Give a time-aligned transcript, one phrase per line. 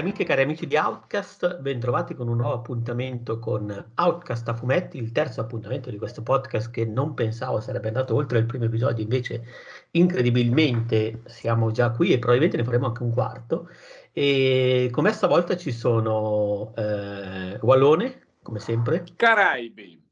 [0.00, 4.98] amiche e cari amici di Outcast, bentrovati con un nuovo appuntamento con Outcast a fumetti,
[4.98, 9.02] il terzo appuntamento di questo podcast che non pensavo sarebbe andato oltre il primo episodio,
[9.02, 9.44] invece
[9.92, 13.68] incredibilmente siamo già qui e probabilmente ne faremo anche un quarto.
[14.12, 19.04] E come stavolta ci sono eh, Wallone, come sempre.
[19.14, 20.02] Caraibi.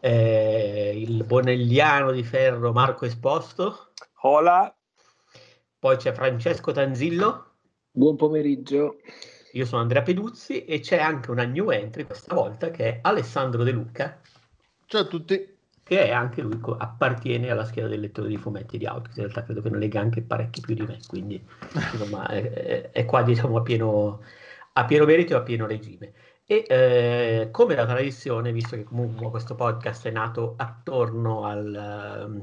[0.00, 3.92] Eh, il bonelliano di ferro Marco Esposto.
[4.22, 4.74] Hola.
[5.78, 7.51] Poi c'è Francesco Tanzillo.
[7.94, 9.00] Buon pomeriggio.
[9.52, 13.64] Io sono Andrea Peduzzi e c'è anche una new entry questa volta che è Alessandro
[13.64, 14.18] De Luca.
[14.86, 15.54] Ciao a tutti.
[15.82, 19.16] Che è anche lui, appartiene alla scheda del lettore di fumetti di Outkick.
[19.16, 21.38] In realtà credo che ne lega anche parecchi più di me, quindi
[21.92, 24.22] insomma è, è qua diciamo a pieno,
[24.72, 26.14] a pieno merito e a pieno regime.
[26.46, 32.42] E eh, come da tradizione, visto che comunque questo podcast è nato attorno al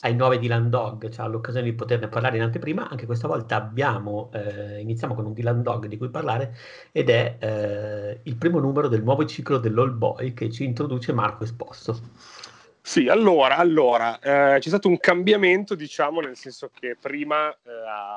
[0.00, 4.30] ai 9 di Landog, cioè l'occasione di poterne parlare in anteprima, anche questa volta abbiamo,
[4.34, 6.54] eh, iniziamo con un Dylan Dog di cui parlare
[6.92, 11.44] ed è eh, il primo numero del nuovo ciclo dell'All Boy che ci introduce Marco
[11.44, 11.98] Esposto.
[12.82, 17.70] Sì, allora, allora eh, c'è stato un cambiamento, diciamo, nel senso che prima eh,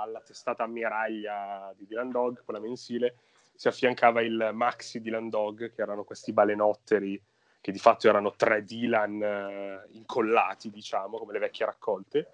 [0.03, 3.16] alla testata ammiraglia di Dylan Dog, quella mensile,
[3.55, 7.19] si affiancava il Maxi Dylan Dog, che erano questi balenotteri
[7.61, 12.29] che di fatto erano tre Dylan eh, incollati, diciamo, come le vecchie raccolte,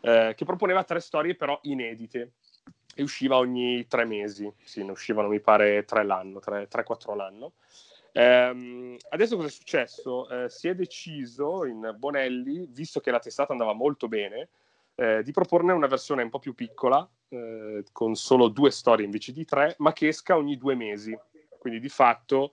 [0.00, 2.32] eh, che proponeva tre storie però inedite
[2.94, 7.14] e usciva ogni tre mesi, sì, ne uscivano mi pare tre l'anno, tre, tre quattro
[7.14, 7.52] l'anno.
[8.12, 10.28] Eh, adesso cosa è successo?
[10.28, 14.48] Eh, si è deciso in Bonelli, visto che la testata andava molto bene,
[14.94, 19.32] eh, di proporne una versione un po' più piccola, eh, con solo due storie invece
[19.32, 21.14] di tre, ma che esca ogni due mesi.
[21.58, 22.52] Quindi di fatto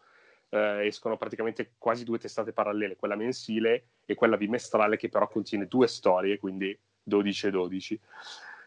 [0.53, 5.65] eh, escono praticamente quasi due testate parallele, quella mensile e quella bimestrale che però contiene
[5.65, 8.01] due storie, quindi 12 e 12.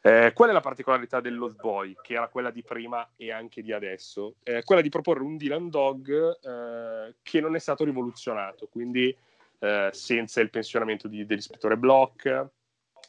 [0.03, 3.63] Eh, qual è la particolarità del Lost Boy, che era quella di prima e anche
[3.63, 4.37] di adesso?
[4.43, 9.17] Eh, quella di proporre un Dylan Dog eh, che non è stato rivoluzionato, quindi
[9.59, 12.49] eh, senza il pensionamento di, dell'ispettore Block,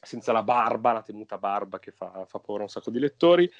[0.01, 3.51] senza la barba, la tenuta barba che fa, fa paura a un sacco di lettori,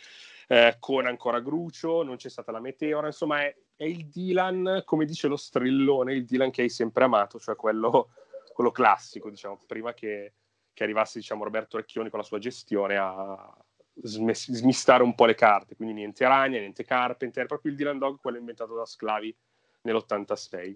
[0.47, 5.05] eh, con ancora Grucio, non c'è stata la meteora, insomma è, è, il Dylan, come
[5.05, 8.09] dice lo strillone, il Dylan che hai sempre amato, cioè quello,
[8.53, 10.33] quello classico, diciamo, prima che,
[10.73, 13.55] che arrivasse diciamo, Roberto Recchioni con la sua gestione a
[14.01, 18.19] smes- smistare un po' le carte, quindi niente Ragna, niente Carpenter, proprio il Dylan Dog,
[18.19, 19.35] quello inventato da Sclavi
[19.83, 20.75] nell'86.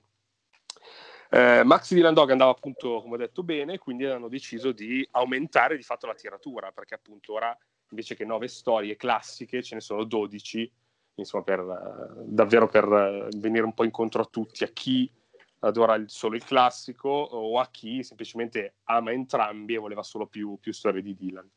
[1.34, 5.78] Eh, Max Dylan Dog andava appunto, come ho detto, bene, quindi hanno deciso di aumentare
[5.78, 7.58] di fatto la tiratura, perché appunto ora
[7.90, 10.70] invece che nove storie classiche ce ne sono dodici,
[11.16, 15.12] insomma, per, uh, davvero per uh, venire un po' incontro a tutti, a chi
[15.60, 20.74] adora solo il classico o a chi semplicemente ama entrambi e voleva solo più, più
[20.74, 21.50] storie di Dylan.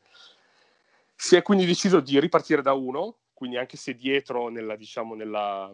[1.15, 5.73] Si è quindi deciso di ripartire da uno, quindi anche se dietro nella, diciamo, nella,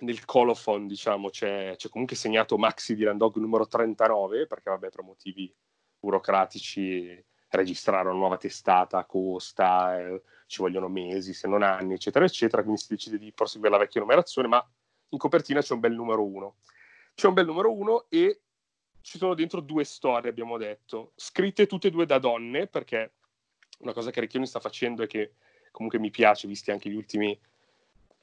[0.00, 5.02] nel colophon diciamo, c'è, c'è, comunque segnato Maxi Dylan Dog numero 39, perché vabbè per
[5.02, 5.52] motivi
[5.98, 12.62] burocratici registrare una nuova testata costa, eh, ci vogliono mesi, se non anni, eccetera, eccetera,
[12.62, 14.68] quindi si decide di proseguire la vecchia numerazione, ma
[15.10, 16.56] in copertina c'è un bel numero uno.
[17.14, 18.40] C'è un bel numero uno e
[19.00, 23.12] ci sono dentro due storie, abbiamo detto, scritte tutte e due da donne, perché
[23.78, 25.34] una cosa che Recchioni sta facendo e che
[25.70, 27.30] comunque mi piace, visti anche gli ultimi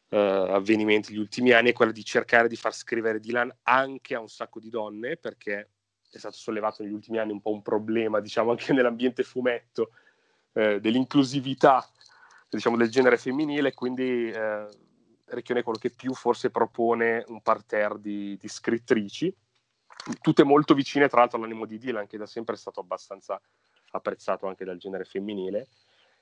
[0.09, 4.19] uh, avvenimenti, gli ultimi anni, è quella di cercare di far scrivere Dylan anche a
[4.19, 5.69] un sacco di donne, perché
[6.11, 9.91] è stato sollevato negli ultimi anni un po' un problema, diciamo, anche nell'ambiente fumetto,
[10.51, 11.89] eh, dell'inclusività,
[12.49, 14.67] diciamo, del genere femminile, quindi eh,
[15.29, 19.35] Recchione è quello che più forse propone un parterre di, di scrittrici,
[20.21, 23.39] tutte molto vicine tra l'altro all'animo di Dylan, che da sempre è stato abbastanza
[23.91, 25.67] apprezzato anche dal genere femminile.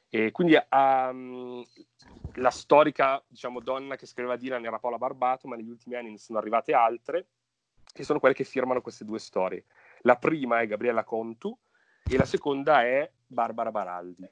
[0.10, 1.64] E quindi um,
[2.36, 6.18] la storica diciamo, donna che scriveva Dylan era Paola Barbato, ma negli ultimi anni ne
[6.18, 7.28] sono arrivate altre,
[7.92, 9.66] che sono quelle che firmano queste due storie.
[10.02, 11.56] La prima è Gabriella Contu
[12.10, 14.28] e la seconda è Barbara Baraldi.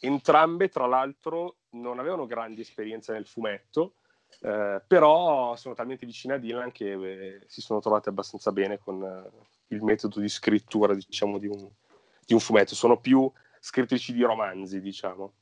[0.00, 3.94] Entrambe, tra l'altro, non avevano grandi esperienze nel fumetto,
[4.40, 9.02] eh, però sono talmente vicine a Dylan che eh, si sono trovate abbastanza bene con
[9.02, 9.30] eh,
[9.68, 11.68] il metodo di scrittura, diciamo, di un,
[12.24, 12.74] di un fumetto.
[12.74, 13.30] Sono più
[13.60, 15.32] scrittrici di romanzi, diciamo.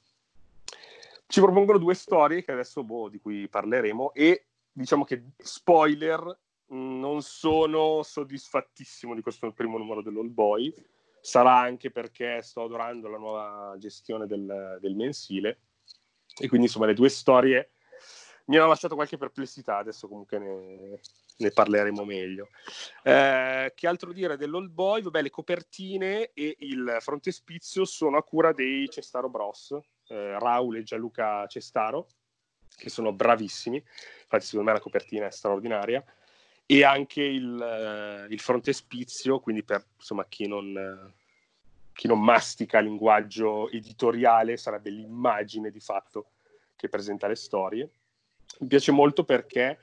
[1.27, 6.39] Ci propongono due storie che adesso, boh, di cui parleremo e diciamo che spoiler
[6.69, 10.73] non sono soddisfattissimo di questo primo numero dell'All Boy.
[11.27, 15.59] Sarà anche perché sto adorando la nuova gestione del, del mensile.
[16.39, 17.73] E quindi, insomma, le due storie
[18.45, 19.79] mi hanno lasciato qualche perplessità.
[19.79, 21.01] Adesso, comunque, ne,
[21.39, 22.51] ne parleremo meglio.
[23.03, 25.03] Eh, che altro dire dell'Old Boy?
[25.03, 29.77] Vabbè, le copertine e il frontespizio sono a cura dei Cestaro Bros,
[30.07, 32.07] eh, Raul e Gianluca Cestaro
[32.77, 36.05] che sono bravissimi, infatti secondo me la copertina è straordinaria,
[36.67, 41.13] e anche il, uh, il frontespizio, quindi per insomma, chi, non,
[41.93, 46.31] chi non mastica linguaggio editoriale sarebbe l'immagine di fatto
[46.75, 47.91] che presenta le storie.
[48.59, 49.79] Mi piace molto perché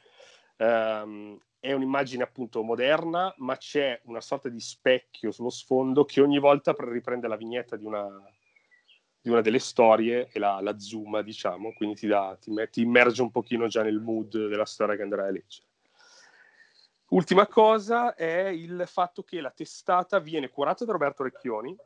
[0.58, 6.40] um, è un'immagine appunto moderna, ma c'è una sorta di specchio sullo sfondo che ogni
[6.40, 8.06] volta riprende la vignetta di una,
[9.22, 13.22] di una delle storie e la, la zooma, diciamo, quindi ti, dà, ti, ti immerge
[13.22, 15.68] un pochino già nel mood della storia che andrai a leggere.
[17.14, 21.78] Ultima cosa è il fatto che la testata viene curata da Roberto Recchioni,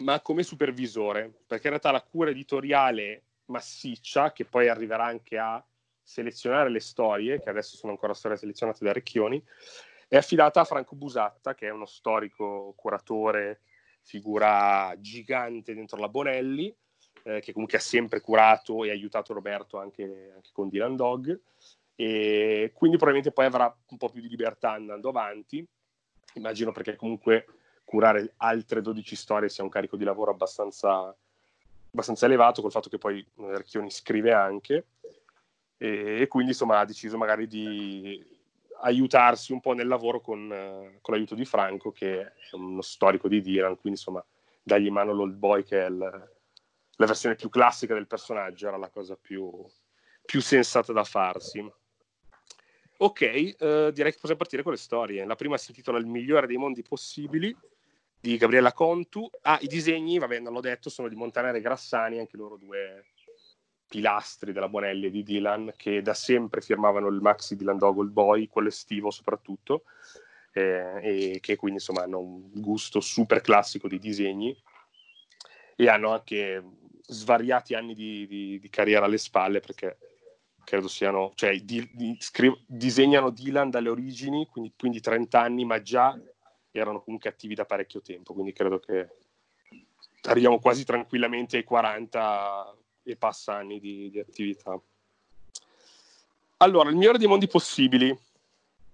[0.00, 5.64] ma come supervisore, perché in realtà la cura editoriale massiccia, che poi arriverà anche a
[6.02, 9.42] selezionare le storie, che adesso sono ancora storie selezionate da Recchioni,
[10.06, 13.62] è affidata a Franco Busatta, che è uno storico curatore,
[14.02, 16.76] figura gigante dentro la Bonelli,
[17.22, 21.40] eh, che comunque ha sempre curato e aiutato Roberto anche, anche con Dylan Dog,
[22.00, 25.62] e quindi probabilmente poi avrà un po' più di libertà andando avanti,
[26.32, 27.44] immagino perché comunque
[27.84, 31.14] curare altre 12 storie sia un carico di lavoro abbastanza,
[31.90, 34.86] abbastanza elevato, col fatto che poi Recchioni scrive anche,
[35.76, 38.24] e, e, quindi insomma ha deciso magari di
[38.80, 40.48] aiutarsi un po' nel lavoro con,
[41.02, 44.24] con, l'aiuto di Franco che è uno storico di Dylan quindi insomma
[44.62, 48.78] dargli in mano l'Old Boy che è il, la versione più classica del personaggio era
[48.78, 49.52] la cosa più,
[50.24, 51.78] più sensata da farsi
[53.02, 55.24] ok eh, direi che possiamo partire con le storie.
[55.24, 57.54] La prima si intitola Il migliore dei mondi possibili
[58.18, 59.28] di Gabriella Contu.
[59.42, 63.04] Ah i disegni vabbè non l'ho detto sono di Montanare e Grassani anche loro due
[63.88, 68.46] pilastri della Bonelli e di Dylan che da sempre firmavano il maxi Dylan Dog Boy,
[68.46, 69.82] quello estivo soprattutto,
[70.52, 74.56] eh, e che quindi insomma hanno un gusto super classico di disegni
[75.74, 76.62] e hanno anche
[77.00, 79.98] svariati anni di, di, di carriera alle spalle perché
[80.70, 85.82] credo siano, cioè di, di, scri- disegnano Dylan dalle origini, quindi, quindi 30 anni, ma
[85.82, 86.16] già
[86.70, 89.08] erano comunque attivi da parecchio tempo, quindi credo che
[90.22, 94.80] arriviamo quasi tranquillamente ai 40 e passa anni di, di attività.
[96.58, 98.16] Allora, il migliore dei mondi possibili.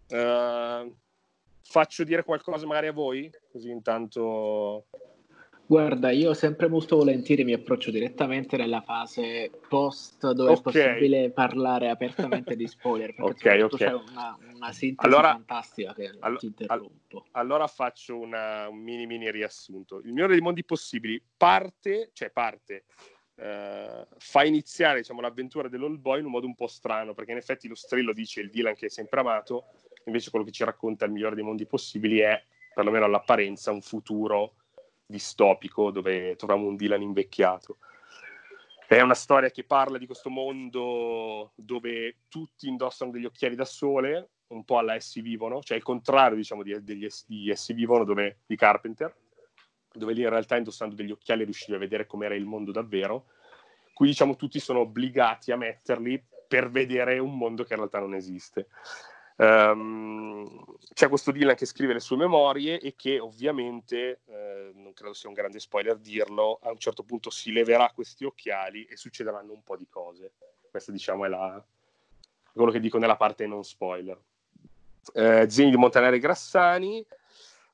[0.08, 0.96] Uh,
[1.61, 4.87] faccio dire qualcosa magari a voi, così intanto...
[5.68, 10.58] Guarda, io sempre molto volentieri mi approccio direttamente nella fase post dove okay.
[10.58, 13.78] è possibile parlare apertamente di spoiler, perché okay, okay.
[13.78, 17.26] c'è una, una sintesi allora, fantastica che all- ti interrompo.
[17.32, 19.98] allora faccio una, un mini mini riassunto.
[19.98, 22.84] Il migliore dei mondi possibili parte, cioè parte
[23.34, 27.38] eh, fa iniziare diciamo, l'avventura dell'Old Boy in un modo un po' strano, perché in
[27.38, 29.64] effetti lo strillo dice il Dylan che è sempre amato,
[30.04, 32.40] invece quello che ci racconta il migliore dei mondi possibili è,
[32.72, 34.54] perlomeno all'apparenza, un futuro
[35.06, 37.79] distopico dove troviamo un Dylan invecchiato.
[38.87, 44.31] È una storia che parla di questo mondo dove tutti indossano degli occhiali da sole,
[44.49, 48.43] un po' alla Essi vivono, cioè il contrario diciamo, di, degli, di Essi vivono dove,
[48.47, 49.12] di Carpenter,
[49.93, 53.26] dove lì in realtà indossando degli occhiali riuscivi a vedere com'era il mondo davvero.
[53.93, 58.14] Qui diciamo tutti sono obbligati a metterli per vedere un mondo che in realtà non
[58.14, 58.69] esiste.
[59.38, 60.64] Um,
[60.95, 65.28] c'è questo Dylan che scrive le sue memorie e che ovviamente, eh, non credo sia
[65.28, 69.62] un grande spoiler dirlo, a un certo punto si leverà questi occhiali e succederanno un
[69.62, 70.33] po' di cose.
[70.71, 71.62] Questo diciamo è la,
[72.52, 74.19] quello che dico nella parte non spoiler.
[75.12, 77.05] Eh, Zeni di Montanare Grassani,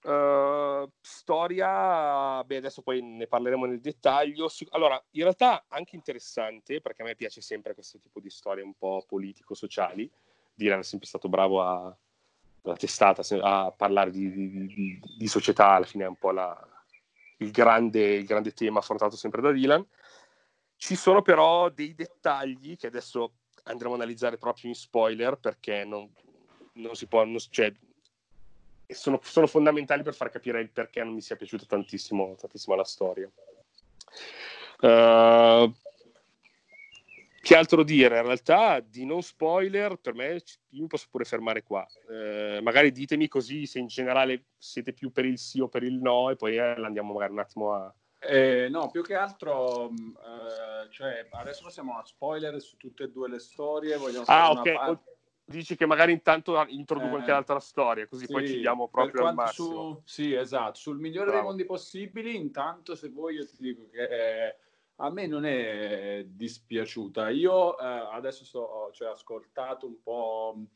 [0.05, 4.49] Uh, storia, beh, adesso poi ne parleremo nel dettaglio.
[4.71, 8.75] Allora, in realtà anche interessante, perché a me piace sempre questo tipo di storie un
[8.75, 10.11] po' politico-sociali.
[10.63, 11.97] Dylan è sempre stato bravo a,
[12.63, 16.57] la testata, a parlare di, di, di, di, società, alla fine è un po' la,
[17.39, 19.85] il, grande, il grande tema affrontato sempre da Dylan.
[20.77, 26.09] Ci sono però dei dettagli che adesso andremo a analizzare proprio in spoiler, perché non,
[26.75, 27.73] non si può, non, cioè,
[28.87, 32.85] sono, sono, fondamentali per far capire il perché non mi sia piaciuta tantissimo, tantissimo la
[32.85, 33.31] storia.
[34.81, 35.73] Uh,
[37.43, 38.19] che altro dire?
[38.19, 41.85] In realtà di non spoiler, per me io mi posso pure fermare qua.
[42.09, 45.95] Eh, magari ditemi così se in generale siete più per il sì o per il
[45.95, 47.93] no e poi eh, andiamo magari un attimo a...
[48.21, 53.11] Eh, no, più che altro, mm, eh, cioè, adesso passiamo a spoiler su tutte e
[53.11, 53.97] due le storie.
[54.27, 54.73] Ah, ok.
[54.73, 58.87] Parte dici che magari intanto introduco eh, anche l'altra storia, così sì, poi ci diamo
[58.87, 59.69] proprio al massimo.
[59.69, 60.75] Su, sì, esatto.
[60.75, 61.39] Sul migliore Bravo.
[61.39, 64.57] dei mondi possibili, intanto se vuoi io ti dico che eh,
[65.03, 67.29] a me non è dispiaciuta.
[67.31, 70.67] Io eh, adesso ho cioè, ascoltato un po',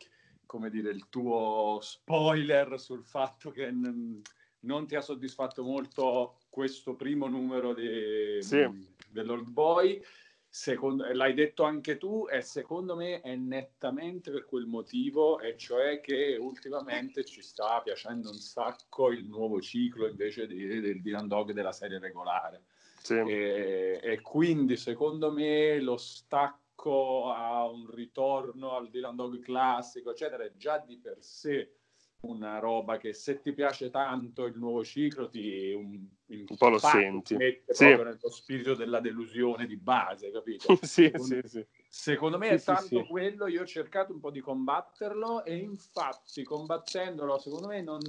[0.45, 4.21] come dire, il tuo spoiler sul fatto che n-
[4.61, 8.69] non ti ha soddisfatto molto questo primo numero di, sì.
[9.09, 10.03] dell'Old Boy
[10.49, 16.01] secondo, l'hai detto anche tu, e secondo me è nettamente per quel motivo, e cioè
[16.01, 21.53] che ultimamente ci sta piacendo un sacco il nuovo ciclo invece di, del Dylan Dog
[21.53, 22.65] della serie regolare.
[23.07, 23.15] Sì.
[23.15, 30.45] E, e, quindi secondo me lo stacco a un ritorno al Dylan Dog classico, eccetera,
[30.45, 31.77] è già di per sé
[32.23, 36.79] una roba che se ti piace tanto il nuovo ciclo ti un, un po' lo
[36.79, 37.85] senti mette sì.
[37.85, 40.75] proprio nello spirito della delusione di base capito?
[40.83, 41.67] sì, secondo, sì, sì.
[41.99, 46.43] Secondo me sì, è tanto quello io ho cercato un po' di combatterlo e infatti
[46.43, 48.01] combattendolo secondo me non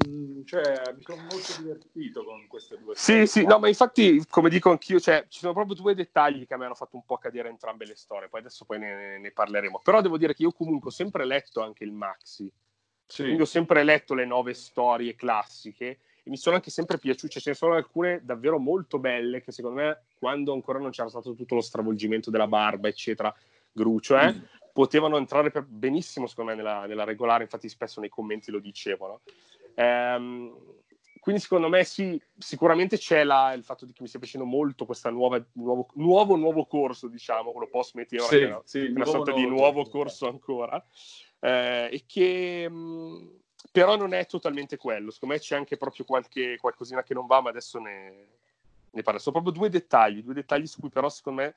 [0.46, 4.70] cioè mi sono molto divertito con queste due sì sì no ma infatti come dico
[4.70, 7.86] anch'io cioè ci sono proprio due dettagli che mi hanno fatto un po' cadere entrambe
[7.86, 10.94] le storie poi adesso poi ne, ne parleremo però devo dire che io comunque ho
[10.94, 12.52] sempre letto anche il Maxi
[13.08, 13.24] sì.
[13.24, 17.32] Quindi ho sempre letto le nove storie classiche e mi sono anche sempre piaciute.
[17.32, 21.08] Cioè, ce ne sono alcune davvero molto belle che secondo me, quando ancora non c'era
[21.08, 23.34] stato tutto lo stravolgimento della barba, eccetera,
[23.78, 24.40] Grucio, eh, mm.
[24.74, 27.44] potevano entrare benissimo, secondo me, nella, nella, regolare.
[27.44, 29.22] Infatti, spesso nei commenti lo dicevano.
[29.76, 30.56] Ehm,
[31.20, 34.86] quindi, secondo me, sì, sicuramente c'è la, il fatto di che mi stia piacendo molto
[34.86, 35.46] questo nuovo,
[35.94, 40.28] nuovo, nuovo corso, diciamo, quello post-meteora, sì, che sì, una sorta nuovo, di nuovo corso
[40.28, 40.84] ancora
[41.40, 43.40] eh, e che mh,
[43.72, 45.12] però non è totalmente quello.
[45.12, 48.28] Secondo me c'è anche proprio qualche, qualcosina che non va, ma adesso ne,
[48.90, 49.20] ne parlo.
[49.20, 51.56] Sono proprio due dettagli, due dettagli su cui però secondo me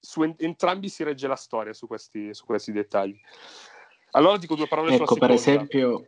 [0.00, 3.18] su en- entrambi si regge la storia su questi, su questi dettagli.
[4.12, 6.06] Allora dico due parole ecco, per esempio,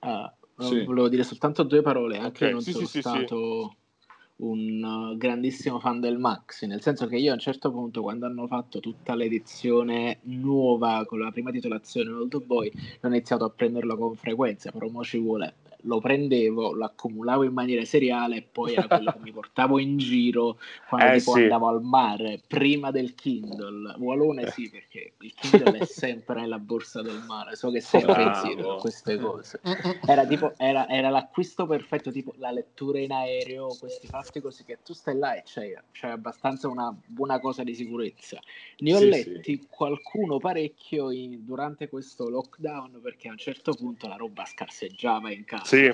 [0.00, 0.84] uh, sì.
[0.84, 2.50] volevo dire soltanto due parole, anche okay.
[2.50, 3.76] non sì, sono sì, stato
[4.36, 8.26] un uh, grandissimo fan del Maxi, nel senso che io a un certo punto, quando
[8.26, 13.96] hanno fatto tutta l'edizione nuova con la prima titolazione Old Boy, ho iniziato a prenderlo
[13.96, 18.74] con frequenza, però mo ci vuole lo prendevo, lo accumulavo in maniera seriale e poi
[18.74, 20.58] era quello che mi portavo in giro
[20.88, 21.42] quando eh, tipo sì.
[21.42, 23.94] andavo al mare prima del Kindle.
[23.98, 28.76] Walone sì, perché il Kindle è sempre nella borsa del mare, so che sei pensiero
[28.76, 29.60] a queste cose.
[30.06, 34.78] Era, tipo, era, era, l'acquisto perfetto, tipo la lettura in aereo, questi fatti così che
[34.84, 38.40] tu stai là e c'è, c'è abbastanza una buona cosa di sicurezza.
[38.78, 39.66] Ne ho sì, letti sì.
[39.68, 45.44] qualcuno parecchio in, durante questo lockdown perché a un certo punto la roba scarseggiava in
[45.44, 45.64] casa.
[45.76, 45.92] Sì.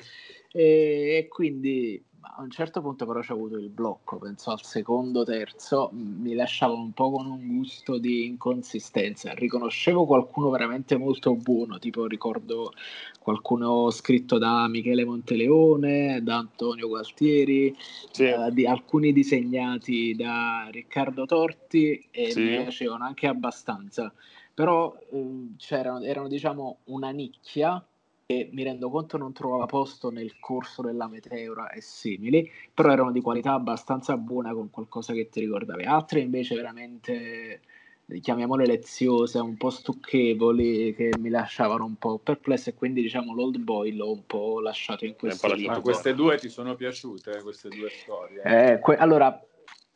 [0.51, 5.25] E, e quindi a un certo punto però c'è avuto il blocco, penso al secondo,
[5.25, 9.33] terzo, mi lasciava un po' con un gusto di inconsistenza.
[9.33, 12.73] Riconoscevo qualcuno veramente molto buono, tipo ricordo
[13.21, 17.75] qualcuno scritto da Michele Monteleone, da Antonio Gualtieri,
[18.11, 18.25] sì.
[18.25, 22.41] eh, di, alcuni disegnati da Riccardo Torti e sì.
[22.41, 24.13] mi piacevano anche abbastanza.
[24.55, 27.85] Però eh, c'erano, erano diciamo una nicchia
[28.31, 33.11] che mi rendo conto non trovava posto nel corso della meteora e simili, però erano
[33.11, 35.85] di qualità abbastanza buona con qualcosa che ti ricordavi.
[35.85, 37.63] Altre invece veramente
[38.21, 43.57] chiamiamole leziose, un po' stucchevoli, che mi lasciavano un po' perplesso e quindi diciamo l'Old
[43.61, 47.89] Boy l'ho un po' lasciato in questo Ma queste due ti sono piaciute, queste due
[47.89, 48.43] storie?
[48.75, 49.43] Eh, que- allora,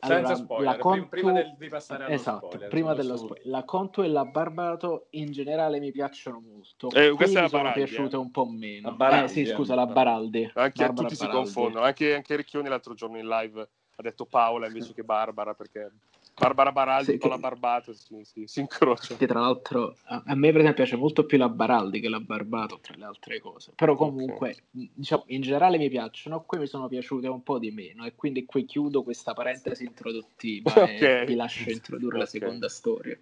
[0.05, 1.07] senza spoiler, Contu...
[1.09, 2.69] prima del, di passare allo esatto, spoiler.
[2.69, 3.47] prima dello spoiler.
[3.47, 6.89] La Contu e la Barbato in generale mi piacciono molto.
[6.91, 8.89] Eh, questa è la sono piaciute un po' meno.
[8.89, 10.51] La Baraldi, eh, sì, scusa, la Baraldi.
[10.53, 11.15] Anche Barbara tutti Baraldi.
[11.15, 15.53] si confondono, anche, anche Ricchioni l'altro giorno in live ha detto Paola invece che Barbara
[15.53, 15.91] perché
[16.35, 17.35] Barbara Baraldi sì, con che...
[17.35, 19.15] la Barbato si, si, si incrocia.
[19.15, 22.19] Che tra l'altro a, a, me per esempio piace molto più la Baraldi che la
[22.19, 23.73] Barbato, tra le altre cose.
[23.75, 24.91] Però comunque, okay.
[24.93, 28.45] diciamo, in generale mi piacciono, qui mi sono piaciute un po' di meno e quindi
[28.45, 31.21] qui chiudo questa parentesi introduttiva okay.
[31.21, 32.19] e vi lascio introdurre okay.
[32.19, 33.17] la seconda storia.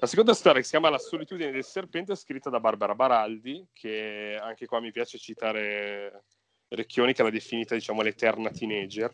[0.00, 4.66] La seconda storia si chiama La solitudine del serpente, scritta da Barbara Baraldi, che anche
[4.66, 6.24] qua mi piace citare
[6.68, 9.12] Recchioni, che l'ha definita diciamo l'eterna teenager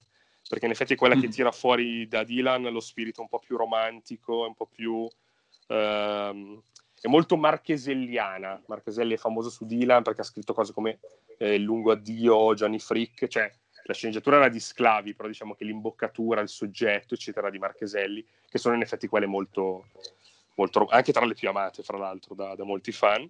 [0.48, 1.30] perché in effetti è quella che mm.
[1.30, 5.08] tira fuori da Dylan lo spirito un po' più romantico, un po' più...
[5.68, 6.62] Ehm,
[7.00, 8.62] è molto marcheselliana.
[8.66, 10.98] Marcheselli è famoso su Dylan perché ha scritto cose come
[11.38, 13.52] eh, Il lungo addio, Johnny Frick, cioè
[13.84, 18.58] la sceneggiatura era di sclavi, però diciamo che l'imboccatura, il soggetto, eccetera, di Marcheselli, che
[18.58, 19.86] sono in effetti quelle molto,
[20.56, 23.28] molto anche tra le più amate, fra l'altro, da, da molti fan.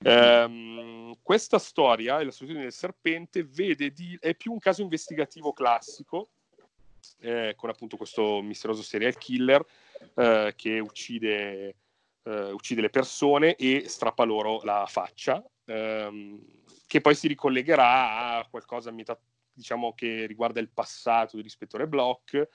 [0.00, 6.28] Um, questa storia, La solitudine del serpente, vede di, è più un caso investigativo classico,
[7.20, 9.64] eh, con appunto questo misterioso serial killer
[10.14, 11.76] eh, che uccide,
[12.22, 16.40] eh, uccide, le persone e strappa loro la faccia, ehm,
[16.86, 19.18] che poi si ricollegherà a qualcosa metà,
[19.52, 22.48] diciamo, che riguarda il passato dell'ispettore Block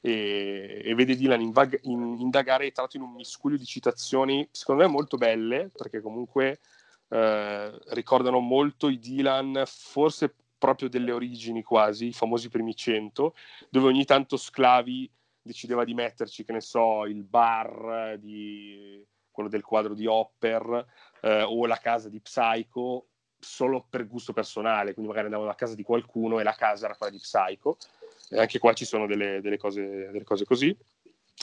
[0.00, 4.88] e, e vede Dylan invag- in, indagare tratto in un miscuglio di citazioni, secondo me
[4.88, 6.60] molto belle, perché comunque
[7.08, 13.34] eh, ricordano molto i Dylan, forse proprio delle origini quasi, i famosi primi cento,
[13.70, 15.10] dove ogni tanto sclavi
[15.40, 20.86] decideva di metterci, che ne so, il bar di quello del quadro di Hopper
[21.22, 23.06] eh, o la casa di Psycho
[23.38, 26.96] solo per gusto personale, quindi magari andavano a casa di qualcuno e la casa era
[26.96, 27.76] quella di Psycho.
[28.30, 30.76] E anche qua ci sono delle, delle, cose, delle cose così.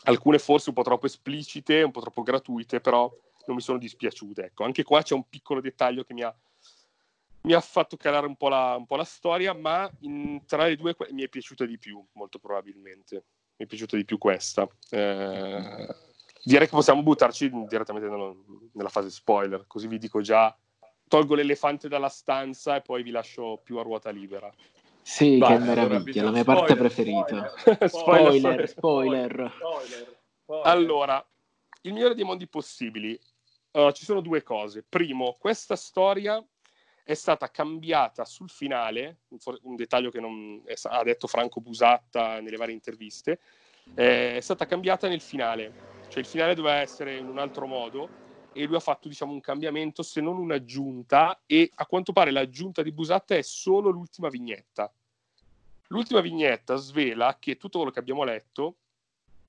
[0.03, 3.09] Alcune forse un po' troppo esplicite, un po' troppo gratuite, però
[3.47, 4.47] non mi sono dispiaciute.
[4.47, 6.35] Ecco, anche qua c'è un piccolo dettaglio che mi ha,
[7.45, 10.75] mi ha fatto calare un po' la, un po la storia, ma in, tra le
[10.75, 13.23] due mi è piaciuta di più, molto probabilmente.
[13.55, 14.67] Mi è piaciuta di più questa.
[14.89, 15.87] Eh,
[16.43, 20.55] direi che possiamo buttarci direttamente nello, nella fase spoiler, così vi dico già
[21.07, 24.51] tolgo l'elefante dalla stanza e poi vi lascio più a ruota libera.
[25.03, 27.53] Sì, Vai, che meraviglia, la mia spoiler, parte preferita.
[27.87, 31.23] Spoiler spoiler, spoiler, spoiler, Allora,
[31.81, 33.17] il migliore dei mondi possibili.
[33.71, 34.83] Uh, ci sono due cose.
[34.87, 36.43] Primo, questa storia
[37.07, 39.19] è stata cambiata sul finale,
[39.61, 43.39] un dettaglio che non, è, ha detto Franco Busatta nelle varie interviste,
[43.93, 45.93] è stata cambiata nel finale.
[46.07, 48.09] Cioè il finale doveva essere in un altro modo
[48.53, 52.81] e lui ha fatto diciamo, un cambiamento, se non un'aggiunta, e a quanto pare l'aggiunta
[52.81, 54.91] di Busatta è solo l'ultima vignetta.
[55.89, 58.77] L'ultima vignetta svela che tutto quello che abbiamo letto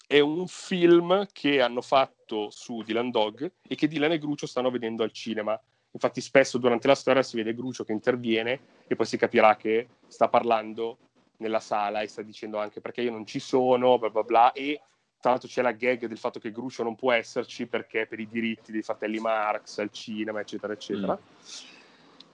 [0.07, 4.71] è un film che hanno fatto su Dylan Dog e che Dylan e Grucio stanno
[4.71, 5.59] vedendo al cinema.
[5.97, 9.89] Infatti spesso durante la storia si vede Grucio che interviene e poi si capirà che
[10.09, 10.99] sta parlando
[11.39, 14.79] nella sala e sta dicendo anche perché io non ci sono, bla bla bla, e
[15.19, 18.29] tra l'altro c'è la gag del fatto che Grucio non può esserci perché per i
[18.29, 21.15] diritti dei fratelli Marx al cinema, eccetera, eccetera.
[21.15, 21.65] Mm.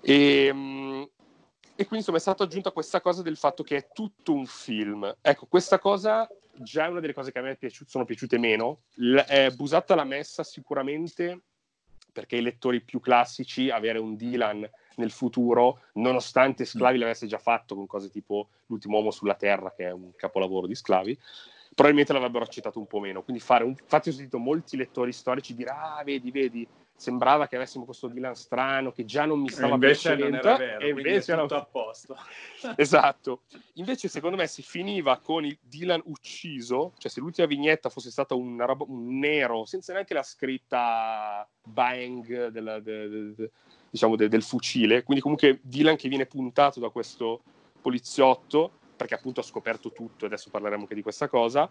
[0.01, 1.09] E, ehm,
[1.77, 5.19] e, quindi insomma è stata aggiunta questa cosa del fatto che è tutto un film.
[5.21, 8.81] Ecco, questa cosa già è una delle cose che a me piaciute, sono piaciute meno.
[8.97, 11.43] L- è Busatta l'ha messa sicuramente
[12.13, 17.75] perché i lettori più classici avere un Dylan nel futuro, nonostante Sclavi l'avesse già fatto
[17.75, 21.19] con cose tipo L'ultimo uomo sulla Terra, che è un capolavoro di Sclavi,
[21.75, 23.23] probabilmente l'avrebbero accettato un po' meno.
[23.23, 23.71] Quindi fare un...
[23.71, 28.35] Infatti ho sentito molti lettori storici dire, ah, vedi, vedi, sembrava che avessimo questo Dylan
[28.35, 30.15] strano che già non mi stava invece.
[30.15, 32.17] Non era vero, e invece era tutto a posto.
[32.77, 33.43] esatto.
[33.75, 38.35] Invece secondo me si finiva con il Dylan ucciso, cioè se l'ultima vignetta fosse stata
[38.35, 43.51] un, un nero senza neanche la scritta bang della, de, de, de,
[43.91, 47.43] diciamo del fucile, quindi comunque Dylan che viene puntato da questo
[47.81, 51.69] poliziotto perché appunto ha scoperto tutto, adesso parleremo anche di questa cosa,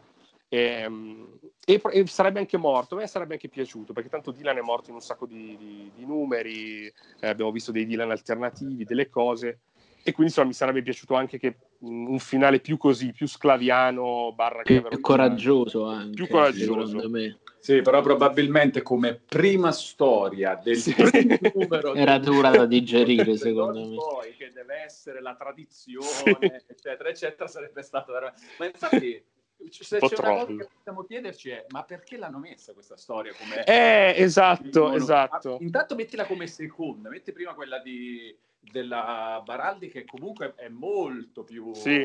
[0.53, 4.57] e, ehm, e, e, sarebbe anche morto, a me sarebbe anche piaciuto, perché tanto Dylan
[4.57, 8.83] è morto in un sacco di, di, di numeri, eh, abbiamo visto dei Dylan alternativi,
[8.83, 9.59] delle cose,
[10.03, 14.63] e quindi insomma mi sarebbe piaciuto anche che un finale più così, più sclaviano, barra
[14.63, 16.85] più, più coraggioso anche, più coraggioso.
[16.85, 17.39] secondo me.
[17.59, 20.93] Sì, però probabilmente come prima storia del sì.
[21.53, 23.95] numero era dura da digerire, secondo me.
[23.95, 26.51] Poi che deve essere la tradizione, sì.
[26.67, 28.41] eccetera, eccetera, sarebbe stato veramente...
[28.57, 29.23] Ma infatti
[29.69, 33.63] se c'è una cosa che possiamo chiederci è ma perché l'hanno messa questa storia come
[33.63, 40.05] eh esatto esatto ah, intanto mettila come seconda metti prima quella di della Baraldi che
[40.05, 42.03] comunque è molto più sì.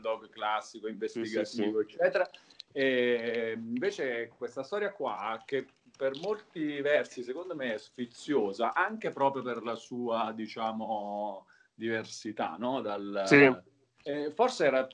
[0.00, 2.30] Dog classico investigativo sì, sì, eccetera
[2.72, 9.42] e invece questa storia qua, che per molti versi secondo me è sfiziosa, anche proprio
[9.42, 12.80] per la sua, diciamo, diversità, no?
[12.80, 13.52] Dal, sì.
[14.04, 14.86] eh, forse era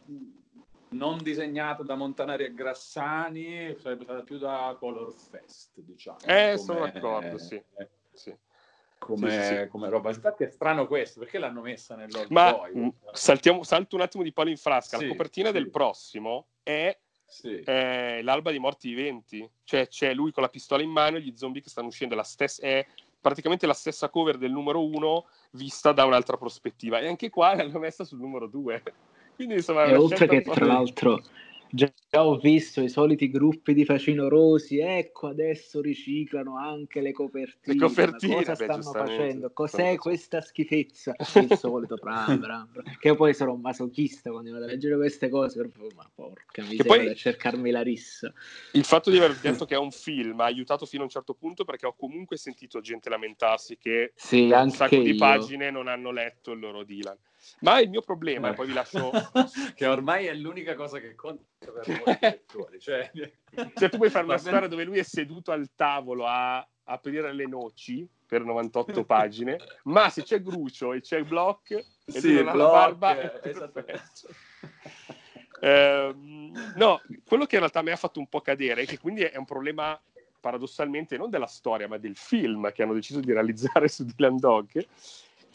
[0.95, 6.19] non disegnata da Montanari e Grassani, sarebbe stata più da Color Fest, diciamo.
[6.25, 7.55] Eh, come, sono d'accordo, sì.
[7.55, 8.35] Eh, sì.
[8.99, 10.09] Come, come, roba.
[10.09, 12.91] Infatti è strano questo, perché l'hanno messa nell'Old Ma Boy?
[13.13, 14.99] Saltiamo, salto un attimo di palo in frasca.
[14.99, 17.59] La copertina del prossimo è sì.
[17.59, 21.37] è l'alba di morti viventi, cioè c'è lui con la pistola in mano e gli
[21.37, 22.87] zombie che stanno uscendo, la stessa, è
[23.21, 27.79] praticamente la stessa cover del numero uno vista da un'altra prospettiva e anche qua l'hanno
[27.79, 28.83] messa sul numero due.
[29.35, 31.23] Quindi insomma, e oltre che tra l'altro
[31.71, 37.75] Già, ho visto i soliti gruppi di facinorosi, ecco adesso riciclano anche le copertine.
[37.75, 39.51] Le copertine cosa beh, stanno facendo?
[39.53, 41.15] Cos'è questa schifezza?
[41.41, 42.97] Il solito bram, bram, bram.
[42.99, 46.85] Che io poi sono un masochista quando vado a leggere queste cose, ma porca miseria,
[46.85, 48.33] poi, a cercarmi la rissa.
[48.73, 51.35] Il fatto di aver detto che è un film ha aiutato fino a un certo
[51.35, 55.03] punto perché ho comunque sentito gente lamentarsi che sì, un sacco io.
[55.03, 57.17] di pagine non hanno letto il loro Dylan.
[57.61, 58.55] Ma il mio problema, e eh.
[58.55, 59.11] poi vi lascio...
[59.75, 62.79] che ormai è l'unica cosa che conta per molti lettori.
[62.85, 63.11] Cioè...
[63.75, 67.47] cioè, tu puoi fare una storia dove lui è seduto al tavolo a aprire le
[67.47, 72.53] noci per 98 pagine, ma se c'è Grucio e c'è Block e sì, ha la
[72.55, 73.41] barba...
[73.41, 73.41] È
[75.61, 76.15] eh,
[76.77, 79.37] no, quello che in realtà mi ha fatto un po' cadere, e che quindi è
[79.37, 80.01] un problema
[80.41, 84.87] paradossalmente non della storia, ma del film che hanno deciso di realizzare su Dylan Dog,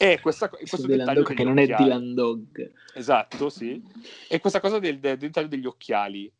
[0.02, 1.72] e questa, questo dettaglio che non occhiali.
[1.72, 2.72] è Dylan Dog.
[2.94, 3.82] Esatto, sì.
[4.30, 6.32] E questa cosa del, del, del dettaglio degli occhiali.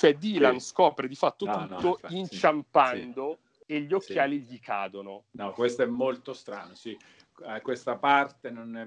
[0.00, 0.68] Cioè Dylan sì.
[0.68, 3.74] scopre di fatto no, tutto no, inciampando sì.
[3.74, 5.24] e gli occhiali gli cadono.
[5.32, 6.96] No, questo è molto strano, sì.
[7.46, 8.86] Eh, questa parte è,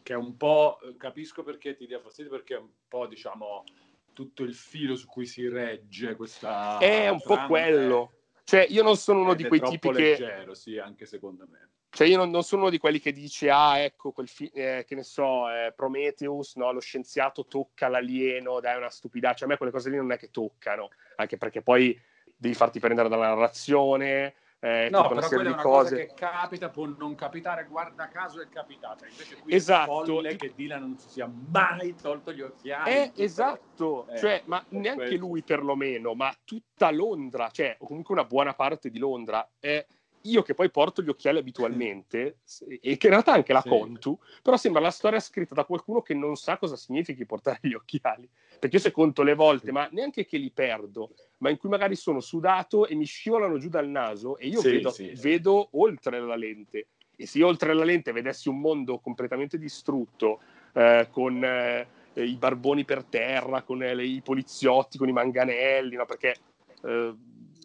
[0.00, 3.64] che è un po', capisco perché ti dia fastidio, perché è un po', diciamo,
[4.12, 6.78] tutto il filo su cui si regge questa...
[6.78, 8.12] È un po' quello.
[8.44, 10.10] Cioè, io non sono uno di quei tipi che...
[10.10, 11.70] leggero, sì, anche secondo me.
[11.98, 14.84] Cioè, io non, non, sono uno di quelli che dice, ah, ecco, quel fi- eh,
[14.86, 19.34] che ne so, eh, Prometheus, no, lo scienziato tocca l'alieno, dai, una stupidità.
[19.34, 22.00] Cioè, a me quelle cose lì non è che toccano, anche perché poi
[22.36, 25.90] devi farti prendere dalla narrazione, eh, no, però quella è una cose.
[25.90, 29.04] cosa che capita, può non capitare, guarda caso è capitata.
[29.04, 30.02] Invece qui esatto.
[30.02, 32.90] è folle che Dylan non si sia mai tolto gli occhiali.
[32.92, 35.16] Eh, esatto, eh, cioè, ma neanche questo.
[35.16, 39.84] lui perlomeno, ma tutta Londra, cioè, o comunque una buona parte di Londra, è
[40.22, 42.38] io che poi porto gli occhiali abitualmente,
[42.80, 43.68] e che in realtà anche la sì.
[43.68, 47.74] conto, però sembra la storia scritta da qualcuno che non sa cosa significhi portare gli
[47.74, 48.28] occhiali.
[48.58, 51.94] Perché io se conto le volte, ma neanche che li perdo, ma in cui magari
[51.94, 55.12] sono sudato e mi scivolano giù dal naso e io sì, vedo, sì.
[55.16, 56.88] vedo oltre la lente.
[57.16, 60.40] E se io oltre la lente vedessi un mondo completamente distrutto,
[60.72, 66.04] eh, con eh, i barboni per terra, con eh, i poliziotti, con i manganelli, no?
[66.06, 66.36] perché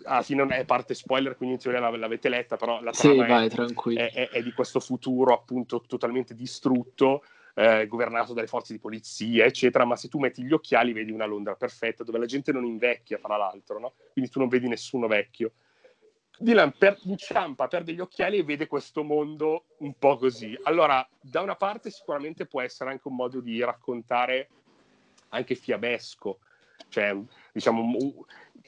[0.04, 3.96] alla fine non è parte spoiler, quindi in teoria l'avete letta, però la trama sì,
[3.96, 7.24] è, è, è, di questo futuro appunto totalmente distrutto,
[7.56, 11.26] eh, governato dalle forze di polizia, eccetera, ma se tu metti gli occhiali vedi una
[11.26, 13.94] Londra perfetta, dove la gente non invecchia, fra l'altro, no?
[14.12, 15.54] quindi tu non vedi nessuno vecchio.
[16.38, 20.58] Dylan per, inciampa, perde gli occhiali e vede questo mondo un po' così.
[20.64, 24.50] Allora, da una parte sicuramente può essere anche un modo di raccontare
[25.30, 26.40] anche fiabesco,
[26.90, 27.16] cioè
[27.54, 27.98] diciamo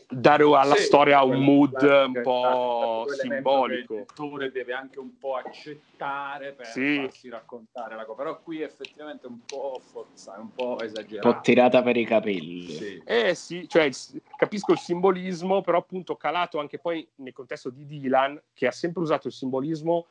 [0.08, 3.94] dare alla sì, storia un mood un po' simbolico.
[3.94, 6.98] Il lettore deve anche un po' accettare per sì.
[6.98, 11.28] farsi raccontare la cosa, però qui effettivamente è un po' forzato, un po' esagerato.
[11.28, 12.70] Un po' tirata per i capelli.
[12.70, 13.02] Sì.
[13.04, 13.90] Eh sì, cioè,
[14.38, 19.02] capisco il simbolismo, però appunto calato anche poi nel contesto di Dylan, che ha sempre
[19.02, 20.06] usato il simbolismo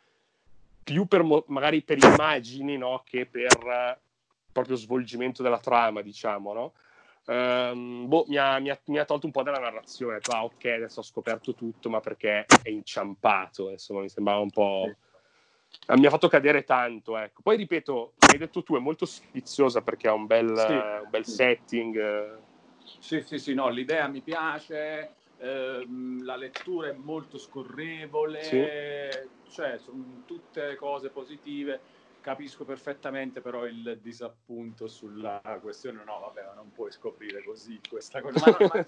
[0.83, 3.03] più per magari per immagini no?
[3.07, 3.99] che per uh,
[4.53, 6.73] proprio svolgimento della trama, diciamo, no?
[7.27, 10.19] Um, boh, mi ha, mi, ha, mi ha, tolto un po' dalla narrazione.
[10.29, 13.71] Ah, ok, adesso ho scoperto tutto, ma perché è inciampato.
[13.71, 14.93] Insomma, mi sembrava un po'.
[15.87, 17.17] Uh, mi ha fatto cadere tanto.
[17.17, 17.41] Ecco.
[17.43, 20.73] Poi ripeto, hai detto tu, è molto sfiziosa perché ha un bel, sì.
[20.73, 22.39] un bel setting.
[22.99, 25.15] Sì, sì, sì, no, l'idea mi piace.
[25.39, 28.63] Ehm, la lettura è molto scorrevole, sì.
[29.51, 31.81] cioè sono tutte cose positive
[32.25, 38.33] capisco perfettamente però il disappunto sulla questione no vabbè non puoi scoprire così questa cosa.
[38.51, 38.85] Ma, no, ma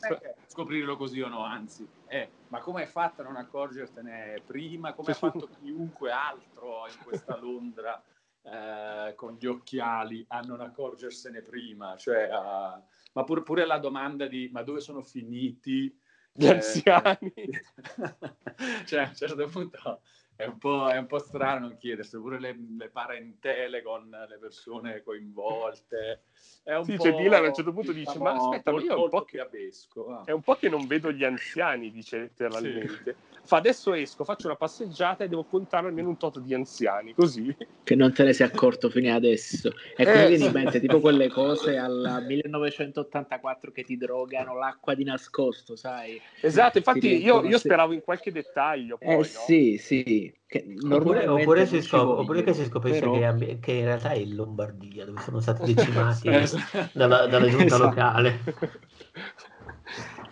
[0.46, 4.94] scoprirlo così o no anzi eh, ma come hai fatto a non accorgertene prima?
[4.94, 8.02] Come ha fatto chiunque altro in questa Londra
[8.40, 11.94] eh, con gli occhiali a non accorgersene prima?
[11.94, 15.94] Cioè, uh, ma pur, pure la domanda di ma dove sono finiti?
[16.32, 17.34] Gli eh, anziani.
[18.86, 20.00] cioè a un certo punto
[20.36, 24.38] è un, po', è un po' strano non chiedersi, pure le, le, parentele con le
[24.38, 26.24] persone coinvolte.
[26.62, 28.92] È un sì, po', cioè Dylan a un certo punto dice, ma aspetta, molto, io
[28.92, 30.22] è un, po che, ah.
[30.26, 33.02] è un po' che non vedo gli anziani, dice letteralmente.
[33.04, 33.34] Sì.
[33.46, 37.56] Fa adesso esco, faccio una passeggiata e devo contare almeno un tot di anziani, così.
[37.84, 39.70] Che non te ne sei accorto fino adesso.
[39.96, 45.04] E eh, quindi in mente tipo quelle cose al 1984 che ti drogano l'acqua di
[45.04, 46.20] nascosto, sai?
[46.40, 48.98] Esatto, infatti io, io, speravo in qualche dettaglio.
[48.98, 49.22] Poi, eh no?
[49.22, 50.25] sì, sì.
[50.46, 53.34] Che oppure, oppure, si scop- oppure, che si scoprisce però...
[53.36, 56.88] che, che, in realtà è in Lombardia dove sono stati decimati esatto.
[56.92, 57.82] dalla, dalla giunta esatto.
[57.82, 58.40] locale.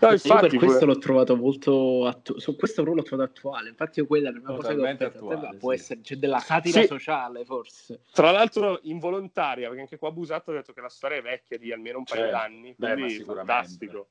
[0.01, 3.71] No, infatti, io per questo l'ho trovato molto attu- su questo ruolo l'ho trovato attuale.
[3.71, 5.77] Infatti, io quella è una cosa che attuale, può sì.
[5.77, 6.87] essere c'è della satira sì.
[6.87, 8.01] sociale, forse.
[8.13, 11.73] Tra l'altro, involontaria, perché anche qua Abusato ha detto che la storia è vecchia di
[11.73, 12.75] almeno un paio cioè, d'anni.
[12.75, 14.09] Quindi Beh, fantastico.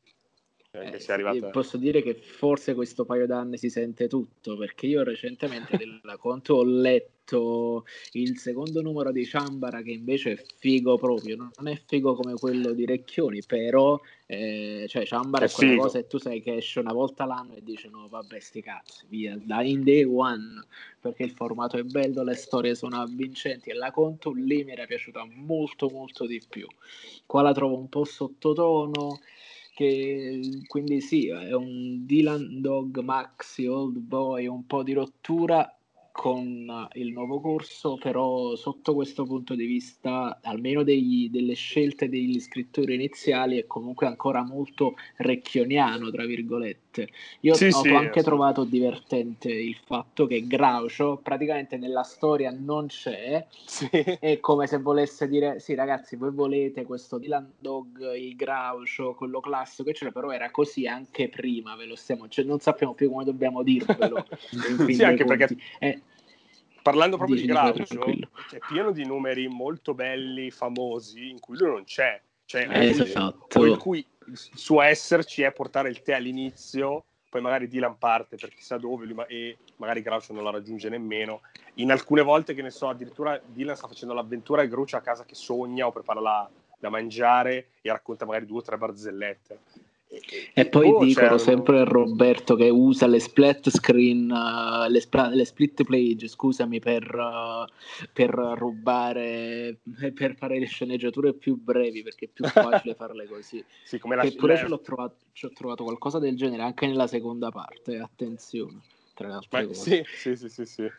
[0.75, 1.49] Eh, sì, arrivata...
[1.49, 6.55] Posso dire che forse questo paio d'anni si sente tutto, perché io recentemente della conto
[6.55, 12.15] ho letto il secondo numero di Ciambara che invece è figo proprio, non è figo
[12.15, 16.41] come quello di Recchioni, però eh, cioè Ciambara è, è quella cosa e tu sai
[16.41, 20.03] che esce una volta l'anno e dici no vabbè sti cazzi, via, da in day
[20.03, 20.65] one,
[20.99, 24.87] perché il formato è bello, le storie sono avvincenti e la conto lì mi era
[24.87, 26.65] piaciuta molto molto di più.
[27.27, 29.19] Qua la trovo un po' sottotono
[29.73, 35.67] che quindi sì, è un Dylan Dog Maxi Old Boy, un po' di rottura,
[36.13, 42.39] con il nuovo corso, però sotto questo punto di vista, almeno degli, delle scelte degli
[42.39, 47.09] scrittori iniziali, è comunque ancora molto recchioniano, tra virgolette.
[47.41, 48.25] Io sì, ho sì, anche sì.
[48.25, 53.47] trovato divertente il fatto che Groucho praticamente nella storia non c'è,
[54.19, 59.39] è come se volesse dire, sì ragazzi, voi volete questo Dylan Dog, il Groucho, quello
[59.39, 63.25] classico, eccetera, però era così anche prima, ve lo stiamo, cioè non sappiamo più come
[63.25, 64.27] dobbiamo dirvelo.
[64.87, 65.57] sì, anche perché...
[65.79, 66.01] Eh,
[66.83, 71.83] parlando proprio di Groucho, è pieno di numeri molto belli, famosi, in cui lui non
[71.85, 72.21] c'è.
[72.45, 73.65] Cioè, eh, esatto.
[73.65, 78.53] in cui il suo esserci è portare il tè all'inizio, poi magari Dylan parte per
[78.53, 81.41] chissà dove ma- e magari Groucho non la raggiunge nemmeno.
[81.75, 85.23] In alcune volte, che ne so, addirittura Dylan sta facendo l'avventura e Groucho a casa
[85.23, 89.59] che sogna o prepara la, da mangiare e racconta magari due o tre barzellette.
[90.53, 95.31] E poi oh, dicono sempre a Roberto che usa le split screen, uh, le, sp-
[95.31, 97.65] le, split page, scusami, per, uh,
[98.11, 99.79] per rubare,
[100.13, 103.63] per fare le sceneggiature più brevi, perché è più facile farle così.
[103.83, 107.97] sì, come la Eppure trovato, ci ho trovato qualcosa del genere anche nella seconda parte,
[107.97, 108.81] attenzione,
[109.13, 110.05] tra le altre Ma, cose.
[110.13, 110.65] Sì, sì, sì, sì.
[110.65, 110.91] sì.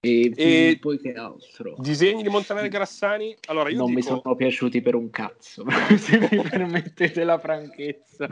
[0.00, 1.74] E, e, poi che altro?
[1.78, 3.36] Disegni di Montanelli Grassani?
[3.46, 3.98] Allora, io non dico...
[3.98, 5.64] mi sono piaciuti per un cazzo,
[5.96, 8.28] se mi permettete la franchezza.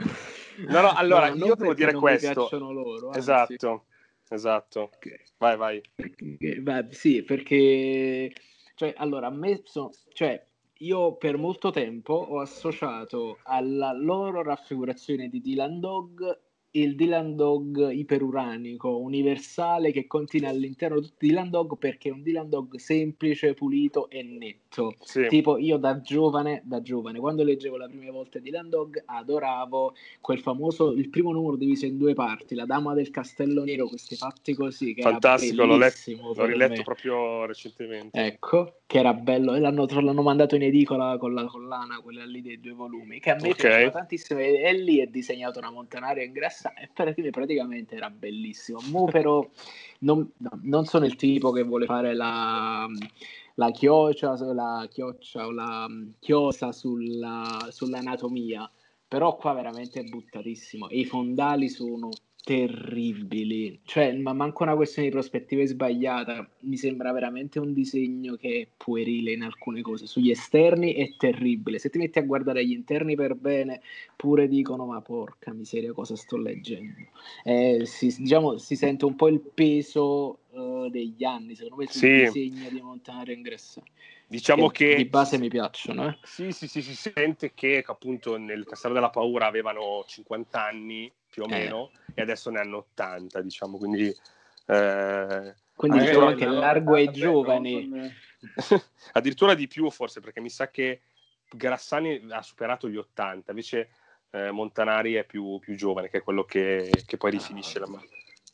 [0.67, 2.47] No, no, allora no, io devo dire questo.
[2.51, 3.85] Loro, esatto,
[4.29, 4.91] esatto.
[4.95, 5.19] Okay.
[5.37, 5.81] Vai, vai.
[5.93, 8.31] Perché, beh, sì, perché
[8.75, 10.43] cioè, allora, a me sono, cioè,
[10.79, 16.41] io per molto tempo ho associato alla loro raffigurazione di Dylan Dog
[16.75, 22.23] il Dylan Dog iperuranico universale che contiene all'interno tutti i Dylan Dog perché è un
[22.23, 24.95] Dylan Dog semplice, pulito e netto.
[25.01, 25.27] Sì.
[25.27, 30.39] Tipo io da giovane, da giovane, quando leggevo la prima volta Dylan Dog, adoravo quel
[30.39, 34.55] famoso, il primo numero diviso in due parti, La Dama del Castello Nero, questi fatti
[34.55, 34.95] così.
[34.99, 36.83] Fantastico, l'ho, letto, l'ho riletto me.
[36.83, 38.19] proprio recentemente.
[38.19, 42.41] Ecco, che era bello, e l'hanno, l'hanno mandato in edicola con la collana, quella lì
[42.41, 43.53] dei due volumi, che a me okay.
[43.53, 46.23] piaceva tantissimo, e, e lì è disegnato una montanaria
[46.71, 48.79] ingresso e praticamente era bellissimo.
[48.89, 49.47] Mo però
[49.99, 52.87] non, no, non, sono il tipo che vuole fare la,
[53.55, 55.87] la chioccia, la chioccia o la
[56.19, 58.69] chiosa sulla, sull'anatomia,
[59.07, 62.09] però qua veramente è buttatissimo e i fondali sono
[62.43, 63.79] terribili.
[63.85, 66.47] Cioè, ma manco una questione di prospettiva sbagliata.
[66.61, 70.07] Mi sembra veramente un disegno che è puerile in alcune cose.
[70.07, 71.79] Sugli esterni è terribile.
[71.79, 73.81] Se ti metti a guardare gli interni per bene,
[74.15, 77.07] pure dicono: Ma porca miseria, cosa sto leggendo?
[77.43, 82.01] Eh, si, diciamo, si sente un po' il peso uh, degli anni, secondo me, sul
[82.01, 82.23] sì.
[82.25, 83.87] disegno di Montanaro Ingressare.
[84.27, 86.09] Diciamo che, che, di base mi piacciono.
[86.09, 86.17] Eh?
[86.23, 91.43] Sì, sì, sì, si sente che appunto nel Castello della Paura avevano 50 anni più
[91.43, 91.49] o eh.
[91.49, 94.15] meno e adesso ne hanno 80, diciamo, quindi...
[94.67, 97.89] Eh, quindi diciamo che largo ai giovani.
[99.13, 101.01] addirittura di più forse, perché mi sa che
[101.49, 103.89] Grassani ha superato gli 80, invece
[104.29, 108.07] eh, Montanari è più, più, giovane, che è quello che, che poi rifinisce la mano.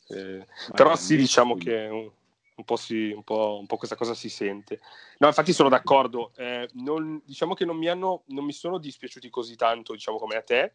[0.08, 2.10] Eh, però sì, diciamo che un,
[2.56, 4.80] un, po si, un, po', un, po', questa cosa si sente.
[5.18, 6.32] No, infatti sono d'accordo.
[6.36, 10.36] Eh, non, diciamo che non mi, hanno, non mi sono dispiaciuti così tanto, diciamo come
[10.36, 10.74] a te,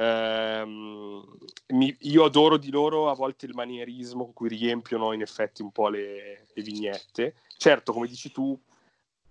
[0.00, 1.24] Ehm,
[1.68, 5.72] mi, io adoro di loro a volte il manierismo con cui riempiono in effetti un
[5.72, 7.34] po' le, le vignette.
[7.56, 8.56] Certo, come dici tu,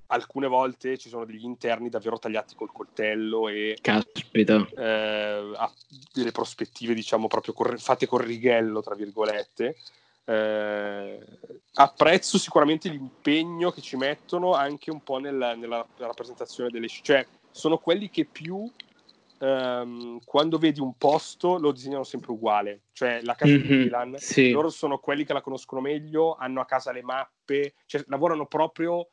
[0.08, 4.68] alcune volte ci sono degli interni davvero tagliati col coltello e Caspita.
[4.76, 5.52] Eh,
[6.14, 9.76] delle prospettive diciamo proprio cor- fatte col righello tra virgolette
[10.24, 11.20] eh,
[11.74, 17.78] apprezzo sicuramente l'impegno che ci mettono anche un po' nel, nella rappresentazione delle cioè sono
[17.78, 18.70] quelli che più
[19.40, 24.16] Um, quando vedi un posto lo disegnano sempre uguale, cioè la casa mm-hmm, di Milan,
[24.18, 24.50] sì.
[24.50, 29.10] loro sono quelli che la conoscono meglio, hanno a casa le mappe, cioè lavorano proprio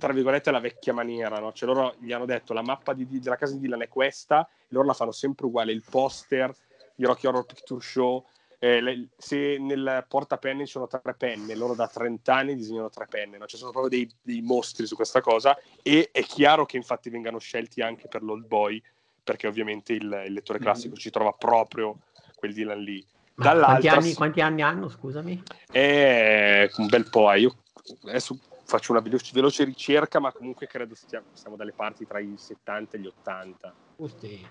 [0.00, 1.52] tra virgolette alla vecchia maniera, no?
[1.52, 4.66] cioè loro gli hanno detto la mappa di, della casa di Dylan è questa, e
[4.68, 6.52] loro la fanno sempre uguale, il poster,
[6.96, 8.24] il Rocky Horror Picture Show,
[8.58, 13.06] eh, le, se nel portapenne ci sono tre penne, loro da 30 anni disegnano tre
[13.06, 13.46] penne, no?
[13.46, 17.38] cioè sono proprio dei, dei mostri su questa cosa e è chiaro che infatti vengano
[17.38, 18.82] scelti anche per l'Old Boy,
[19.22, 20.98] perché ovviamente il, il lettore classico mm.
[20.98, 21.98] ci trova proprio
[22.34, 23.04] quel Dylan lì.
[23.34, 25.42] Quanti anni, quanti anni, hanno, scusami?
[25.70, 27.32] È un bel po'.
[27.32, 27.40] Eh.
[27.40, 27.56] Io
[28.04, 32.34] adesso faccio una veloce, veloce, ricerca, ma comunque credo stiamo, stiamo dalle parti tra i
[32.36, 33.74] 70 e gli 80.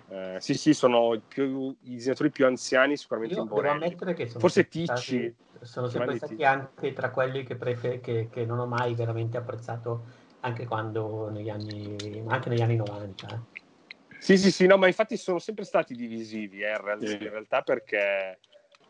[0.10, 4.28] Eh, sì, sì, sono più, i disegnatori più anziani, sicuramente Io in devo ammettere che
[4.28, 5.34] sono Forse Ticci.
[5.62, 6.46] Sono sempre stati Ticci.
[6.46, 10.06] anche tra quelli che, prefer- che, che, non ho mai veramente apprezzato,
[10.42, 13.28] anche quando negli anni, anche negli anni 90.
[13.28, 13.59] Eh.
[14.20, 18.40] Sì, sì, sì, no, ma infatti sono sempre stati divisivi eh, in realtà perché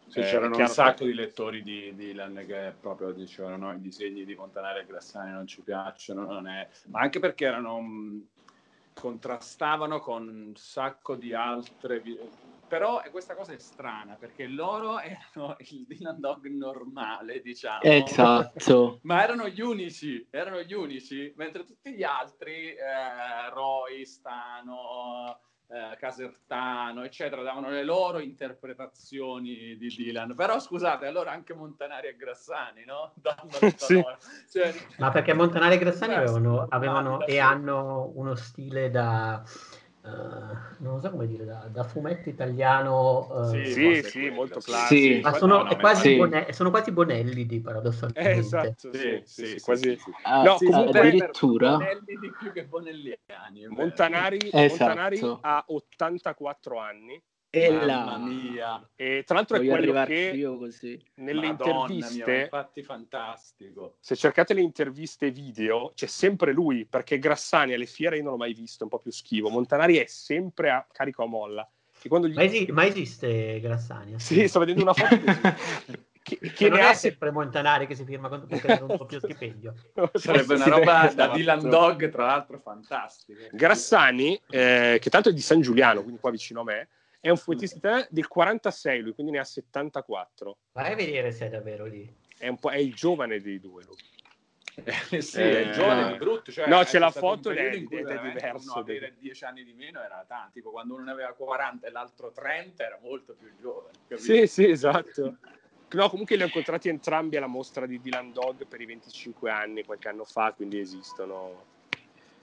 [0.08, 1.06] Sì, c'erano un sacco che...
[1.06, 5.48] di lettori di Dylan che proprio dicevano no, i disegni di Montanari e Grassani non
[5.48, 6.68] ci piacciono, non è...
[6.88, 7.80] ma anche perché erano
[8.94, 12.02] contrastavano con un sacco di altre
[12.70, 17.82] però questa cosa è strana perché loro erano il Dylan Dog normale, diciamo.
[17.82, 19.00] Esatto.
[19.04, 25.98] Ma erano gli unici, erano gli unici, mentre tutti gli altri, eh, Roy, Stano, eh,
[25.98, 30.36] Casertano, eccetera, davano le loro interpretazioni di Dylan.
[30.36, 33.14] Però scusate, allora anche Montanari e Grassani, no?
[33.76, 34.04] sì.
[34.50, 34.74] cioè...
[34.98, 39.44] Ma perché Montanari e Grassani avevano, avevano e hanno uno stile da
[40.02, 43.28] Uh, non so come dire, da, da fumetto italiano.
[43.32, 45.16] Uh, sì, sì, sì molto classico.
[45.16, 45.20] Sì.
[45.22, 46.16] Ma sono, no, quasi sì.
[46.16, 48.32] Bonelli, sono quasi Bonelli di paradossalmente.
[48.32, 49.98] Eh, esatto, sì, sì, quasi.
[50.24, 53.68] Ah, no, comunque addirittura Bonelli di più che Bonelliani.
[53.68, 54.86] Montanari, esatto.
[54.86, 58.90] Montanari ha 84 anni e la mia.
[58.96, 61.02] E tra l'altro Voglio è quello che io così.
[61.16, 63.96] nelle Madonna interviste, mia, infatti fantastico.
[64.00, 68.38] Se cercate le interviste video, c'è sempre lui, perché Grassani alle fiere io non l'ho
[68.38, 69.50] mai visto, è un po' più schivo.
[69.50, 71.70] Montanari è sempre a carico a molla.
[72.02, 72.34] Gli...
[72.34, 74.20] Ma, esi- ma, esiste Grassani?
[74.20, 75.18] Sì, sto vedendo una foto
[76.22, 79.74] che, che non è sempre Montanari che si firma con un doppio stipendio.
[80.14, 83.48] Sarebbe una roba da Dylan Dog, tra l'altro, fantastica.
[83.52, 86.88] Grassani, eh, che tanto è di San Giuliano, quindi qua vicino a me,
[87.20, 90.58] è un fumettista del 46 lui, quindi ne ha 74.
[90.72, 92.12] Vai a vedere se è davvero lì.
[92.38, 93.98] È, è il giovane dei due lui.
[95.12, 96.52] Eh, sì, eh, è il giovane di brutto.
[96.52, 98.72] Cioè, no, c'è la foto ed è, ed è diverso.
[98.72, 100.52] Uno avere 10 anni di meno era tanto.
[100.54, 103.92] Tipo quando uno ne aveva 40 e l'altro 30 era molto più giovane.
[104.08, 104.34] Capito?
[104.34, 105.38] Sì, sì, esatto.
[105.92, 109.84] No, comunque li ho incontrati entrambi alla mostra di Dylan Dog per i 25 anni,
[109.84, 111.66] qualche anno fa, quindi esistono.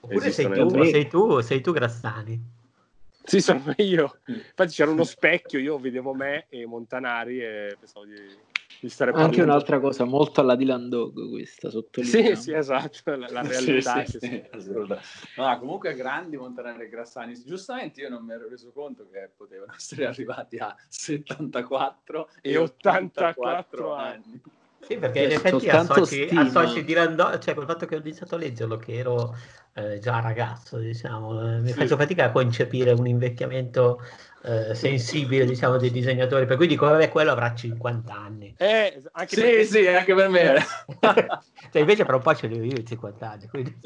[0.01, 2.55] Oppure esistono sei, tu, sei, tu, sei tu Grassani.
[3.27, 4.19] Sì, sono io.
[4.25, 8.15] Infatti c'era uno specchio, io vedevo me e Montanari e pensavo di,
[8.79, 9.35] di stare parlando.
[9.35, 12.35] Anche un'altra cosa, molto alla Dylan Dog questa, sottolinea.
[12.35, 14.05] Sì, sì, esatto, la, la realtà.
[14.05, 14.77] sì, sì, sì.
[15.35, 17.33] No, comunque grandi Montanari e Grassani.
[17.43, 23.43] Giustamente io non mi ero reso conto che potevano essere arrivati a 74 e 84,
[23.43, 24.41] 84 anni.
[24.79, 28.37] Sì, perché in effetti associ, associ Dylan Dog, cioè col fatto che ho iniziato a
[28.37, 29.35] leggerlo, che ero
[29.77, 31.73] eh, già ragazzo, diciamo, eh, mi sì.
[31.73, 34.01] faccio fatica a concepire un invecchiamento
[34.41, 38.55] eh, sensibile, diciamo, dei disegnatori, per cui dico, vabbè, quello avrà 50 anni.
[38.57, 39.65] Eh, anche sì, perché...
[39.65, 40.65] sì, anche per me.
[41.71, 43.79] cioè, invece per un po' ce li ho io 50 anni, quindi...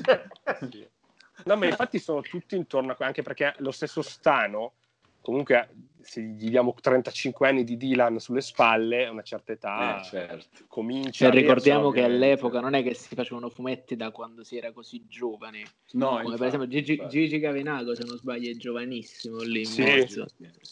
[1.43, 4.73] No, ma infatti sono tutti intorno a anche perché lo stesso Stano
[5.21, 5.69] comunque
[6.03, 10.65] se gli diamo 35 anni di Dylan sulle spalle, a una certa età eh, certo.
[10.67, 11.25] comincia.
[11.25, 15.05] Cioè, ricordiamo che all'epoca non è che si facevano fumetti da quando si era così
[15.07, 15.63] giovani.
[15.91, 19.83] No, Come infatti, per esempio Gigi, Gigi Cavinago, se non sbaglio, è giovanissimo lì sì,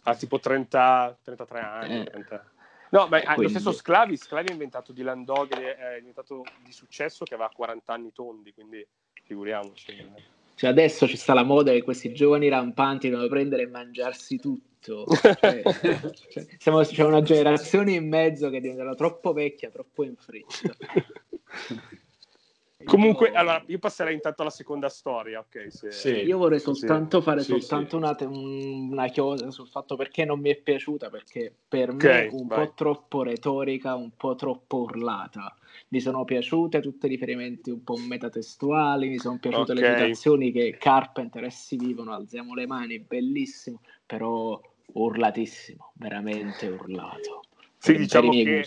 [0.03, 1.99] Ha tipo 30, 33 anni.
[2.01, 2.03] Eh.
[2.05, 2.51] 30.
[2.91, 3.43] No, ma Quindi...
[3.43, 7.93] lo stesso Sclavi, Sclavi ha inventato Dylan Dog, è diventato di successo che aveva 40
[7.93, 8.85] anni tondi, quindi
[9.23, 10.11] figuriamoci.
[10.55, 14.67] Cioè adesso ci sta la moda che questi giovani rampanti devono prendere e mangiarsi tutto.
[14.81, 15.61] Cioè,
[16.29, 20.75] cioè, siamo, c'è una generazione in mezzo che diventerà troppo vecchia, troppo in fretta.
[22.85, 25.65] Comunque, allora, io passerei intanto alla seconda storia, ok?
[25.69, 25.91] Se...
[25.91, 26.09] Sì.
[26.23, 27.25] Io vorrei soltanto sì.
[27.25, 31.89] fare sì, soltanto Una, una chiosa sul fatto perché non mi è piaciuta, perché per
[31.89, 32.67] okay, me un vai.
[32.67, 35.53] po' troppo retorica, un po' troppo urlata
[35.89, 39.83] mi sono piaciute tutti i riferimenti un po' metatestuali, mi sono piaciute okay.
[39.83, 44.59] le citazioni che Carpenter e si vivono, alziamo le mani, bellissimo, però
[44.93, 47.48] urlatissimo, veramente urlato.
[47.81, 48.65] Sì, diciamo che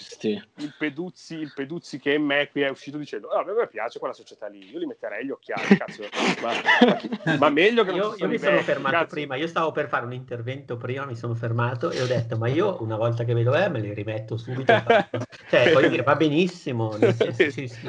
[0.55, 3.69] il Peduzzi, il Peduzzi, che è in me qui è uscito dicendo oh, a me
[3.69, 6.03] piace quella società lì, io li metterei gli occhiali, cazzo,
[6.41, 9.09] ma, ma, meglio che non Io, io mi sono fermato cazzo.
[9.09, 12.49] prima, io stavo per fare un intervento prima, mi sono fermato e ho detto ma
[12.49, 14.73] io una volta che vedo eh me li rimetto subito.
[15.51, 16.93] cioè, voglio dire, va benissimo.
[16.97, 17.87] Senso, sì, sì.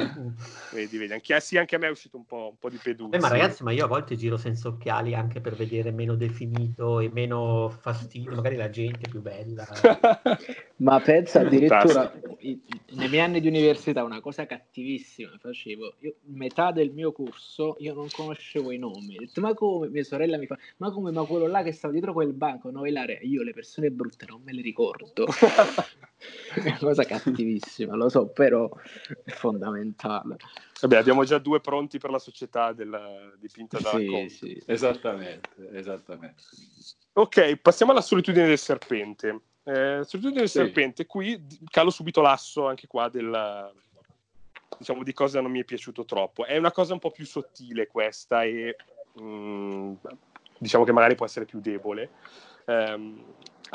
[0.73, 3.15] Vedi, vedi, anche, sì, anche a me è uscito un po', un po di Peduzzi.
[3.15, 6.99] Eh, ma ragazzi, ma io a volte giro senza occhiali anche per vedere meno definito
[6.99, 9.65] e meno fastidio, magari la gente è più bella.
[10.77, 16.71] ma per pensa addirittura nei miei anni di università una cosa cattivissima facevo io, metà
[16.71, 19.89] del mio corso io non conoscevo i nomi detto, ma come?
[19.89, 21.11] Mia sorella mi fa ma come?
[21.11, 22.71] Ma quello là che stava dietro quel banco?
[22.71, 25.27] No Ilaria io le persone brutte non me le ricordo.
[26.53, 28.69] È una cosa cattivissima lo so però
[29.23, 30.37] è fondamentale.
[30.81, 36.43] Vabbè, abbiamo già due pronti per la società della, dipinta da sì, sì, esattamente, esattamente.
[37.13, 39.41] Ok, passiamo alla solitudine del serpente.
[39.65, 40.57] Eh, solitudine del sì.
[40.57, 43.71] serpente, qui calo subito l'asso anche qua del,
[44.77, 46.45] diciamo, di cosa non mi è piaciuto troppo.
[46.45, 48.75] È una cosa un po' più sottile questa e
[49.13, 49.93] mh, mm,
[50.57, 52.09] diciamo che magari può essere più debole.
[52.65, 53.23] Um,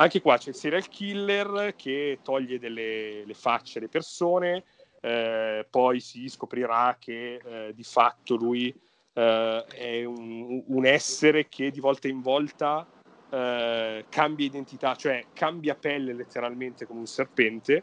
[0.01, 4.63] Anche qua c'è il serial killer che toglie delle le facce alle persone,
[5.01, 8.73] eh, poi si scoprirà che eh, di fatto lui
[9.13, 12.87] eh, è un, un, essere che di volta in volta
[13.31, 17.83] eh, cambia identità, cioè cambia pelle letteralmente come un serpente.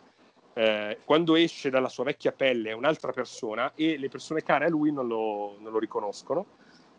[0.53, 4.69] Eh, quando esce dalla sua vecchia pelle è un'altra persona e le persone care a
[4.69, 6.45] lui non lo, non lo riconoscono.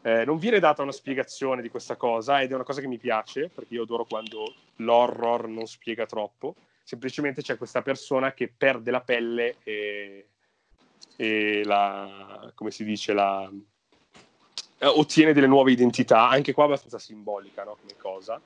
[0.03, 2.99] Eh, non viene data una spiegazione di questa cosa ed è una cosa che mi
[2.99, 6.55] piace perché io adoro quando l'horror non spiega troppo.
[6.85, 10.29] Semplicemente c'è questa persona che perde la pelle e,
[11.17, 13.51] e la, come si dice, la,
[14.79, 17.77] eh, ottiene delle nuove identità, anche qua abbastanza simbolica no?
[17.81, 18.41] come cosa.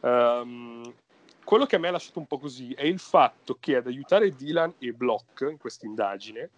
[0.00, 0.92] Um,
[1.44, 4.30] quello che a me ha lasciato un po' così è il fatto che ad aiutare
[4.30, 6.50] Dylan e Block in questa indagine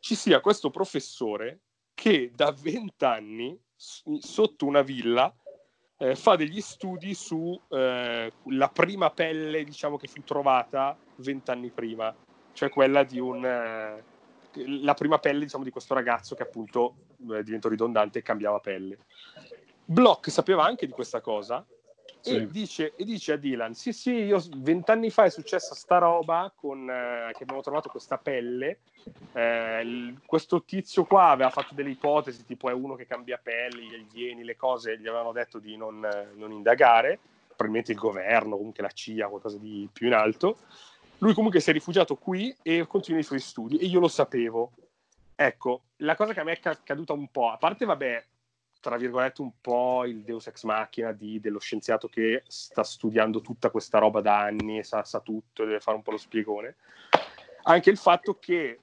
[0.00, 1.60] ci sia questo professore
[1.94, 5.34] che da vent'anni sotto una villa
[5.96, 12.14] eh, fa degli studi sulla eh, prima pelle diciamo che fu trovata vent'anni prima,
[12.52, 14.04] cioè quella di un, eh,
[14.80, 16.94] la prima pelle diciamo, di questo ragazzo che appunto
[17.32, 18.98] eh, diventò ridondante e cambiava pelle.
[19.84, 21.64] Block sapeva anche di questa cosa
[22.24, 22.36] sì.
[22.36, 26.50] e, dice, e, dice, a Dylan: Sì, sì, io vent'anni fa è successa sta roba
[26.54, 28.78] con, eh, che abbiamo trovato questa pelle.
[29.32, 33.82] Eh, il, questo tizio qua aveva fatto delle ipotesi, tipo è uno che cambia pelle,
[33.82, 36.00] gli alieni, le cose, gli avevano detto di non,
[36.34, 37.18] non indagare.
[37.48, 40.56] Probabilmente il governo, comunque la CIA, qualcosa di più in alto.
[41.18, 44.72] Lui comunque si è rifugiato qui e continua i suoi studi e io lo sapevo.
[45.36, 48.24] Ecco, la cosa che a me è caduta un po', a parte vabbè,
[48.80, 53.70] tra virgolette un po' il deus ex machina di, dello scienziato che sta studiando tutta
[53.70, 56.76] questa roba da anni e sa, sa tutto deve fare un po' lo spiegone,
[57.62, 58.78] anche il fatto che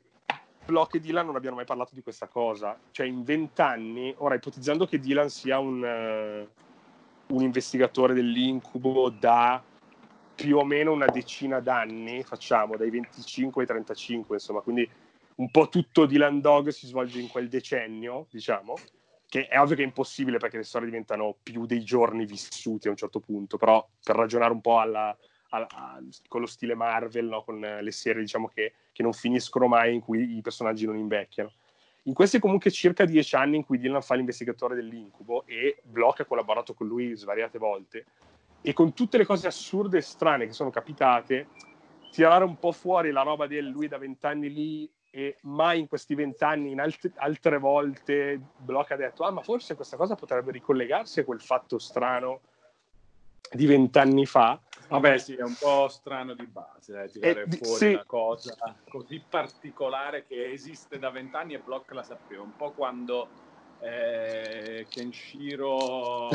[0.65, 2.77] Block e Dylan non abbiano mai parlato di questa cosa.
[2.91, 9.61] Cioè, in vent'anni, ora ipotizzando che Dylan sia un, uh, un investigatore dell'incubo da
[10.33, 14.89] più o meno una decina d'anni, facciamo dai 25 ai 35, insomma, quindi
[15.41, 18.75] un po' tutto Dylan Dog si svolge in quel decennio, diciamo,
[19.27, 22.91] che è ovvio che è impossibile perché le storie diventano più dei giorni vissuti a
[22.91, 25.17] un certo punto, però per ragionare un po' alla,
[25.49, 25.67] alla,
[26.27, 27.43] con lo stile Marvel, no?
[27.43, 31.51] con le serie diciamo che, che, non finiscono mai, in cui i personaggi non invecchiano.
[32.03, 36.25] In questi comunque circa dieci anni in cui Dylan fa l'investigatore dell'incubo e Block ha
[36.25, 38.05] collaborato con lui svariate volte,
[38.61, 41.47] e con tutte le cose assurde e strane che sono capitate,
[42.11, 46.15] tirare un po' fuori la roba del lui da vent'anni lì e mai in questi
[46.15, 51.19] vent'anni, in alt- altre volte, Block ha detto, ah ma forse questa cosa potrebbe ricollegarsi
[51.19, 52.39] a quel fatto strano
[53.51, 54.59] di vent'anni fa.
[54.87, 57.93] Vabbè sì, è un po' strano di base, eh, tirare eh, fuori sì.
[57.93, 58.55] una cosa
[58.89, 63.29] così particolare che esiste da vent'anni e Block la sapeva, un po' quando
[63.81, 66.29] eh, Kenshiro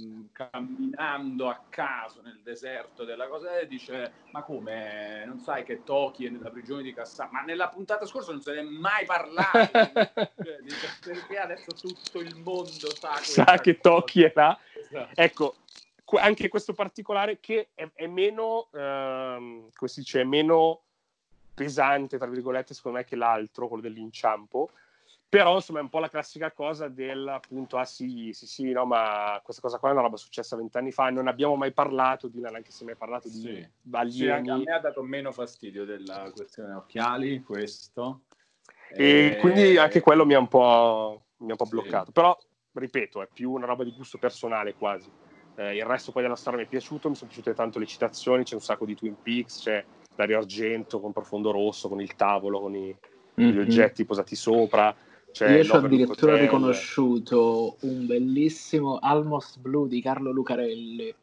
[0.00, 5.24] mm, camminando a caso nel deserto della cosa e dice ma come?
[5.26, 8.54] Non sai che Toki è nella prigione di Kassam ma nella puntata scorsa non se
[8.54, 9.44] ne è mai parlato.
[10.46, 14.58] Cioè, dice, perché adesso tutto il mondo sa, sa che Toki è là.
[14.74, 15.10] Esatto.
[15.14, 15.54] ecco
[16.18, 20.82] anche questo particolare che è, è meno ehm, come si dice è meno
[21.52, 24.70] pesante tra virgolette secondo me che l'altro quello dell'inciampo
[25.28, 28.84] però insomma è un po' la classica cosa del appunto ah sì sì sì no
[28.84, 32.44] ma questa cosa qua è una roba successa vent'anni fa non abbiamo mai parlato di
[32.44, 33.68] anche se mai parlato di sì.
[34.08, 38.22] Sì, a me ha dato meno fastidio della questione occhiali questo
[38.92, 39.36] e, e...
[39.38, 42.12] quindi anche quello mi ha un po', mi ha un po bloccato sì.
[42.12, 42.38] però
[42.72, 45.10] ripeto è più una roba di gusto personale quasi
[45.56, 48.44] eh, il resto poi della storia mi è piaciuto mi sono piaciute tanto le citazioni
[48.44, 52.60] c'è un sacco di Twin Peaks c'è Dario Argento con Profondo Rosso con il tavolo
[52.60, 52.96] con i,
[53.40, 53.50] mm-hmm.
[53.50, 54.94] gli oggetti posati sopra
[55.36, 56.44] c'è Io ho addirittura Hotel.
[56.46, 61.14] riconosciuto un bellissimo Almost Blue di Carlo Lucarelli,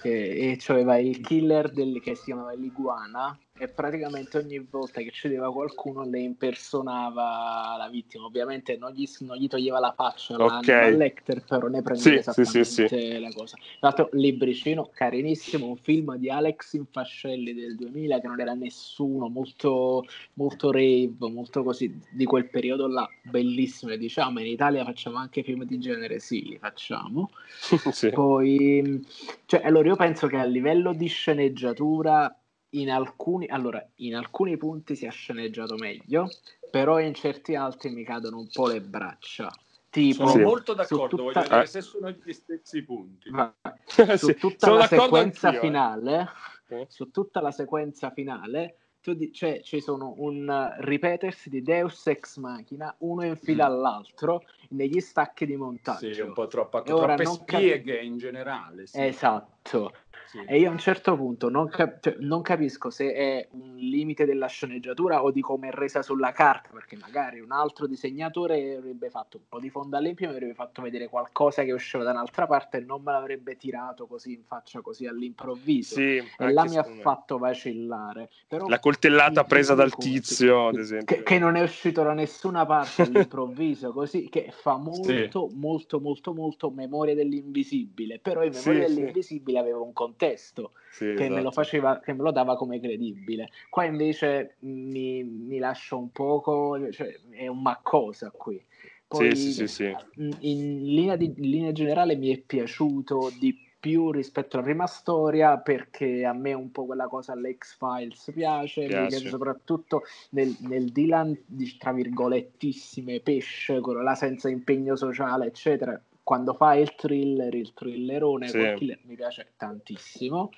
[0.00, 5.10] che, e cioè il killer del, che si chiamava l'iguana e praticamente ogni volta che
[5.12, 8.24] cedeva qualcuno le impersonava la vittima.
[8.24, 10.96] Ovviamente non gli, non gli toglieva la faccia okay.
[10.96, 13.56] Lecter, però ne prendeva sì, esattamente sì, sì, la cosa.
[13.56, 19.28] Tra l'altro, libricino carinissimo, un film di Alex Infascelli del 2000 che non era nessuno,
[19.28, 23.94] molto, molto rave, molto così di quel periodo là, bellissimo.
[23.94, 27.30] Diciamo, in Italia facciamo anche film di genere, sì, li facciamo.
[28.12, 29.06] Poi,
[29.44, 32.34] cioè, allora io penso che a livello di sceneggiatura
[32.74, 36.28] in alcuni, allora, in alcuni punti si è sceneggiato meglio,
[36.70, 39.50] però in certi altri mi cadono un po' le braccia.
[39.90, 41.22] Tipo, sono molto d'accordo, tutta...
[41.22, 43.30] voglio dire se sono gli stessi punti.
[44.16, 46.28] su tutta sì, la sequenza anch'io, finale,
[46.68, 46.86] eh.
[46.88, 52.38] su tutta la sequenza finale, tu di- cioè, ci sono un ripetersi di Deus ex
[52.38, 53.70] machina, uno in fila mm.
[53.70, 54.42] all'altro,
[54.72, 56.12] negli stacchi di montaggio.
[56.12, 58.86] Sì, un po' troppo, troppe spieghe cap- in generale.
[58.86, 59.00] Sì.
[59.02, 59.92] Esatto.
[60.32, 60.42] Sì.
[60.46, 64.24] E io a un certo punto non, cap- cioè, non, capisco se è un limite
[64.24, 69.10] della sceneggiatura o di come è resa sulla carta, perché magari un altro disegnatore avrebbe
[69.10, 72.46] fatto un po' di fondo all'empio, mi avrebbe fatto vedere qualcosa che usciva da un'altra
[72.46, 75.96] parte e non me l'avrebbe tirato così in faccia così all'improvviso.
[75.96, 78.30] Sì, e là mi ha fatto vacillare.
[78.48, 81.14] Però la coltellata presa dal tizio, ad esempio.
[81.14, 85.56] Che, che, non è uscito da nessuna parte all'improvviso, così che fa molto, sì.
[85.56, 88.20] molto, molto, molto memoria dell'invisibile.
[88.20, 91.34] Però in memoria sì, dell'invisibile aveva un contesto testo sì, che, esatto.
[91.34, 93.48] me lo faceva, che me lo dava come credibile.
[93.68, 98.62] Qua invece mi, mi lascio un poco, cioè, è un maccosa qui.
[99.06, 103.54] Poi, sì, sì, sì, in, in, linea di, in linea generale mi è piaciuto di
[103.82, 109.00] più rispetto alla prima storia perché a me un po' quella cosa all'X-Files piace, piace.
[109.00, 115.46] mi piace soprattutto nel, nel Dylan di, tra virgolettissime pesce, quello là senza impegno sociale
[115.46, 118.96] eccetera quando fa il thriller, il thrillerone sì.
[119.02, 120.52] mi piace tantissimo.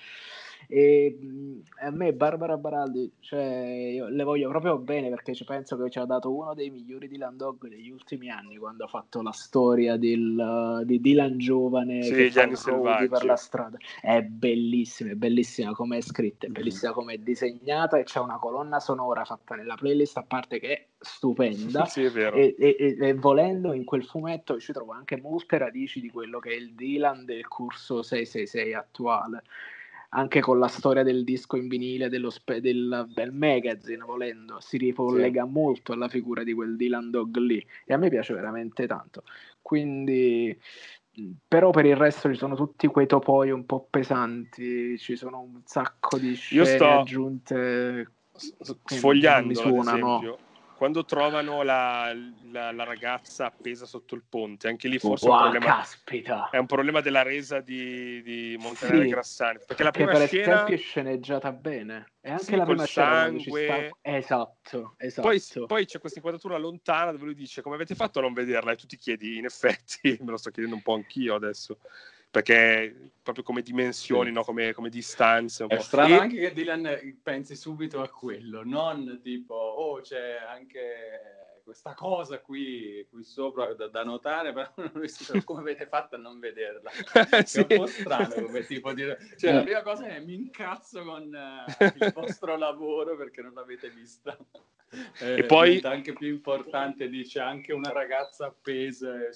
[0.67, 1.17] E
[1.81, 6.05] a me Barbara Baraldi, cioè, le voglio proprio bene perché ci penso che ci ha
[6.05, 10.81] dato uno dei migliori Dylan Dog degli ultimi anni quando ha fatto la storia del,
[10.85, 13.77] di Dylan giovane sì, che fa per la strada.
[14.01, 18.37] È bellissima, è bellissima come è scritta, è bellissima come è disegnata e c'è una
[18.37, 21.85] colonna sonora fatta nella playlist a parte che è stupenda.
[21.87, 22.31] sì, è.
[22.33, 26.51] E, e, e, volendo in quel fumetto ci trovo anche molte radici di quello che
[26.51, 29.43] è il Dylan del corso 666 attuale
[30.15, 34.77] anche con la storia del disco in vinile dello spe- del, del, magazine, volendo, si
[34.77, 35.49] ricollega sì.
[35.49, 39.23] molto alla figura di quel Dylan Dog lì e a me piace veramente tanto.
[39.61, 40.57] Quindi,
[41.47, 45.61] però per il resto ci sono tutti quei topoi un po' pesanti, ci sono un
[45.65, 48.11] sacco di scene Io sto aggiunte
[48.85, 50.37] sfogliando, mi suonano
[50.75, 52.13] quando trovano la,
[52.51, 56.49] la, la, ragazza appesa sotto il ponte, anche lì forse wow, è, un problema, caspita.
[56.49, 59.59] è un problema della resa di, di Montanare sì, Grassani.
[59.65, 62.13] Perché la prima per scena esempio è sceneggiata bene.
[62.21, 63.61] E anche sì, la prima sangue...
[63.61, 63.97] scena sta...
[64.01, 65.27] Esatto, esatto.
[65.27, 68.71] Poi, poi, c'è questa inquadratura lontana dove lui dice come avete fatto a non vederla?
[68.71, 71.77] E tu ti chiedi, in effetti, me lo sto chiedendo un po' anch'io adesso
[72.35, 74.33] perché proprio come dimensioni, sì.
[74.33, 74.43] no?
[74.43, 75.65] come, come, distanze.
[75.67, 76.17] È strano e...
[76.17, 83.07] anche che Dylan pensi subito a quello, non tipo, oh c'è anche questa cosa qui,
[83.09, 84.71] qui sopra da, da notare, però
[85.07, 86.91] so come avete fatto a non vederla.
[87.43, 87.61] sì.
[87.61, 89.03] È un po' strano come tipo di...
[89.35, 93.89] Cioè la prima cosa è mi incazzo con uh, il vostro lavoro perché non l'avete
[93.89, 94.37] vista.
[95.19, 99.31] Eh, e poi anche più importante dice anche una ragazza appesa e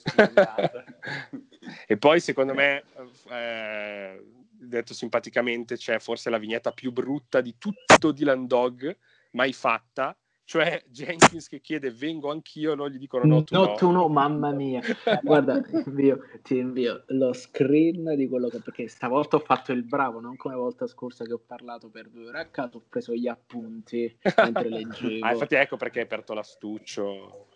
[1.87, 2.83] e poi secondo me
[3.29, 8.95] eh, detto simpaticamente c'è forse la vignetta più brutta di tutto Dylan Dog
[9.31, 10.15] mai fatta
[10.49, 13.65] cioè Jenkins che chiede vengo anch'io, non gli dicono no, tu no.
[13.65, 13.75] no.
[13.75, 14.81] tu no, mamma mia.
[15.21, 20.19] Guarda, invio, ti invio lo screen di quello che, perché stavolta ho fatto il bravo,
[20.19, 23.27] non come volta scorsa che ho parlato per due ore a caso, ho preso gli
[23.27, 25.23] appunti mentre leggevo.
[25.23, 27.49] ah, infatti ecco perché hai aperto l'astuccio.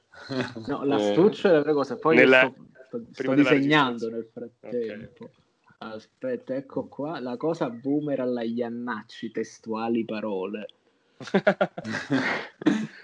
[0.67, 2.41] No, l'astuccio è la cosa, poi Nella...
[2.41, 5.23] sto, sto, sto disegnando nel frattempo.
[5.23, 5.35] Okay.
[5.79, 10.67] Aspetta, ecco qua la cosa boomer alla Iannacci, testuali parole.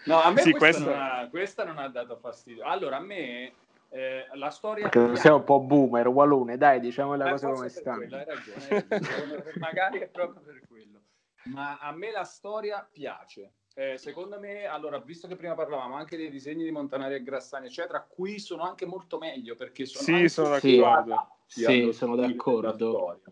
[0.06, 0.90] No, a me sì, questa, questo...
[0.90, 2.64] non ha, questa, non ha, dato fastidio.
[2.64, 3.54] Allora, a me
[3.90, 4.90] eh, la storia...
[4.90, 7.94] Perché sei un po' boomer, Walone, dai, diciamo la cosa come sta.
[7.94, 9.44] Hai ragione, hai ragione.
[9.60, 11.02] magari è proprio per quello.
[11.46, 13.54] Ma a me la storia piace.
[13.76, 17.68] Eh, secondo me, allora, visto che prima parlavamo anche dei disegni di Montanari e Grassani,
[17.68, 21.38] eccetera, qui sono anche molto meglio perché sono sì, sono d'accordo.
[21.46, 23.32] Sì, sono d'accordo.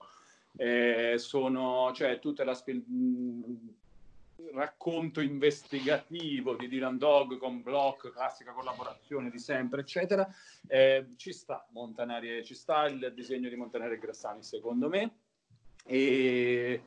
[0.55, 2.81] Eh, sono, cioè, tutta la spe-
[4.53, 10.27] racconto investigativo di Dylan Dog con Block, classica collaborazione di sempre, eccetera.
[10.67, 15.17] Eh, ci sta Montanari, ci sta il disegno di Montanari e Grassani, secondo me.
[15.85, 16.81] E,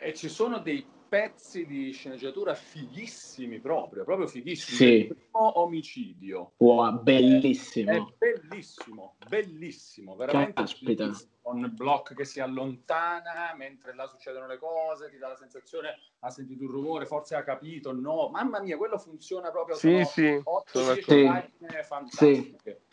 [0.00, 4.76] e ci sono dei pezzi di sceneggiatura fighissimi proprio, proprio fighissimi.
[4.78, 4.94] Sì.
[4.94, 6.52] Il primo omicidio.
[6.56, 7.90] Wow, bellissimo.
[7.90, 10.54] È, è bellissimo, bellissimo, veramente.
[10.54, 11.10] Caspita.
[11.42, 16.30] Con Block che si allontana mentre là succedono le cose, ti dà la sensazione, ha
[16.30, 18.30] sentito un rumore, forse ha capito, no.
[18.30, 19.76] Mamma mia, quello funziona proprio.
[19.76, 20.28] Sì, sì.
[20.28, 21.82] 8-10 sì.
[21.82, 22.80] fantastiche.
[22.86, 22.91] Sì.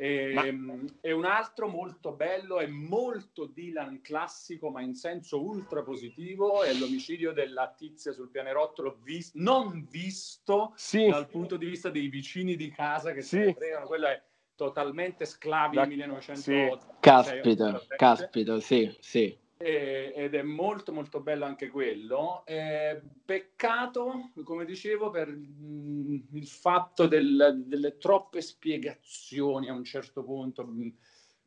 [0.00, 0.46] E, ma...
[0.46, 6.62] Ehm, e, un altro molto bello è molto Dylan classico, ma in senso ultra positivo,
[6.62, 11.06] è l'omicidio della tizia sul pianerottolo, vis- non visto sì.
[11.06, 13.28] dal punto di vista dei vicini di casa che sì.
[13.28, 13.84] se ne fregano.
[13.84, 14.22] Quello è
[14.54, 15.84] totalmente sclavi da...
[15.84, 16.80] 1980.
[16.80, 16.98] Sì.
[17.00, 19.38] Caspita, caspita, sì, sì.
[19.62, 22.42] Ed è molto molto bello anche quello.
[22.46, 30.24] Eh, peccato, come dicevo, per mh, il fatto del, delle troppe spiegazioni a un certo
[30.24, 30.64] punto.
[30.64, 30.94] Mh,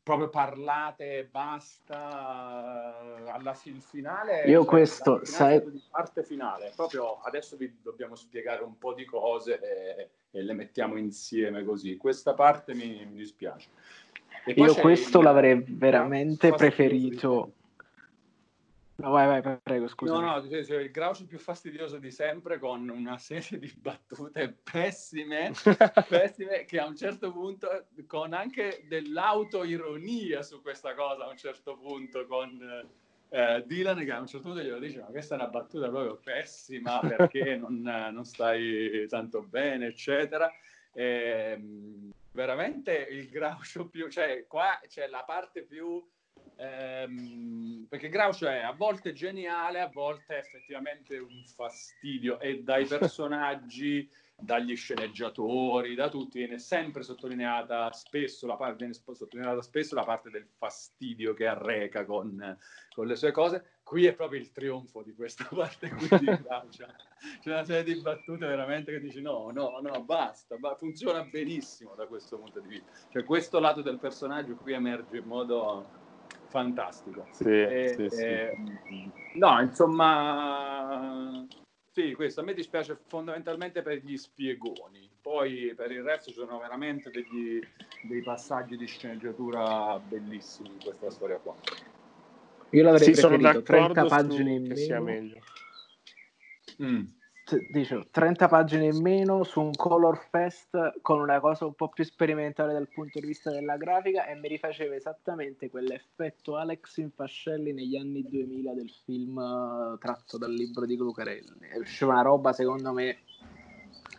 [0.03, 7.55] proprio parlate e basta alla il finale io cioè, questo sai parte finale proprio adesso
[7.55, 12.73] vi dobbiamo spiegare un po' di cose e, e le mettiamo insieme così questa parte
[12.73, 13.69] mi, mi dispiace
[14.43, 17.53] io questo il, l'avrei veramente preferito
[19.03, 20.13] No, vai, vai, prego, scusa.
[20.13, 25.51] No, no, il Groucho più fastidioso di sempre con una serie di battute pessime,
[26.07, 31.75] pessime che a un certo punto, con anche dell'autoironia su questa cosa, a un certo
[31.75, 32.87] punto, con
[33.27, 36.17] eh, Dylan che a un certo punto glielo dice, ma questa è una battuta proprio
[36.23, 40.49] pessima perché non, non stai tanto bene, eccetera.
[40.93, 46.01] E, ehm, veramente il Groucho più, cioè qua c'è la parte più
[46.57, 54.09] Ehm, perché Groucho è a volte geniale, a volte effettivamente un fastidio e dai personaggi,
[54.35, 60.47] dagli sceneggiatori, da tutti viene sempre sottolineata spesso la parte, sottolineata spesso la parte del
[60.57, 62.57] fastidio che arreca con,
[62.93, 63.77] con, le sue cose.
[63.83, 66.87] Qui è proprio il trionfo di questa parte qui di Groucho.
[67.39, 71.95] C'è una serie di battute veramente che dici no, no, no, basta, ba- funziona benissimo
[71.95, 72.91] da questo punto di vista.
[73.11, 76.01] Cioè questo lato del personaggio qui emerge in modo
[76.53, 77.25] fantastico.
[77.31, 78.55] Sì, e, sì, e,
[78.87, 79.11] sì.
[79.39, 81.43] No, insomma,
[81.91, 85.09] sì, questo a me dispiace fondamentalmente per gli spiegoni.
[85.19, 87.59] Poi per il resto ci sono veramente degli,
[88.03, 91.55] dei passaggi di sceneggiatura bellissimi in questa storia qua.
[92.69, 95.03] Io l'avrei sì, preferito 30 pagine in meno.
[95.03, 95.41] meglio.
[96.83, 97.21] Mm
[97.69, 102.03] dicevo, 30 pagine in meno su un color fest con una cosa un po' più
[102.03, 107.97] sperimentale dal punto di vista della grafica e mi rifaceva esattamente quell'effetto Alex Infascelli negli
[107.97, 111.67] anni 2000 del film uh, tratto dal libro di Lucarelli.
[111.71, 113.19] È usciva una roba secondo me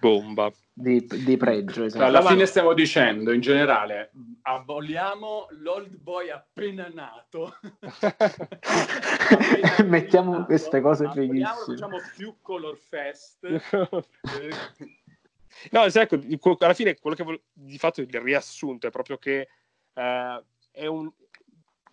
[0.01, 1.85] bomba di, di pregio.
[1.85, 2.05] Esatto.
[2.05, 4.11] Alla fine stiamo dicendo in generale
[4.43, 7.57] aboliamo l'old boy appena nato.
[9.79, 11.77] appena Mettiamo nato, queste cose fighissime.
[11.77, 13.47] Facciamo più color fest.
[15.71, 16.19] no, ecco,
[16.59, 19.49] alla fine quello che volevo, di fatto il riassunto è proprio che
[19.95, 21.09] eh, è un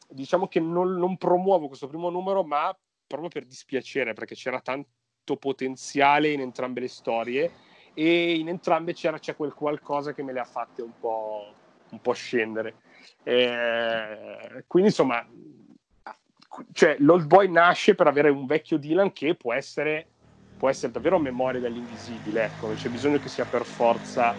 [0.09, 2.75] diciamo che non, non promuovo questo primo numero, ma
[3.05, 9.19] proprio per dispiacere, perché c'era tanto potenziale in entrambe le storie e in entrambe c'era,
[9.19, 11.57] c'è quel qualcosa che me le ha fatte un po',
[11.89, 12.77] un po scendere.
[13.23, 15.25] Eh, quindi insomma,
[16.73, 20.11] cioè, l'Old Boy nasce per avere un vecchio Dylan che può essere,
[20.57, 24.37] può essere davvero memoria dell'invisibile, ecco, non c'è bisogno che sia per forza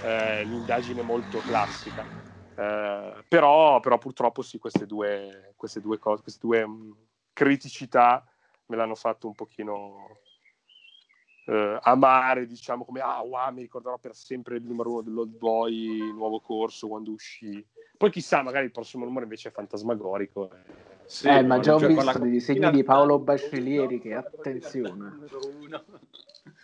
[0.00, 2.08] eh, l'indagine molto classica.
[2.54, 6.96] Eh, però, però, purtroppo sì, queste due, queste due cose, queste due mh,
[7.32, 8.24] criticità
[8.66, 10.18] me l'hanno fatto un pochino
[11.50, 16.12] eh, amare, diciamo, come ah, wow, mi ricorderò per sempre il numero uno dell'Old Boy,
[16.12, 17.64] nuovo corso quando uscì.
[17.96, 20.52] Poi chissà, magari il prossimo numero invece è fantasmagorico.
[20.52, 20.58] Eh.
[21.06, 25.18] Sì, eh, ma già ho visto dei disegni di Paolo Baccellieri che attenzione.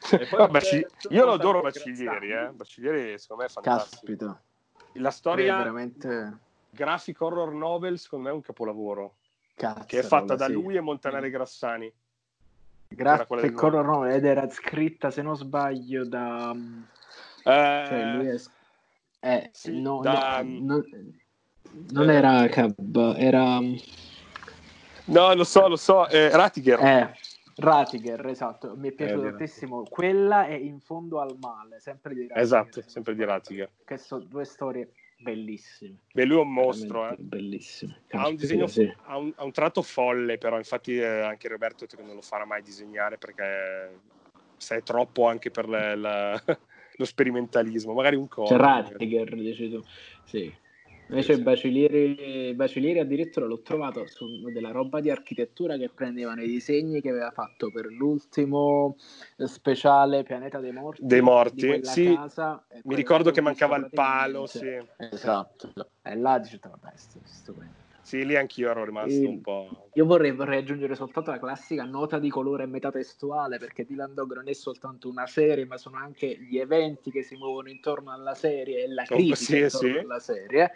[0.51, 0.87] Baci...
[1.11, 2.51] Io lo adoro Baccellieri, eh.
[2.53, 3.97] Baccellieri secondo me è fantastico.
[4.07, 4.43] Caspita.
[4.93, 6.39] La storia veramente...
[6.70, 9.16] graphic horror novel secondo me è un capolavoro.
[9.57, 10.53] Cazzo, che è fatta da sì.
[10.53, 11.93] lui e Montanare Grassani.
[12.89, 18.37] Grazie Horror no, ed era scritta se non sbaglio da eh, cioè lui è
[19.18, 20.41] eh, sì, no, da...
[20.43, 20.84] no, non,
[21.91, 23.59] non eh, era Cab era
[25.07, 26.80] no lo so lo so eh, Ratiger.
[26.80, 27.14] eh,
[27.57, 29.82] Ratiger esatto mi è piaciuto eh, tantissimo.
[29.82, 33.70] Quella è in fondo al male sempre di Ratiger esatto sempre di Ratiger.
[33.84, 35.98] che sono due storie bellissime.
[36.12, 37.16] Beh, lui è un mostro, eh.
[37.18, 37.94] Bellissimo.
[38.10, 38.92] Ha un disegno, sì.
[39.04, 42.62] ha, un, ha un, tratto folle, però infatti eh, anche Roberto non lo farà mai
[42.62, 44.00] disegnare perché
[44.56, 46.42] sai troppo anche per le, la,
[46.96, 48.44] lo sperimentalismo, magari un co.
[48.44, 49.82] C'è Rattiger, dici tu.
[50.24, 50.52] Sì.
[51.09, 56.48] Invece sì, Bacilieri, Bacilieri addirittura l'ho trovato su della roba di architettura che prendevano i
[56.48, 58.96] disegni che aveva fatto per l'ultimo
[59.36, 61.07] speciale Pianeta dei Morti.
[61.07, 62.12] Dei Morti, sì.
[62.12, 64.66] Casa, Mi ricordo che mancava il palo, sì.
[64.96, 65.72] Esatto.
[66.02, 67.86] E là dice, vabbè, stupendo.
[68.07, 69.88] Sì, lì anch'io ero rimasto e un po'.
[69.94, 74.48] Io vorrei, vorrei, aggiungere soltanto la classica nota di colore metatestuale, perché Dylan Dog non
[74.48, 78.84] è soltanto una serie, ma sono anche gli eventi che si muovono intorno alla serie
[78.84, 79.98] e la critica sì, intorno sì.
[79.98, 80.72] alla serie.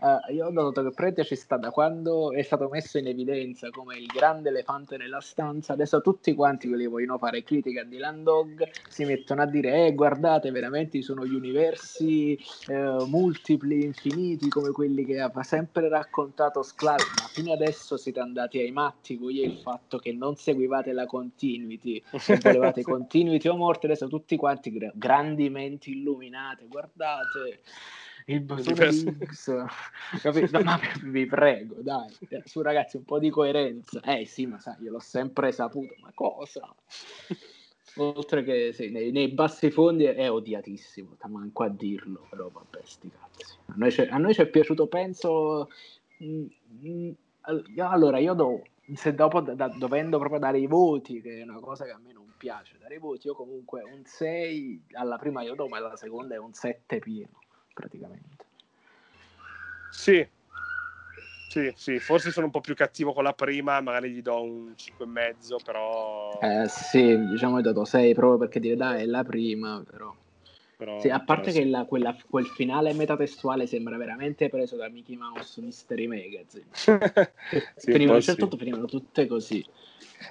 [0.00, 3.68] Uh, io ho notato che Prete ci sta da quando è stato messo in evidenza
[3.68, 5.74] come il grande elefante nella stanza.
[5.74, 9.94] Adesso tutti quanti quelli che vogliono fare critica di Landog si mettono a dire: Eh,
[9.94, 12.38] guardate, veramente sono gli universi
[12.68, 16.98] eh, multipli, infiniti, come quelli che ha sempre raccontato Sclar.
[16.98, 22.02] Ma fino adesso siete andati ai matti voi il fatto che non seguivate la continuity,
[22.40, 23.84] volevate continuity o morte.
[23.84, 27.60] Adesso tutti quanti grandi menti illuminate, guardate
[28.32, 29.48] il bastone di X,
[30.52, 32.14] no, ma vi prego, dai,
[32.44, 34.00] su ragazzi, un po' di coerenza.
[34.02, 36.72] Eh sì, ma sai, io l'ho sempre saputo, ma cosa?
[37.96, 43.10] Oltre che sì, nei, nei, bassi fondi è odiatissimo, manco a dirlo, però vabbè, sti
[43.10, 43.56] cazzi.
[43.66, 45.68] A noi, a noi ci è piaciuto, penso...
[46.18, 46.46] Mh, mm,
[46.80, 47.10] mh, mm,
[47.78, 48.62] allora, io do,
[48.94, 52.12] se dopo da, dovendo proprio dare i voti, che è una cosa che a me
[52.12, 55.96] non piace, dare i voti, io comunque un 6 alla prima io do, ma alla
[55.96, 57.39] seconda è un 7 pieno
[57.72, 58.44] praticamente.
[59.88, 60.26] Sì,
[61.46, 64.72] sì, sì, forse sono un po' più cattivo con la prima, magari gli do un
[64.76, 66.38] 5,5, però...
[66.40, 70.14] Eh sì, diciamo hai dato 6 proprio perché dire dai è la prima, però...
[70.80, 75.14] però sì, a parte che la, quella, quel finale metatestuale sembra veramente preso da Mickey
[75.14, 76.64] Mouse Mystery Magazine.
[76.72, 79.62] sì, finivano, a un certo punto finivano tutte così.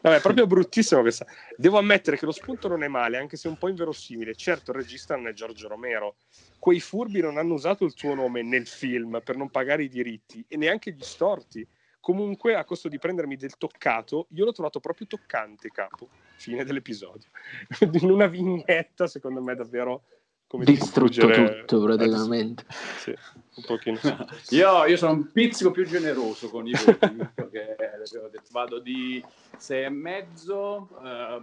[0.01, 1.27] Vabbè, è proprio bruttissimo questa.
[1.55, 4.33] Devo ammettere che lo spunto non è male, anche se un po' inverosimile.
[4.33, 6.15] Certo, il regista non è Giorgio Romero.
[6.57, 10.43] Quei furbi non hanno usato il tuo nome nel film per non pagare i diritti
[10.47, 11.67] e neanche gli storti.
[11.99, 16.09] Comunque, a costo di prendermi del toccato, io l'ho trovato proprio toccante, capo.
[16.37, 17.29] Fine dell'episodio.
[18.01, 20.05] In una vignetta, secondo me, davvero
[20.49, 22.65] come distrutto tutto praticamente.
[22.97, 23.99] Sì, un pochino.
[24.49, 26.97] io, io, sono un pizzico più generoso con i voti,
[27.35, 27.75] perché
[28.49, 29.23] vado di
[29.57, 31.39] sei e mezzo, eh,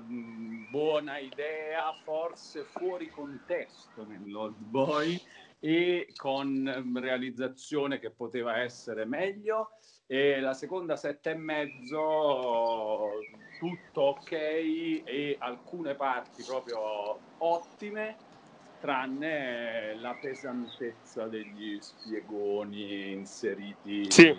[0.68, 5.20] buona idea, forse fuori contesto nell'Old Boy
[5.61, 9.70] e con realizzazione che poteva essere meglio
[10.09, 13.11] e la seconda sette e mezzo
[13.61, 18.25] tutto ok e alcune parti proprio ottime
[18.78, 24.10] tranne la pesantezza degli spiegoni inseriti.
[24.10, 24.34] Sì,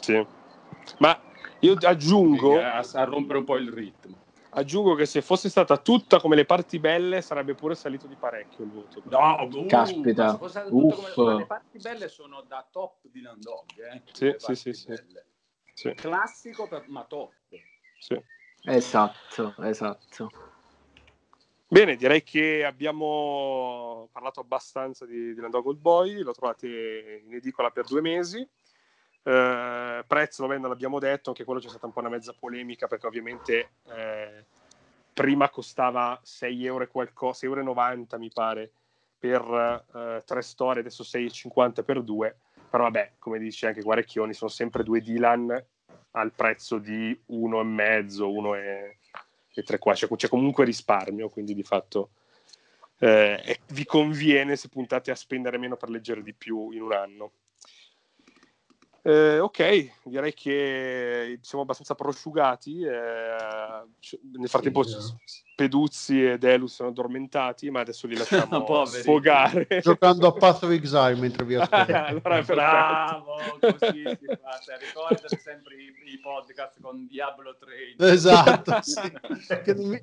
[0.00, 0.26] sì.
[0.98, 1.18] Ma
[1.60, 2.60] io aggiungo...
[2.60, 4.18] A, a rompere un po' il ritmo.
[4.52, 8.64] Aggiungo che se fosse stata tutta come le parti belle sarebbe pure salito di parecchio
[8.64, 9.00] il voto.
[9.04, 10.36] No, uh, caspita.
[10.36, 13.64] Come, le parti belle sono da top di Landog.
[13.92, 14.02] Eh?
[14.12, 14.94] Sì, sì, sì, sì,
[15.72, 15.94] sì.
[15.94, 17.32] Classico, per, ma top.
[17.98, 18.20] Sì.
[18.64, 20.30] Esatto, esatto.
[21.72, 27.70] Bene, direi che abbiamo parlato abbastanza di, di Landog Old Boy, lo trovate in edicola
[27.70, 28.40] per due mesi.
[28.40, 32.88] Eh, prezzo, vabbè, non l'abbiamo detto, anche quello c'è stata un po' una mezza polemica
[32.88, 34.44] perché ovviamente eh,
[35.12, 38.72] prima costava 6 euro qualcosa, 6,90 euro mi pare
[39.16, 42.36] per eh, tre storie, adesso 6,50 per due.
[42.68, 45.64] Però vabbè, come dice anche Guarecchioni, sono sempre due Dylan
[46.10, 48.56] al prezzo di uno e mezzo, uno
[49.54, 52.10] e tre qua, c'è, c'è comunque risparmio, quindi di fatto
[52.98, 57.32] eh, vi conviene se puntate a spendere meno per leggere di più in un anno.
[59.02, 62.82] Eh, ok, direi che siamo abbastanza prosciugati.
[62.82, 63.86] Eh,
[64.32, 64.96] nel frattempo sì,
[65.60, 69.66] Peduzzi e Delus sono addormentati, ma adesso li lasciamo sfogare.
[69.82, 71.92] Giocando a Path of Exile mentre vi ascolto.
[71.92, 74.58] allora, Bravo, così si fa.
[74.64, 78.10] Cioè, ricordate sempre i, i, podcast con Diablo 3.
[78.10, 79.12] Esatto, sì.
[79.62, 80.02] che, mi...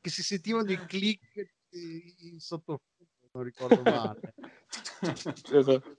[0.00, 2.82] che, si sentivano i click in sottofondo,
[3.30, 4.34] non ricordo male.
[5.52, 5.96] esatto.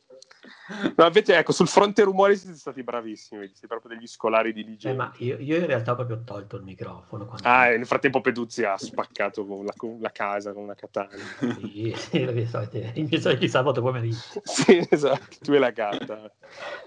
[0.95, 4.93] No, invece, ecco, sul fronte rumori siete stati bravissimi, siete proprio degli scolari di Eh,
[4.93, 7.25] ma io, io, in realtà ho proprio tolto il microfono.
[7.25, 7.47] Quando...
[7.47, 11.09] Ah, nel frattempo Peduzzi ha spaccato con la, con la casa con una katana.
[11.61, 14.41] sì, sì, i miei soliti sabato pomeriggio.
[14.43, 16.31] sì, esatto, tu e la gatta.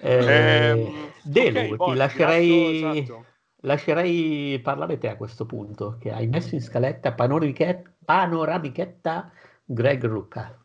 [0.01, 2.99] Eh, eh, Delu, okay, ti boh, lascerei...
[2.99, 3.27] Esatto.
[3.65, 9.31] Lascerei parlare te a questo punto, che hai messo in scaletta panoramichetta
[9.65, 10.62] Greg Rucca.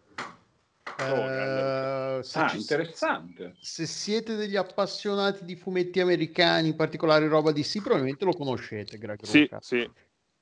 [0.98, 3.56] Se ah, interessante.
[3.60, 8.98] Se siete degli appassionati di fumetti americani, in particolare roba di sì, probabilmente lo conoscete,
[8.98, 9.90] Greg Sì, sì.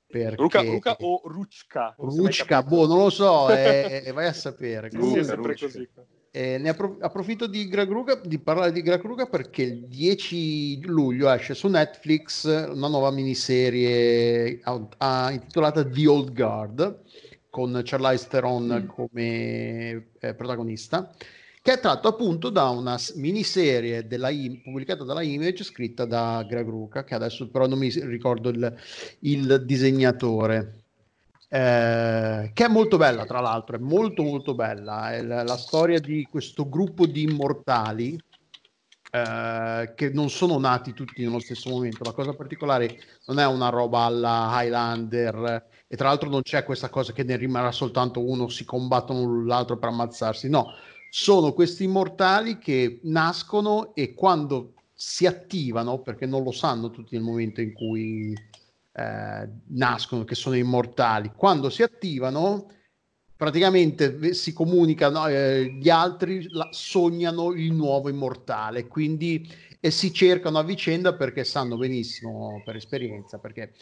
[0.07, 0.35] Perché...
[0.35, 1.95] Ruka, Ruka o Rucka?
[1.97, 4.89] Rucka, boh, non lo so, eh, vai a sapere.
[4.89, 5.89] Comunque, sì, sempre così.
[6.31, 10.81] Eh, ne appro- approfitto di, Greg Ruga, di parlare di Greg Ruga perché il 10
[10.85, 17.03] luglio esce su Netflix una nuova miniserie a, a, intitolata The Old Guard
[17.55, 18.87] con Charlize Theron mm.
[18.87, 21.09] come eh, protagonista,
[21.61, 24.27] che è tratto appunto da una miniserie della
[24.61, 28.75] pubblicata dalla Image scritta da Greg Ruca, che adesso però non mi ricordo il,
[29.19, 30.83] il disegnatore.
[31.47, 36.01] eh, che è molto bella tra l'altro, è molto molto bella, è la, la storia
[36.01, 38.19] di questo gruppo di immortali
[39.15, 42.03] eh, che non sono nati tutti nello stesso momento.
[42.03, 46.89] La cosa particolare non è una roba alla Highlander e tra l'altro non c'è questa
[46.89, 50.73] cosa che ne rimarrà soltanto uno, si combattono l'altro per ammazzarsi, no,
[51.09, 57.23] sono questi immortali che nascono e quando si attivano, perché non lo sanno tutti nel
[57.23, 58.33] momento in cui
[58.91, 62.67] eh, nascono, che sono immortali, quando si attivano
[63.35, 69.47] praticamente si comunicano, eh, gli altri la, sognano il nuovo immortale, quindi
[69.79, 73.73] e si cercano a vicenda perché sanno benissimo per esperienza, perché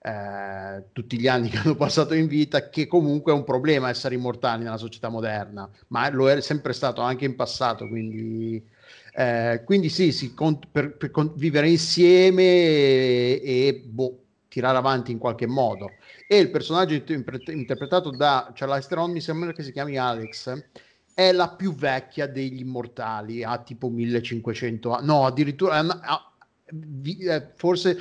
[0.00, 4.16] eh, tutti gli anni che hanno passato in vita, che comunque è un problema essere
[4.16, 8.60] immortali nella società moderna, ma lo è sempre stato anche in passato, quindi,
[9.14, 10.34] eh, quindi sì, sì
[10.70, 15.92] per, per, vivere insieme e, e boh, tirare avanti in qualche modo
[16.32, 20.64] e il personaggio interpretato da Charlize Theron mi sembra che si chiami Alex
[21.12, 26.32] è la più vecchia degli immortali ha tipo 1500 anni no addirittura ha, ha,
[27.04, 27.98] eh, forse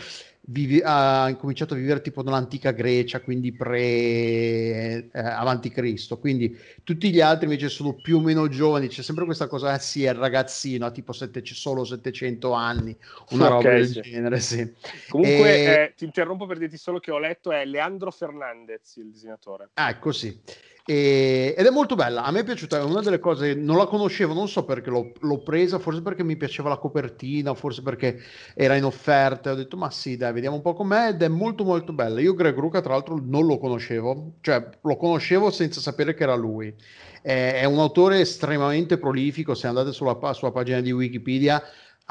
[0.51, 6.19] vivi, ha incominciato a vivere tipo nell'antica Grecia, quindi pre eh, avanti Cristo.
[6.19, 8.87] Quindi tutti gli altri invece sono più o meno giovani.
[8.87, 12.95] C'è sempre questa cosa, eh, sì, è il ragazzino, ha tipo sette, solo 700 anni,
[13.29, 14.01] una okay, roba del sì.
[14.01, 14.39] genere.
[14.39, 14.73] Sì.
[15.09, 15.63] Comunque, e...
[15.63, 19.69] eh, ti interrompo per dirti solo che ho letto, è Leandro Fernandez il disegnatore.
[19.73, 20.37] Ah, ecco sì.
[20.85, 23.85] E, ed è molto bella, a me è piaciuta, è una delle cose, non la
[23.85, 28.19] conoscevo, non so perché l'ho, l'ho, presa, forse perché mi piaceva la copertina, forse perché
[28.55, 31.09] era in offerta, ho detto ma sì dai, vediamo un po' com'è.
[31.09, 32.19] Ed è molto molto bella.
[32.19, 36.35] Io Greg Ruca tra l'altro non lo conoscevo, cioè lo conoscevo senza sapere che era
[36.35, 36.73] lui.
[37.21, 41.61] È, è un autore estremamente prolifico, se andate sulla sua pagina di Wikipedia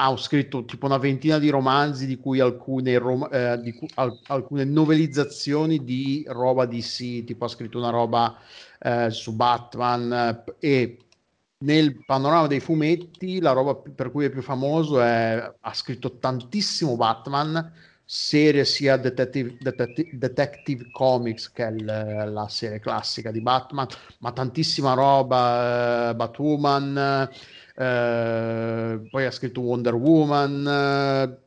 [0.02, 4.18] ha scritto tipo una ventina di romanzi, di cui alcune, rom- eh, di cu- al-
[4.28, 8.34] alcune novelizzazioni di roba DC, tipo ha scritto una roba
[8.78, 10.96] eh, su Batman e
[11.62, 16.96] nel panorama dei fumetti la roba per cui è più famoso è ha scritto tantissimo
[16.96, 17.70] Batman
[18.02, 21.84] serie sia Detective, Detective, Detective Comics che l-
[22.32, 23.86] la serie classica di Batman
[24.20, 27.28] ma tantissima roba eh, Batwoman
[27.80, 31.38] eh, poi ha scritto Wonder Woman, eh,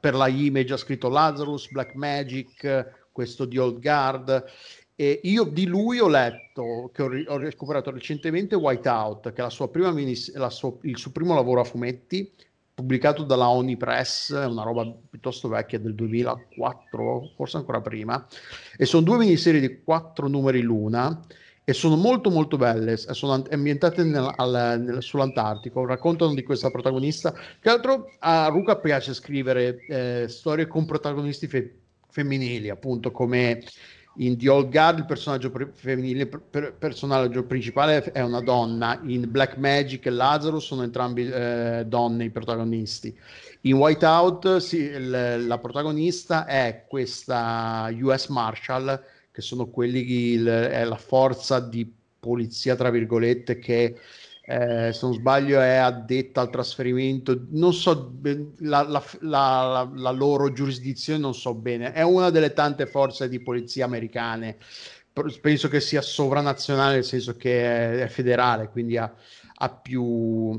[0.00, 4.44] per la Image ha scritto Lazarus, Black Magic, questo di Old Guard.
[4.96, 9.42] E io di lui ho letto, che ho, ri- ho recuperato recentemente, Whiteout, che è
[9.42, 12.32] la sua prima minis- la sua, il suo primo lavoro a fumetti,
[12.74, 18.26] pubblicato dalla Oni Press, una roba piuttosto vecchia del 2004, forse ancora prima,
[18.76, 21.24] e sono due miniserie di quattro numeri l'una,
[21.68, 27.34] e sono molto molto belle, sono ambientate nel, al, nel, sull'Antartico, raccontano di questa protagonista.
[27.60, 31.74] Che altro a Ruka piace scrivere eh, storie con protagonisti fe-
[32.08, 33.64] femminili, appunto come
[34.18, 39.28] in The Old Guard il personaggio pre- femminile, per- personaggio principale è una donna, in
[39.28, 43.12] Black Magic e Lazarus sono entrambi eh, donne i protagonisti.
[43.62, 50.82] In Whiteout sì, il, la protagonista è questa US Marshal che sono quelli che è
[50.84, 51.86] la forza di
[52.18, 53.94] polizia, tra virgolette, che
[54.40, 58.14] eh, se non sbaglio è addetta al trasferimento, non so
[58.60, 63.38] la, la, la, la, loro giurisdizione, non so bene, è una delle tante forze di
[63.42, 64.56] polizia americane,
[65.42, 69.14] penso che sia sovranazionale nel senso che è, è federale, quindi ha,
[69.56, 70.58] ha più...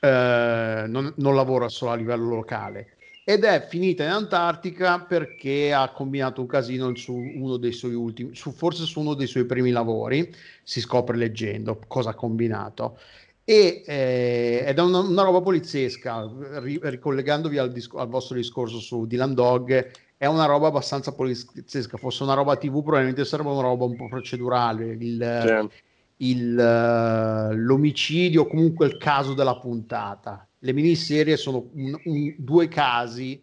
[0.00, 5.90] Eh, non, non lavora solo a livello locale ed è finita in Antartica perché ha
[5.92, 9.70] combinato un casino su uno dei suoi ultimi, su, forse su uno dei suoi primi
[9.70, 12.98] lavori, si scopre leggendo cosa ha combinato.
[13.44, 18.78] E, eh, ed è una, una, roba poliziesca, ri, ricollegandovi al, disco, al, vostro discorso
[18.78, 23.62] su Dylan Dog, è una roba abbastanza poliziesca, fosse una roba TV probabilmente sarebbe una
[23.62, 25.70] roba un po' procedurale, il,
[26.16, 33.42] il, uh, l'omicidio, comunque il caso della puntata le miniserie sono un, un, due casi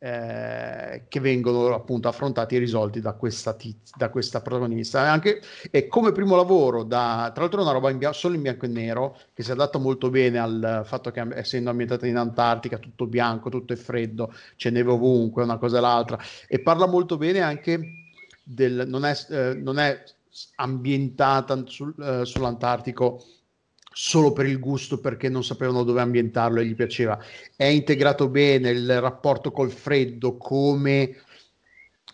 [0.00, 5.00] eh, che vengono appunto affrontati e risolti da questa, tiz- da questa protagonista.
[5.00, 5.40] Anche,
[5.70, 8.66] e come primo lavoro, da, tra l'altro è una roba in bia- solo in bianco
[8.66, 13.06] e nero, che si adatta molto bene al fatto che essendo ambientata in Antartica, tutto
[13.06, 17.40] bianco, tutto è freddo, c'è neve ovunque, una cosa e l'altra, e parla molto bene
[17.40, 17.80] anche
[18.42, 18.84] del...
[18.86, 20.00] non è, eh, non è
[20.56, 23.24] ambientata sul, eh, sull'Antartico
[24.00, 27.18] solo per il gusto perché non sapevano dove ambientarlo e gli piaceva.
[27.56, 31.16] È integrato bene il rapporto col freddo, come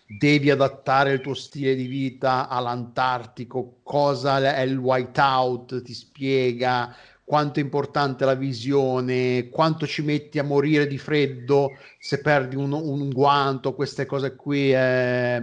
[0.07, 7.59] devi adattare il tuo stile di vita all'Antartico, cosa è il whiteout, ti spiega quanto
[7.59, 11.69] è importante la visione, quanto ci metti a morire di freddo
[11.99, 14.73] se perdi un, un guanto, queste cose qui.
[14.73, 15.37] Eh...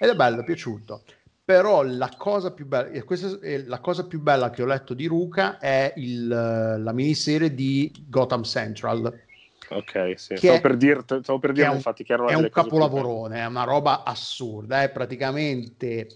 [0.00, 1.04] Ed è bello, è piaciuto
[1.44, 4.94] però la cosa più bella, e questa è la cosa più bella che ho letto
[4.94, 9.20] di Ruka è il, la miniserie di Gotham Central.
[9.68, 10.36] Ok, sì.
[10.36, 14.04] Stavo per, dirti, stavo per dire, infatti, che era È un capolavorone, è una roba
[14.04, 14.82] assurda.
[14.82, 16.08] È praticamente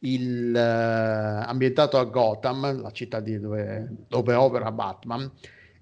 [0.00, 5.28] il, uh, ambientato a Gotham, la città di dove, dove opera Batman,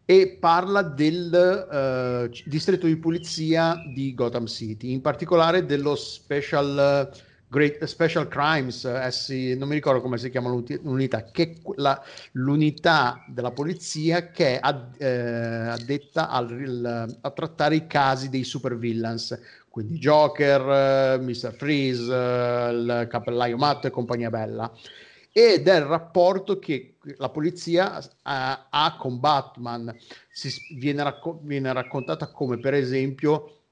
[0.07, 7.11] e parla del uh, distretto di polizia di Gotham City, in particolare dello Special...
[7.12, 12.02] Uh, Great Special Crimes, eh, non mi ricordo come si chiama l'unità, che la,
[12.32, 19.40] l'unità della polizia che è ad, eh, addetta al, a trattare i casi dei supervillains,
[19.70, 21.55] quindi Joker, eh, Mr.
[21.57, 24.72] Freeze, eh, il cappellaio matto e compagnia bella.
[25.30, 29.96] Ed è il rapporto che la polizia ha, ha con Batman.
[30.28, 33.64] Si, viene, racco- viene raccontata come, per esempio,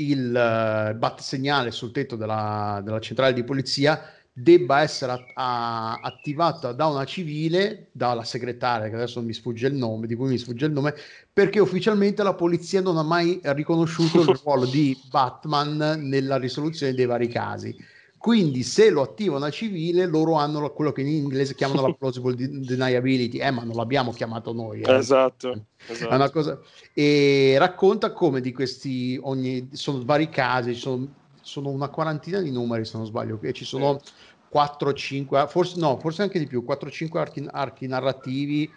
[0.00, 4.00] il uh, bat segnale sul tetto della, della, centrale di polizia
[4.32, 9.74] debba essere a, a, attivata da una civile, dalla segretaria, che adesso mi sfugge il
[9.74, 10.94] nome, di cui mi sfugge il nome,
[11.32, 17.06] perché ufficialmente la polizia non ha mai riconosciuto il ruolo di Batman nella risoluzione dei
[17.06, 17.76] vari casi.
[18.18, 22.34] Quindi se lo attiva una civile, loro hanno quello che in inglese chiamano la plausible
[22.36, 24.80] deniability, eh, ma non l'abbiamo chiamato noi.
[24.80, 24.92] Eh.
[24.92, 26.10] Esatto, esatto.
[26.10, 26.58] È una cosa...
[26.92, 31.06] E racconta come di questi, ogni, sono vari casi, sono,
[31.40, 34.12] sono una quarantina di numeri se non sbaglio, e ci sono sì.
[34.52, 38.68] 4-5, forse, no, forse anche di più, 4-5 archi, archi narrativi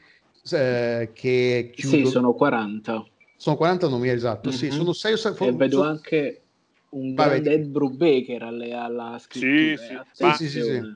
[0.52, 2.06] eh, che chiudono.
[2.06, 3.06] Sì, sono 40.
[3.38, 4.58] Sono 40 numeri, esatto, mm-hmm.
[4.58, 5.48] sì, sono 6 o 6.
[5.48, 6.41] E vedo anche
[6.92, 10.06] un grande Ed Brubaker alle, alla scrittura.
[10.12, 10.96] Sì, sì, sì, sì, sì.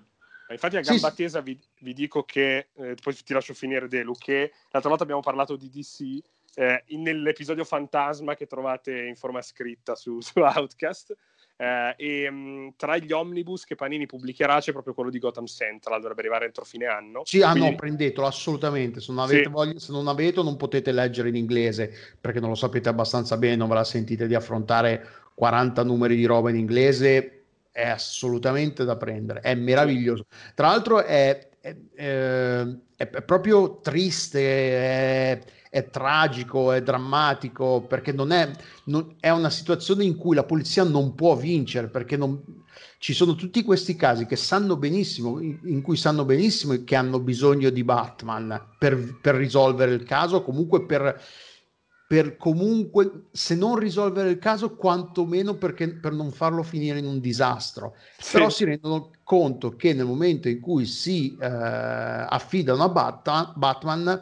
[0.50, 4.14] Infatti a gamba sì, tesa vi, vi, dico che, eh, poi ti lascio finire Delu,
[4.14, 6.24] che l'altra volta abbiamo parlato di DC,
[6.56, 11.16] eh, in, nell'episodio Fantasma che trovate in forma scritta su, su Outcast,
[11.58, 15.46] eh, e mh, mm, tra gli omnibus che Panini pubblicherà c'è proprio quello di Gotham
[15.46, 17.22] Central, dovrebbe arrivare entro fine anno.
[17.26, 17.70] Sì, ah Quindi...
[17.72, 19.00] no, prendetelo assolutamente.
[19.00, 19.50] Se non, avete sì.
[19.50, 23.56] voglia, se non avete, non potete leggere in inglese perché non lo sapete abbastanza bene,
[23.56, 27.36] non ve la sentite di affrontare 40 numeri di roba in inglese
[27.72, 30.28] è assolutamente da prendere, è meraviglioso.
[30.54, 32.66] Tra l'altro è, è, è,
[32.96, 38.50] è proprio triste, è, tragico, è drammatico, perché non è,
[38.86, 42.42] non, è una situazione in cui la polizia non può vincere, perché non,
[42.98, 47.20] ci sono tutti questi casi che sanno benissimo, in, in, cui sanno benissimo che hanno
[47.20, 51.22] bisogno di Batman per, per risolvere il caso, comunque per
[52.08, 57.20] per comunque, se non risolvere il caso, quantomeno perché, per non farlo finire in un
[57.20, 57.96] disastro.
[58.20, 58.34] Sì.
[58.34, 64.22] Però si rendono conto che nel momento in cui si eh, affidano a Bat- Batman,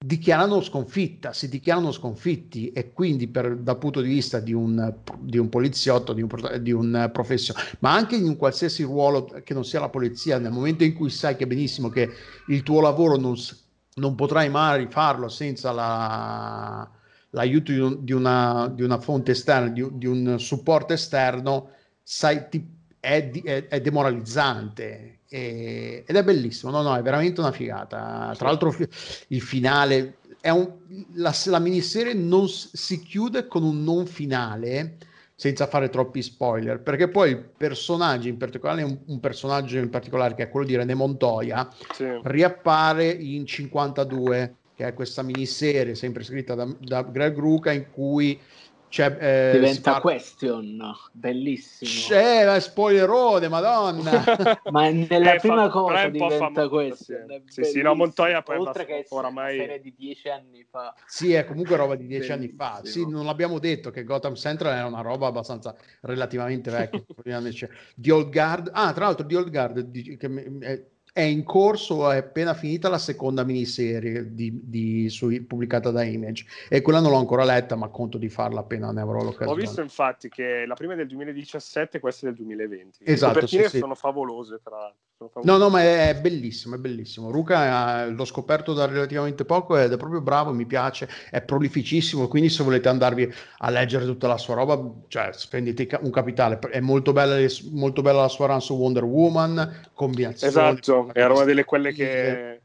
[0.00, 5.38] dichiarano sconfitta, si dichiarano sconfitti e quindi per, dal punto di vista di un, di
[5.38, 9.64] un poliziotto, di un, di un professionista, ma anche in un qualsiasi ruolo che non
[9.64, 12.10] sia la polizia, nel momento in cui sai che benissimo che
[12.46, 13.36] il tuo lavoro non
[13.98, 16.88] non potrai mai farlo senza la,
[17.30, 21.70] l'aiuto di, un, di, una, di, una, fonte esterna, di, di un supporto esterno,
[22.02, 22.66] sai, ti,
[23.00, 26.70] è, è, è, demoralizzante e, ed è bellissimo.
[26.72, 28.34] No, no, è veramente una figata.
[28.36, 28.74] Tra l'altro,
[29.28, 30.72] il finale è un,
[31.14, 34.98] la, la miniserie non si chiude con un non finale
[35.40, 40.34] senza fare troppi spoiler, perché poi il personaggio, in particolare un, un personaggio in particolare
[40.34, 42.06] che è quello di René Montoya, sì.
[42.24, 48.36] riappare in 52, che è questa miniserie sempre scritta da, da Greg Ruca in cui
[48.90, 50.00] eh, diventa parla...
[50.00, 51.90] question, bellissimo.
[51.90, 54.24] C'è spoilerone, madonna.
[54.70, 55.68] Ma nella è prima fa...
[55.68, 57.42] cosa diventa question.
[57.46, 59.56] Sì, sì, no, Montoya poi Oltre che oramai...
[59.56, 60.94] una serie di dieci anni fa.
[61.06, 62.80] Sì, è comunque roba di dieci anni fa.
[62.82, 67.04] Sì, non l'abbiamo detto che Gotham Central è una roba abbastanza relativamente vecchia.
[67.94, 68.70] di Old Guard.
[68.72, 73.44] Ah, tra l'altro di Old Guard che è in corso, è appena finita la seconda
[73.44, 78.18] miniserie di, di, su, pubblicata da Image e quella non l'ho ancora letta, ma conto
[78.18, 79.50] di farla appena ne avrò l'occasione.
[79.50, 82.98] Ho visto infatti che la prima è del 2017 e questa è del 2020.
[83.02, 83.78] Esatto, sì, sì.
[83.78, 85.07] sono favolose tra l'altro.
[85.42, 87.32] No, no, ma è bellissimo, è bellissimo.
[87.32, 92.48] Ruka l'ho scoperto da relativamente poco ed è proprio bravo, mi piace, è prolificissimo, quindi
[92.48, 96.60] se volete andarvi a leggere tutta la sua roba, cioè spendete un capitale.
[96.60, 97.36] È molto bella,
[97.72, 100.52] molto bella la sua run su Wonder Woman, combinazione.
[100.52, 102.62] Esatto, era una delle quelle che,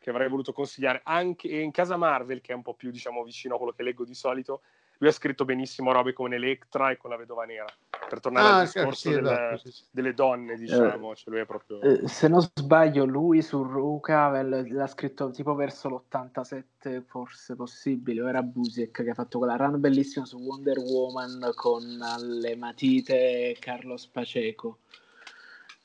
[0.00, 3.54] che avrei voluto consigliare anche in casa Marvel, che è un po' più, diciamo, vicino
[3.54, 4.62] a quello che leggo di solito
[4.98, 7.66] lui ha scritto benissimo robe come Electra e con la vedova nera
[8.08, 9.84] per tornare ah, al discorso sì, delle, esatto, sì.
[9.90, 11.80] delle, donne diciamo eh, cioè proprio...
[11.80, 18.28] eh, se non sbaglio lui su Ruka l'ha scritto tipo verso l'87 forse possibile o
[18.28, 21.82] era Busiek che ha fatto quella run bellissima su Wonder Woman con
[22.40, 24.78] le matite Carlos Paceco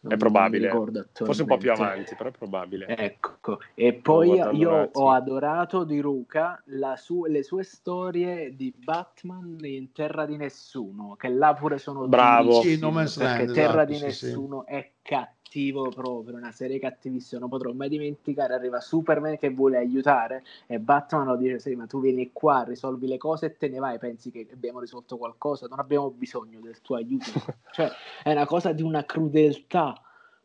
[0.08, 0.70] è probabile.
[1.14, 2.88] Forse un po' più avanti, però è probabile.
[2.88, 6.62] Ecco, e poi io ho adorato di Ruka
[6.96, 12.62] su- le sue storie di Batman in Terra di Nessuno, che là pure sono bravo.
[12.62, 14.74] Sì, perché Terra esatto, di Nessuno sì.
[14.74, 15.40] è cattivo
[15.94, 21.26] proprio, una serie cattivissima, non potrò mai dimenticare, arriva Superman che vuole aiutare e Batman
[21.26, 24.32] lo dice, sì, ma tu vieni qua, risolvi le cose e te ne vai, pensi
[24.32, 27.32] che abbiamo risolto qualcosa, non abbiamo bisogno del tuo aiuto.
[27.72, 27.90] cioè,
[28.24, 30.02] è una cosa di una crudeltà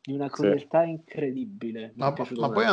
[0.06, 0.90] di una crudeltà sì.
[0.90, 1.92] incredibile.
[1.96, 2.64] Ma, ma poi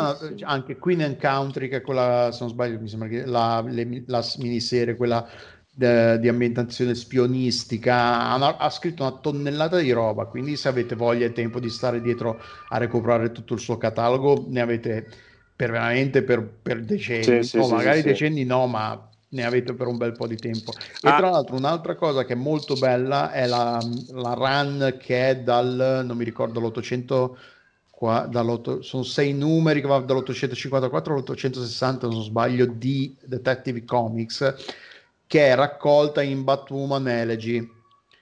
[0.43, 4.03] anche Queen and Country, che è quella, se non sbaglio, mi sembra che la, le,
[4.05, 5.27] la miniserie, quella
[5.73, 11.25] de, di ambientazione spionistica, ha, ha, scritto una tonnellata di roba, quindi se avete voglia
[11.25, 15.07] e tempo di stare dietro a recuperare tutto il suo catalogo, ne avete
[15.55, 19.87] per veramente per, per decenni, sì, no, sì, magari decenni no, ma ne avete per
[19.87, 20.71] un bel po' di tempo.
[21.01, 21.17] E ah.
[21.17, 23.79] tra l'altro un'altra cosa che è molto bella è la,
[24.11, 27.31] la run che è dal, non mi ricordo, l'800,
[27.89, 28.29] qua,
[28.81, 34.55] sono sei numeri che va dall'854 all'860, non sbaglio, di Detective Comics,
[35.33, 37.71] che è raccolta in Batwoman Elegy che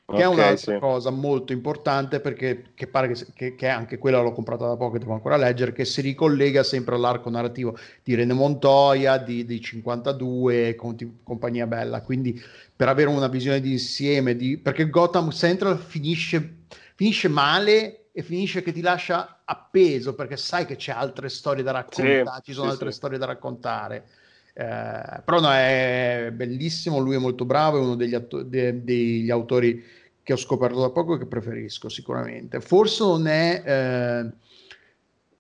[0.05, 0.79] okay, è un'altra sì.
[0.79, 4.95] cosa molto importante perché che pare che, che, che, anche quella l'ho comprata da poco
[4.95, 9.59] e devo ancora leggere, che si ricollega sempre all'arco narrativo di René Montoya, di, di
[9.59, 12.41] 52 e compagnia bella, quindi
[12.73, 16.59] per avere una visione di insieme, di, perché Gotham Central finisce,
[16.95, 21.71] finisce male e finisce che ti lascia appeso perché sai che c'è altre storie da
[21.71, 24.05] raccontare, sì, ci sono sì, altre storie da raccontare.
[24.53, 29.29] Eh, però no, è bellissimo, lui è molto bravo, è uno degli, atto- de- degli
[29.29, 29.83] autori
[30.23, 32.59] che ho scoperto da poco e che preferisco sicuramente.
[32.59, 33.63] Forse non è...
[33.65, 34.49] Eh,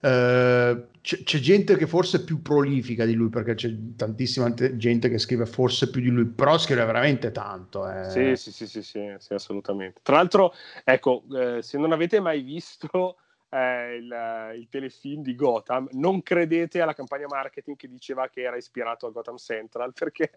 [0.03, 5.17] eh, c'è, gente che forse è più prolifica di lui perché c'è tantissima gente che
[5.17, 7.87] scrive forse più di lui, però scrive veramente tanto.
[7.87, 8.09] Eh.
[8.09, 9.99] Sì, sì, sì, sì, sì, sì, assolutamente.
[10.03, 10.53] Tra l'altro,
[10.83, 13.17] ecco, eh, se non avete mai visto
[13.53, 18.55] eh, il, il, telefilm di Gotham, non credete alla campagna marketing che diceva che era
[18.55, 20.31] ispirato a Gotham Central, perché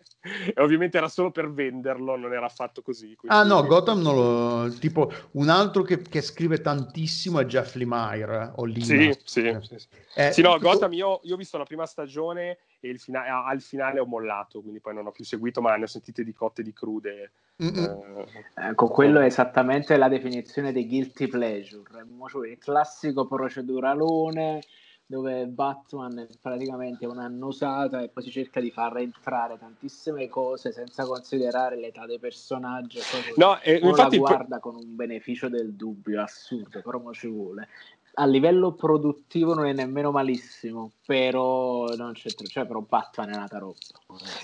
[0.57, 3.15] ovviamente era solo per venderlo, non era affatto così.
[3.15, 3.37] Quindi...
[3.37, 4.69] Ah no, Gotham non lo...
[4.79, 8.85] tipo un altro che, che scrive tantissimo è Jeff Lemire, o Lima.
[8.85, 9.79] Sì, sì, eh, sì.
[9.79, 9.89] sì.
[10.17, 12.59] Eh, sì no, Gotham io, io ho visto la prima stagione
[12.91, 15.87] e fina- al finale ho mollato, quindi poi non ho più seguito, ma ne ho
[15.87, 17.31] sentite di cotte e di crude.
[17.57, 21.89] Eh, ecco, quello è esattamente la definizione di guilty pleasure,
[22.29, 24.61] cioè il classico proceduralone
[25.07, 31.05] dove Batman è praticamente un'annusata e poi si cerca di far entrare tantissime cose senza
[31.05, 32.99] considerare l'età dei personaggi.
[33.37, 37.69] No, e infatti la guarda con un beneficio del dubbio assurdo, però non ci vuole
[38.15, 43.59] a livello produttivo non è nemmeno malissimo, però non c'è cioè però Batman è nata
[43.59, 43.77] roba.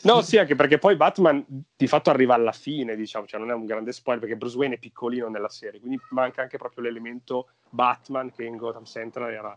[0.02, 1.44] No, sì, anche perché poi Batman
[1.76, 4.74] di fatto arriva alla fine, diciamo, cioè non è un grande spoiler perché Bruce Wayne
[4.74, 9.56] è piccolino nella serie, quindi manca anche proprio l'elemento Batman che in Gotham Central era,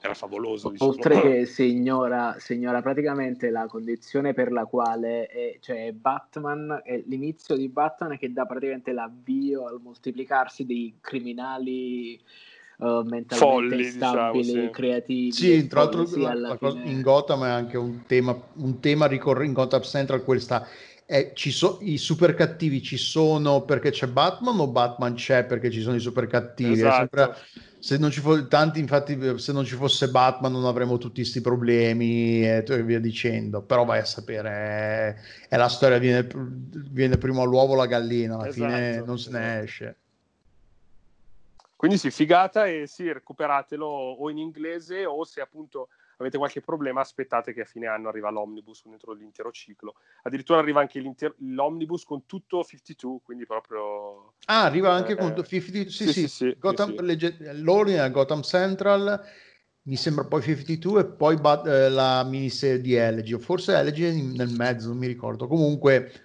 [0.00, 0.70] era favoloso.
[0.70, 0.90] Diciamo.
[0.90, 6.82] Oltre che si ignora, si ignora, praticamente la condizione per la quale è, cioè Batman,
[6.84, 12.20] è l'inizio di Batman che dà praticamente l'avvio al moltiplicarsi dei criminali
[12.78, 14.70] uh, mentalmente Folli, stabili, diciamo, sì.
[14.70, 15.32] creativi.
[15.32, 16.84] Sì, tra l'altro sì, la, fine...
[16.84, 20.66] in Gotham è anche un tema, un tema ricorrente in Gotham Central questa
[21.06, 25.70] eh, ci so, i super cattivi ci sono perché c'è Batman o Batman c'è perché
[25.70, 26.72] ci sono i super cattivi?
[26.72, 26.96] Esatto.
[26.96, 27.36] Sempre,
[27.78, 31.42] se non ci fosse tanti, infatti, se non ci fosse Batman non avremmo tutti questi
[31.42, 33.62] problemi e, e, via dicendo.
[33.62, 35.14] Però vai a sapere, è,
[35.50, 36.26] è la storia, viene,
[36.90, 39.64] viene prima l'uovo la gallina, alla esatto, fine non se ne esatto.
[39.64, 39.96] esce.
[41.84, 47.02] Quindi sì, figata e sì, recuperatelo o in inglese o se appunto avete qualche problema
[47.02, 49.96] aspettate che a fine anno arriva l'omnibus dentro l'intero ciclo.
[50.22, 51.02] Addirittura arriva anche
[51.40, 54.32] l'omnibus con tutto 52, quindi proprio...
[54.46, 57.04] Ah, arriva anche eh, con 52, sì sì, sì, sì Gotham, sì.
[57.04, 59.22] Legge, l'ordine a Gotham Central,
[59.82, 64.54] mi sembra poi 52 e poi eh, la miniserie di Elegy, o forse Elegy nel
[64.56, 65.46] mezzo, non mi ricordo.
[65.46, 66.23] Comunque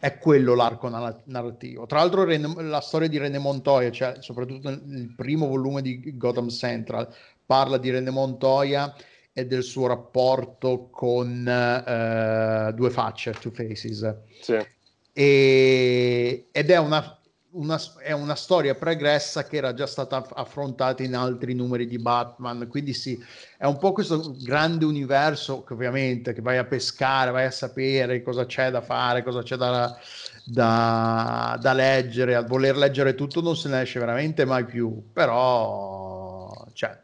[0.00, 1.84] è quello l'arco narrativo.
[1.84, 7.14] Tra l'altro la storia di René Montoya, cioè soprattutto nel primo volume di Gotham Central,
[7.44, 8.94] parla di René Montoya
[9.32, 14.16] e del suo rapporto con uh, Due Facce, Two Faces.
[14.40, 14.58] Sì.
[15.12, 17.19] E, ed è una
[17.52, 22.66] una, è una storia pregressa che era già stata affrontata in altri numeri di Batman,
[22.68, 23.22] quindi sì,
[23.56, 28.22] è un po' questo grande universo che ovviamente che vai a pescare, vai a sapere
[28.22, 29.98] cosa c'è da fare, cosa c'è da,
[30.44, 36.52] da, da leggere, a voler leggere tutto non se ne esce veramente mai più, però
[36.72, 36.96] cioè,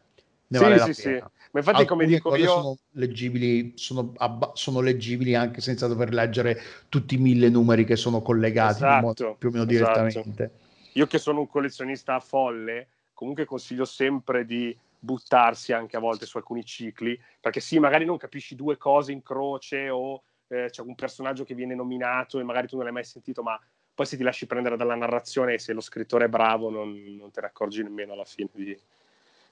[0.48, 1.30] ne sì, vale sì, la pena.
[1.30, 1.34] Sì.
[1.56, 6.12] Ma infatti, Alcune come dico io, sono leggibili, sono, abba- sono leggibili anche senza dover
[6.12, 6.60] leggere
[6.90, 9.92] tutti i mille numeri che sono collegati esatto, più o meno esatto.
[9.94, 10.50] direttamente.
[10.92, 16.36] Io che sono un collezionista folle, comunque consiglio sempre di buttarsi anche a volte su
[16.36, 20.94] alcuni cicli, perché sì, magari non capisci due cose in croce o eh, c'è un
[20.94, 23.58] personaggio che viene nominato e magari tu non l'hai mai sentito, ma
[23.94, 27.30] poi se ti lasci prendere dalla narrazione e se lo scrittore è bravo non, non
[27.30, 28.78] te ne accorgi nemmeno alla fine di...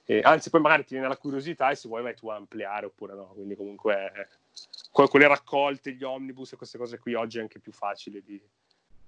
[0.07, 2.85] Eh, anzi, poi magari ti viene la curiosità e se vuoi vai tu a ampliare
[2.85, 3.27] oppure no.
[3.33, 7.71] Quindi comunque eh, quelle raccolte, gli omnibus e queste cose qui oggi è anche più
[7.71, 8.39] facile di,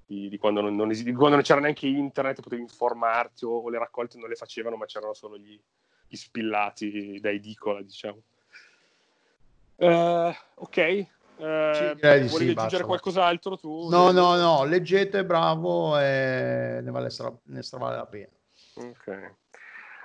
[0.06, 3.52] di, di, quando, non, non es- di quando, non, c'era neanche internet, potevi informarti o,
[3.52, 5.60] o, le raccolte non le facevano, ma c'erano solo gli,
[6.08, 8.22] gli spillati da edicola, diciamo.
[9.76, 11.06] Uh, ok, eh,
[11.38, 13.90] sì, volevi sì, aggiungere qualcos'altro tu?
[13.90, 18.32] No, no, no, leggete, bravo, e ne vale, stra- ne stravale la pena.
[18.74, 19.36] Ok.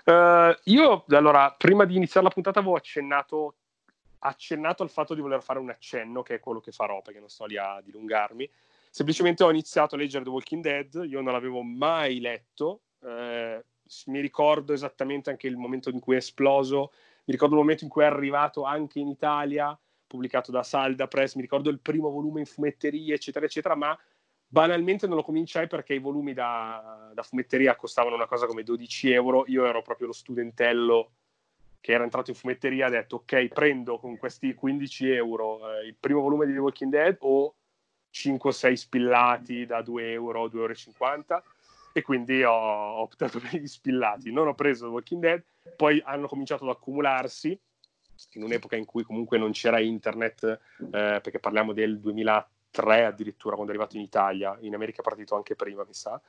[0.04, 3.56] Uh, io, allora, prima di iniziare la puntata avevo accennato,
[4.20, 7.28] accennato al fatto di voler fare un accenno, che è quello che farò, perché non
[7.28, 8.50] sto lì a dilungarmi.
[8.90, 13.62] Semplicemente ho iniziato a leggere The Walking Dead, io non l'avevo mai letto, uh,
[14.06, 16.92] mi ricordo esattamente anche il momento in cui è esploso,
[17.24, 21.36] mi ricordo il momento in cui è arrivato anche in Italia, pubblicato da Salda Press,
[21.36, 23.98] mi ricordo il primo volume in fumetteria, eccetera, eccetera, ma
[24.52, 29.10] banalmente non lo cominciai perché i volumi da, da fumetteria costavano una cosa come 12
[29.10, 31.12] euro, io ero proprio lo studentello
[31.80, 35.96] che era entrato in fumetteria, ha detto ok, prendo con questi 15 euro eh, il
[35.98, 37.54] primo volume di The Walking Dead o
[38.10, 41.42] 5 o 6 spillati da 2 euro, 2,50 euro
[41.94, 44.30] e quindi ho, optato per gli spillati.
[44.30, 45.42] Non ho preso The Walking Dead,
[45.74, 47.58] poi hanno cominciato ad accumularsi
[48.32, 50.58] in un'epoca in cui comunque non c'era internet, eh,
[51.22, 51.98] perché parliamo del
[52.73, 56.20] 2003 addirittura quando è arrivato in Italia, in America è partito anche prima, mi sa.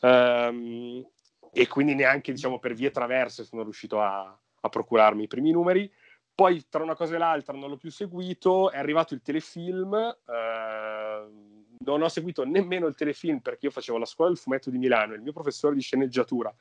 [0.00, 1.06] Um,
[1.52, 5.90] e quindi neanche diciamo, per vie traverse sono riuscito a, a, procurarmi i primi numeri.
[6.34, 11.26] Poi tra una cosa e l'altra non l'ho più seguito, è arrivato il telefilm, eh,
[11.78, 15.14] non ho seguito nemmeno il telefilm perché io facevo la scuola del fumetto di Milano
[15.14, 16.54] e il mio professore di sceneggiatura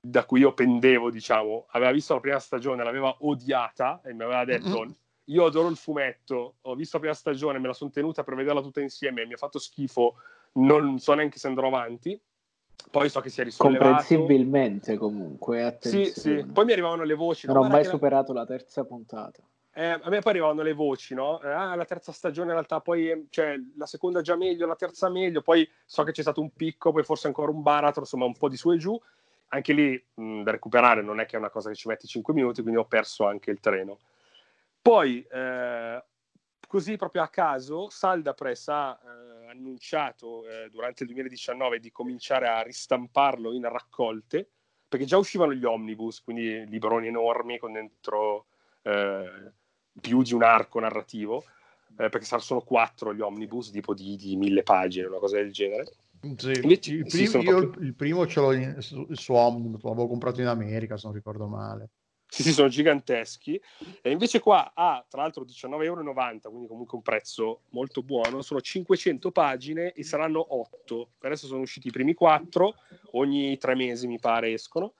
[0.00, 4.44] da cui io pendevo, diciamo, aveva visto la prima stagione, l'aveva odiata e mi aveva
[4.44, 4.90] detto mm-hmm.
[5.26, 8.60] Io adoro il fumetto, ho visto la prima stagione, me la sono tenuta per vederla
[8.60, 10.14] tutta insieme, mi ha fatto schifo,
[10.52, 12.20] non so neanche se andrò avanti.
[12.90, 13.84] Poi so che si è risollevato.
[13.84, 16.04] Comprensibilmente comunque, attenzione.
[16.06, 16.46] Sì, sì.
[16.52, 17.46] Poi mi arrivavano le voci.
[17.46, 18.40] Non ho mai superato la...
[18.40, 19.42] la terza puntata.
[19.72, 21.40] Eh, a me poi arrivavano le voci, no?
[21.42, 25.10] Eh, ah, la terza stagione in realtà poi, cioè, la seconda già meglio, la terza
[25.10, 28.36] meglio, poi so che c'è stato un picco, poi forse ancora un baratro, insomma un
[28.36, 28.98] po' di su e giù
[29.48, 32.34] anche lì mh, da recuperare non è che è una cosa che ci metti 5
[32.34, 33.98] minuti, quindi ho perso anche il treno.
[34.86, 36.04] Poi, eh,
[36.68, 42.46] così proprio a caso, Salda Press ha eh, annunciato eh, durante il 2019 di cominciare
[42.46, 44.48] a ristamparlo in raccolte,
[44.86, 48.46] perché già uscivano gli omnibus, quindi libroni enormi con dentro
[48.82, 49.52] eh,
[50.00, 51.42] più di un arco narrativo,
[51.98, 55.86] eh, perché sono quattro gli omnibus, tipo di, di mille pagine, una cosa del genere
[56.36, 57.84] sì, Invece, il, primo, sì, io proprio...
[57.84, 61.48] il primo ce l'ho in, su, su Omnibus, l'avevo comprato in America, se non ricordo
[61.48, 61.90] male.
[62.36, 63.58] Sì, sì, sono giganteschi.
[64.02, 66.02] E invece qua ha, tra l'altro, 19,90 euro,
[66.50, 68.42] quindi comunque un prezzo molto buono.
[68.42, 71.12] Sono 500 pagine e saranno 8.
[71.16, 72.74] Per adesso sono usciti i primi 4,
[73.12, 74.92] ogni tre mesi mi pare escono.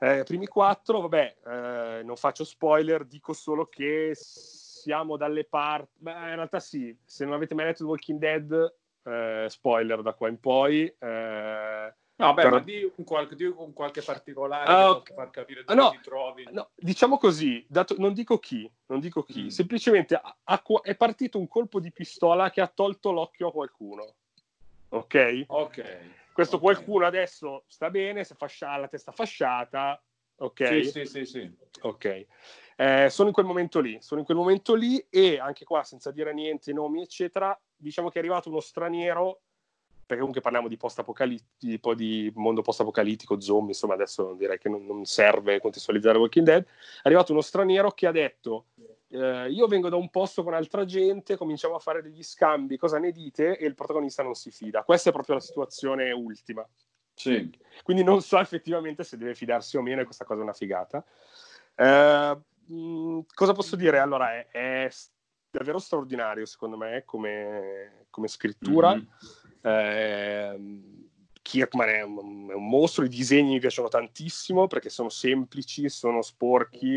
[0.00, 5.98] Eh, primi 4, vabbè, eh, non faccio spoiler, dico solo che siamo dalle parti...
[5.98, 8.74] Beh, in realtà sì, se non avete mai letto The Walking Dead
[9.04, 10.92] eh, spoiler da qua in poi.
[10.98, 12.56] Eh, no, beh, però...
[12.56, 15.02] ma di un qualche, di un qualche particolare uh, okay.
[15.02, 16.46] per far capire dove no, ti trovi.
[16.50, 19.48] No, diciamo così, dato, non dico chi, non dico chi, mm.
[19.48, 24.14] semplicemente a, a, è partito un colpo di pistola che ha tolto l'occhio a qualcuno.
[24.90, 25.44] Ok?
[25.46, 25.82] Ok.
[26.32, 26.72] Questo okay.
[26.72, 30.02] qualcuno adesso sta bene, se fascia, ha la testa fasciata,
[30.36, 30.66] ok?
[30.66, 31.56] Sì, sì, sì, sì.
[31.82, 32.26] Ok.
[32.76, 36.10] Eh, sono in quel momento lì, sono in quel momento lì e anche qua, senza
[36.10, 39.42] dire niente, nomi, eccetera, diciamo che è arrivato uno straniero,
[40.10, 45.04] perché comunque parliamo di post-apocalittico, di mondo post-apocalittico, zombie, insomma adesso direi che non, non
[45.04, 46.68] serve contestualizzare Walking Dead, è
[47.04, 48.66] arrivato uno straniero che ha detto
[49.08, 52.98] eh, io vengo da un posto con altra gente, cominciamo a fare degli scambi, cosa
[52.98, 53.56] ne dite?
[53.56, 54.82] E il protagonista non si fida.
[54.82, 56.66] Questa è proprio la situazione ultima.
[57.14, 57.50] Sì.
[57.82, 61.04] Quindi non so effettivamente se deve fidarsi o meno, e questa cosa è una figata.
[61.74, 62.38] Eh,
[62.72, 63.98] Mm, cosa posso dire?
[63.98, 64.90] Allora, è, è,
[65.50, 68.94] davvero straordinario, secondo me, come, come scrittura.
[68.94, 69.04] Mm-hmm.
[69.62, 70.58] Eh,
[71.42, 76.22] Kirkman è un, è un, mostro, i disegni mi piacciono tantissimo perché sono semplici, sono
[76.22, 76.96] sporchi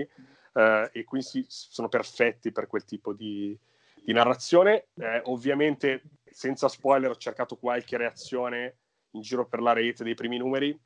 [0.53, 3.57] eh, e quindi sono perfetti per quel tipo di,
[4.03, 4.88] di narrazione.
[4.95, 8.77] Eh, ovviamente, senza spoiler, ho cercato qualche reazione
[9.11, 10.77] in giro per la rete dei primi numeri.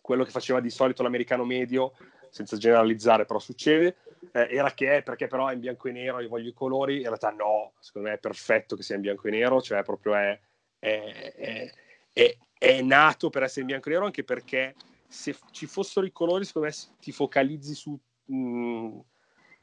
[0.00, 1.92] Quello che faceva di solito l'americano medio
[2.30, 3.96] senza generalizzare, però succede,
[4.32, 7.02] eh, era che perché però è in bianco e nero, io voglio i colori, in
[7.02, 10.40] realtà no, secondo me è perfetto che sia in bianco e nero, cioè proprio è,
[10.82, 11.72] è,
[12.12, 14.74] è, è nato per essere in bianco e nero anche perché
[15.06, 18.98] se ci fossero i colori, secondo me ti focalizzi su, mh, mm,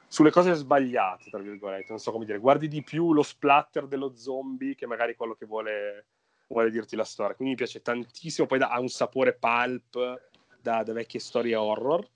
[0.06, 4.14] sulle cose sbagliate, tra virgolette, non so come dire, guardi di più lo splatter dello
[4.16, 6.06] zombie che magari quello che vuole,
[6.48, 7.34] vuole dirti la storia.
[7.34, 10.30] Quindi mi piace tantissimo, poi da, ha un sapore pulp
[10.60, 12.08] da, da vecchie storie horror,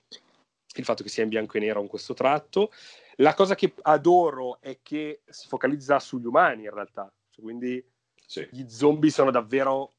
[0.76, 2.72] il fatto che sia in bianco e nero in questo tratto.
[3.16, 7.84] La cosa che adoro è che si focalizza sugli umani in realtà, cioè, quindi
[8.26, 8.46] sì.
[8.50, 9.92] gli zombie sono davvero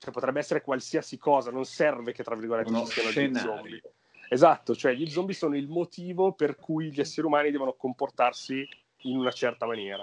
[0.00, 3.82] cioè potrebbe essere qualsiasi cosa, non serve che tra virgolette ci siano degli zombie.
[4.30, 8.66] Esatto, cioè gli zombie sono il motivo per cui gli esseri umani devono comportarsi
[9.02, 10.02] in una certa maniera.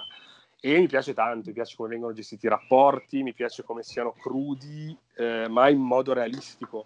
[0.60, 4.12] E mi piace tanto, mi piace come vengono gestiti i rapporti, mi piace come siano
[4.12, 6.86] crudi, eh, ma in modo realistico.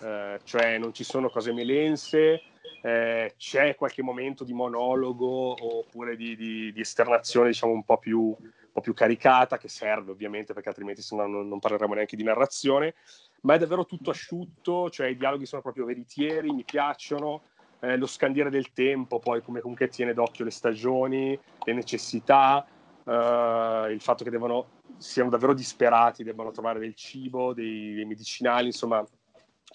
[0.00, 2.40] Eh, cioè non ci sono cose melense,
[2.80, 8.34] eh, c'è qualche momento di monologo oppure di, di, di esternazione diciamo un po' più
[8.76, 12.94] po' più caricata, che serve ovviamente perché altrimenti non, non parleremo neanche di narrazione,
[13.42, 17.42] ma è davvero tutto asciutto, cioè i dialoghi sono proprio veritieri, mi piacciono,
[17.80, 22.66] eh, lo scandiere del tempo, poi come comunque tiene d'occhio le stagioni, le necessità,
[23.04, 24.66] eh, il fatto che devono,
[24.98, 29.02] siano davvero disperati, debbano trovare del cibo, dei, dei medicinali, insomma,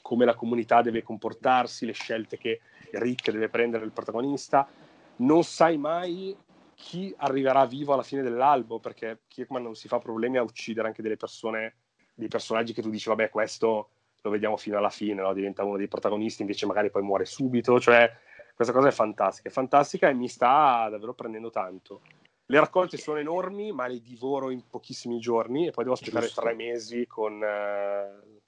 [0.03, 2.61] come la comunità deve comportarsi, le scelte che
[2.91, 4.67] Rick deve prendere il protagonista.
[5.17, 6.35] Non sai mai
[6.81, 11.03] chi arriverà vivo alla fine dell'albo, perché Kirkman non si fa problemi a uccidere anche
[11.03, 11.75] delle persone,
[12.15, 13.89] dei personaggi che tu dici, vabbè, questo
[14.19, 15.31] lo vediamo fino alla fine, no?
[15.33, 18.11] diventa uno dei protagonisti, invece magari poi muore subito, cioè
[18.55, 22.01] questa cosa è fantastica, è fantastica e mi sta davvero prendendo tanto.
[22.47, 26.41] Le raccolte sono enormi, ma le divoro in pochissimi giorni e poi devo aspettare Giusto.
[26.41, 28.39] tre mesi con, eh,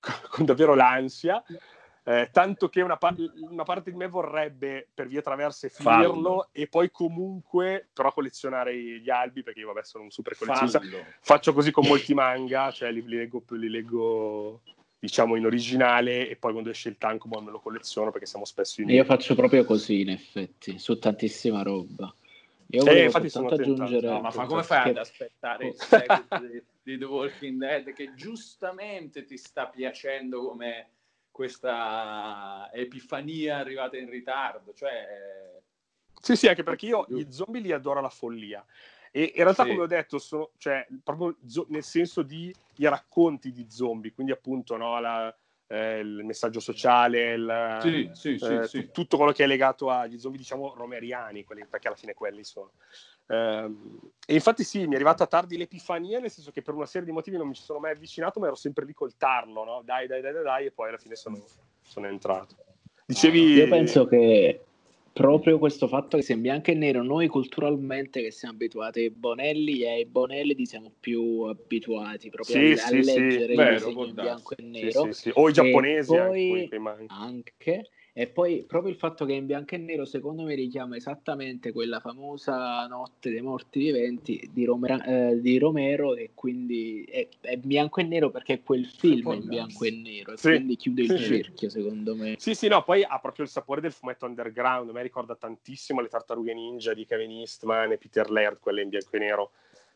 [0.30, 1.42] con davvero l'ansia.
[2.04, 3.14] Eh, tanto che una, pa-
[3.48, 6.48] una, parte di me vorrebbe per via traverse finirlo Fallo.
[6.50, 10.80] e poi comunque però collezionare gli albi perché io vabbè sono un super collezionista.
[11.20, 14.62] Faccio così con molti manga cioè li, li, leggo, li leggo
[14.98, 18.80] diciamo in originale e poi quando esce il tankobon me lo colleziono perché siamo spesso
[18.80, 22.12] in io faccio proprio così in effetti su tantissima roba.
[22.70, 26.62] Io eh, infatti sono aggiungere no, ma fa come fai ad aspettare il seguito di,
[26.82, 30.88] di The Walking Dead che giustamente ti sta piacendo come
[31.32, 34.72] questa epifania arrivata in ritardo.
[34.72, 35.60] Cioè...
[36.20, 38.64] Sì, sì, anche perché io gli zombie li adoro alla follia.
[39.10, 39.70] E in realtà, sì.
[39.70, 44.32] come ho detto, sono, cioè, proprio zo- nel senso di i racconti di zombie, quindi
[44.32, 45.34] appunto no, la,
[45.66, 47.78] eh, il messaggio sociale, il,
[48.14, 51.88] sì, sì, eh, t- tutto quello che è legato agli zombie, diciamo, romeriani, quelli, perché
[51.88, 52.72] alla fine quelli sono.
[53.26, 57.06] Uh, e infatti sì, mi è arrivata tardi l'epifania, nel senso che per una serie
[57.06, 59.82] di motivi non mi ci sono mai avvicinato, ma ero sempre lì col tarlo, no?
[59.84, 61.42] Dai, dai, dai, dai, dai, e poi alla fine sono,
[61.82, 62.56] sono entrato.
[63.06, 63.54] Dicevi...
[63.54, 64.60] Io penso che
[65.12, 69.10] proprio questo fatto che sia in bianco e nero, noi culturalmente che siamo abituati ai
[69.10, 74.04] bonelli e ai bonelli siamo più abituati proprio sì, a, sì, a leggere sì, vero,
[74.04, 75.08] in bianco e nero.
[75.34, 79.74] O i giapponesi poi anche, anche e poi proprio il fatto che è in bianco
[79.74, 85.40] e nero, secondo me, richiama esattamente quella famosa notte dei morti viventi di, Romero, eh,
[85.40, 89.84] di Romero, e quindi è, è, bianco e nero perché quel film è in bianco
[89.84, 90.48] e nero, e sì.
[90.48, 91.24] quindi chiude il sì.
[91.24, 92.34] cerchio, secondo me.
[92.38, 94.90] Sì, sì, no, poi ha proprio il sapore del fumetto underground.
[94.90, 98.90] A me ricorda tantissimo le tartarughe ninja di Kevin Eastman e Peter Laird, quelle in
[98.90, 99.50] bianco e nero,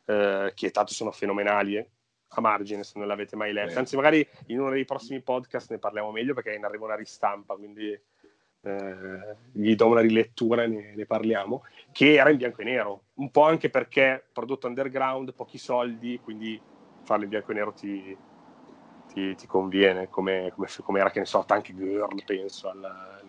[0.06, 1.76] eh, che tanto sono fenomenali.
[1.76, 1.86] Eh
[2.28, 3.78] a margine se non l'avete mai letto.
[3.78, 7.54] Anzi, magari in uno dei prossimi podcast ne parliamo meglio perché in arriva una ristampa,
[7.54, 7.98] quindi
[8.66, 11.64] eh, gli do una rilettura e ne, ne, parliamo.
[11.92, 16.60] Che era in bianco e nero, un po' anche perché prodotto underground, pochi soldi, quindi
[17.02, 18.16] farlo in bianco e nero ti,
[19.12, 23.20] ti, ti conviene, come, come, come, era, che ne so, Tank Girl, penso, alla,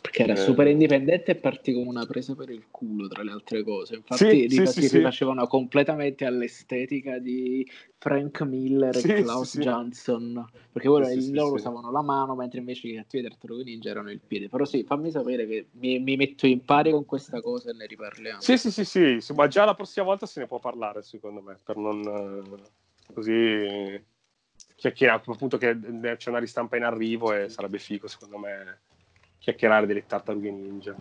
[0.00, 0.36] che era eh.
[0.36, 3.96] super indipendente e partì come una presa per il culo tra le altre cose.
[3.96, 7.68] Infatti sì, sì, sì, rifacevano completamente all'estetica di
[7.98, 13.22] Frank Miller e Klaus Johnson perché loro, loro usavano la mano mentre invece i cattivi
[13.22, 14.48] del Tartarughe Ninja erano il piede.
[14.48, 17.86] Però sì fammi sapere che mi, mi, metto in pari con questa cosa e ne
[17.86, 18.40] riparliamo.
[18.40, 19.32] Sì sì sì sì.
[19.34, 24.16] Ma già la prossima volta se ne può parlare secondo me per non eh, così
[24.74, 25.76] chiacchierato appunto che
[26.16, 28.80] c'è una ristampa in arrivo e sarebbe figo secondo me
[29.38, 30.94] chiacchierare delle tartarughe ninja.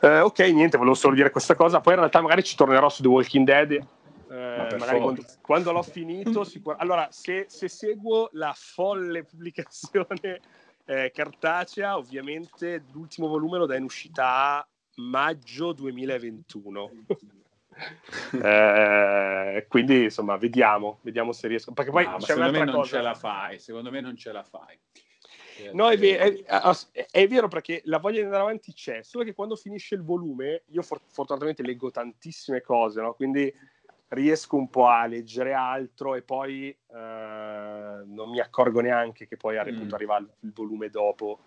[0.00, 1.80] Eh, ok, niente, volevo solo dire questa cosa.
[1.80, 3.72] Poi in realtà magari ci tornerò su The Walking Dead.
[4.30, 10.40] Eh, magari quando, quando, l'ho finito, sicur- allora se, se, seguo la folle pubblicazione
[10.84, 14.24] eh, cartacea, ovviamente l'ultimo volume lo dà in uscita
[14.58, 16.90] a maggio 2021.
[18.42, 21.72] eh, quindi insomma, vediamo, vediamo se riesco.
[21.72, 22.96] Perché poi no, secondo me non cosa.
[22.96, 23.58] ce la fai.
[23.58, 24.78] Secondo me non ce la fai.
[25.72, 29.34] No, è, vero, è, è, vero perché la voglia di andare avanti c'è, solo che
[29.34, 33.14] quando finisce il volume, io for- fortunatamente leggo tantissime cose, no?
[33.14, 33.52] quindi
[34.08, 39.56] riesco un po' a leggere altro e poi eh, non mi accorgo neanche che poi
[39.56, 39.92] mm.
[39.92, 41.40] arriva il volume dopo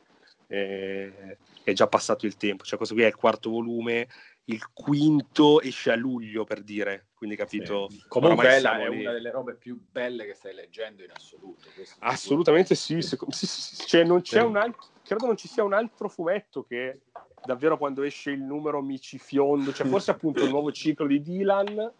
[0.51, 2.65] e è già passato il tempo.
[2.65, 4.07] Cioè questo qui è il quarto volume,
[4.45, 7.87] il quinto esce a luglio per dire, quindi capito?
[7.89, 8.03] Sì.
[8.07, 9.01] Comunque è lì.
[9.01, 11.69] una delle robe più belle che stai leggendo in assoluto.
[11.99, 15.73] Assolutamente sì, sì, sì, sì, cioè non c'è un altro, credo non ci sia un
[15.73, 17.01] altro fumetto che
[17.45, 21.21] davvero quando esce il numero mi ci fiondo, cioè forse appunto il nuovo ciclo di
[21.21, 21.91] Dylan,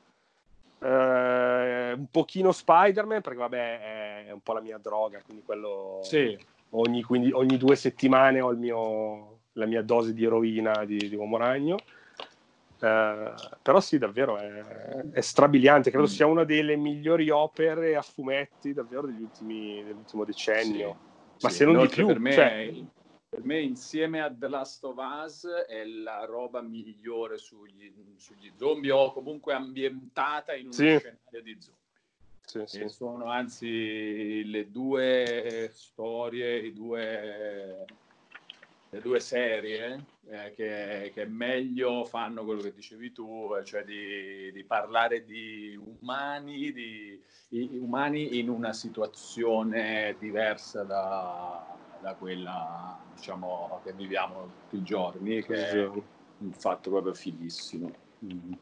[0.80, 6.00] eh, un pochino Spider-Man, perché vabbè è un po' la mia droga, quindi quello...
[6.04, 6.38] Sì.
[6.74, 11.36] Ogni, quindi, ogni due settimane ho mio, la mia dose di eroina di, di Uomo
[11.36, 11.76] Ragno.
[12.82, 18.74] Eh, però sì, davvero è, è strabiliante, credo sia una delle migliori opere a fumetti
[18.74, 20.98] davvero degli ultimi, dell'ultimo decennio.
[21.38, 22.74] Sì, Ma sì, se non di più, per me cioè,
[23.30, 28.92] per me insieme a The Last of Us è la roba migliore sugli, sugli zombie
[28.92, 30.98] o comunque ambientata in un sì.
[30.98, 31.80] scenario di zombie.
[32.44, 32.90] Sì, sì.
[32.90, 37.86] sono anzi le due storie, i due,
[38.94, 44.64] le due serie eh, che, che, meglio fanno quello che dicevi tu, cioè di, di
[44.66, 51.66] parlare di umani, di, di umani in una situazione diversa da,
[52.02, 58.01] da quella diciamo, che viviamo tutti i giorni, che è un fatto proprio fighissimo.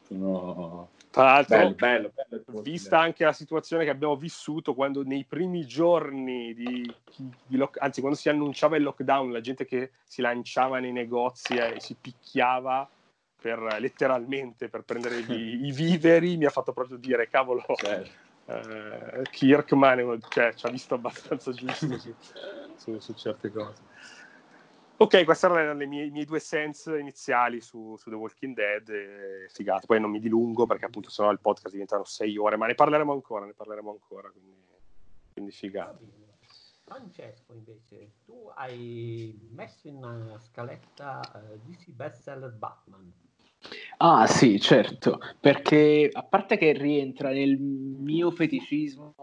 [0.06, 0.88] Sono...
[1.10, 5.66] Tra l'altro, bello, bello, bello, vista anche la situazione che abbiamo vissuto quando nei primi
[5.66, 6.94] giorni di,
[7.46, 11.56] di lock, anzi quando si annunciava il lockdown, la gente che si lanciava nei negozi
[11.56, 12.88] e si picchiava
[13.40, 19.22] per, letteralmente per prendere gli, i viveri, mi ha fatto proprio dire, cavolo, certo eh,
[19.30, 22.14] Kirkman cioè, ci ha visto abbastanza giusto su,
[22.76, 23.82] su, su, certe cose.
[25.02, 28.86] Ok, questi erano i miei, due sense iniziali su, su The Walking Dead.
[28.90, 29.86] E, figato.
[29.86, 33.10] Poi non mi dilungo perché appunto sennò il podcast diventano sei ore, ma ne parleremo
[33.10, 34.62] ancora, ne parleremo ancora, quindi,
[35.32, 36.04] quindi figato.
[36.84, 43.10] Francesco, invece, tu hai messo in scaletta uh, eh, DC bestseller Batman.
[43.98, 49.14] Ah sì, certo, perché a parte che rientra nel mio feticismo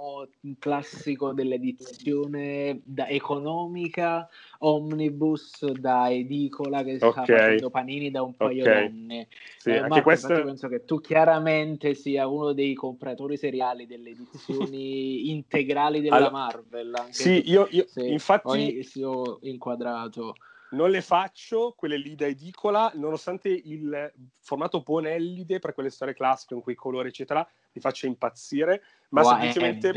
[0.60, 8.84] classico dell'edizione da economica omnibus da edicola che sta facendo panini da un paio okay.
[8.84, 9.28] d'anni.
[9.58, 10.44] Sì, eh, Marco, questo...
[10.44, 17.06] penso che tu chiaramente sia uno dei compratori seriali delle edizioni integrali della allora, Marvel.
[17.10, 20.36] sì, io, io infatti ho inquadrato
[20.72, 26.54] non le faccio quelle lì da edicola, nonostante il formato Bonellide per quelle storie classiche
[26.54, 28.84] con quei colori, eccetera, mi faccia impazzire.
[29.10, 29.92] Ma wow, semplicemente.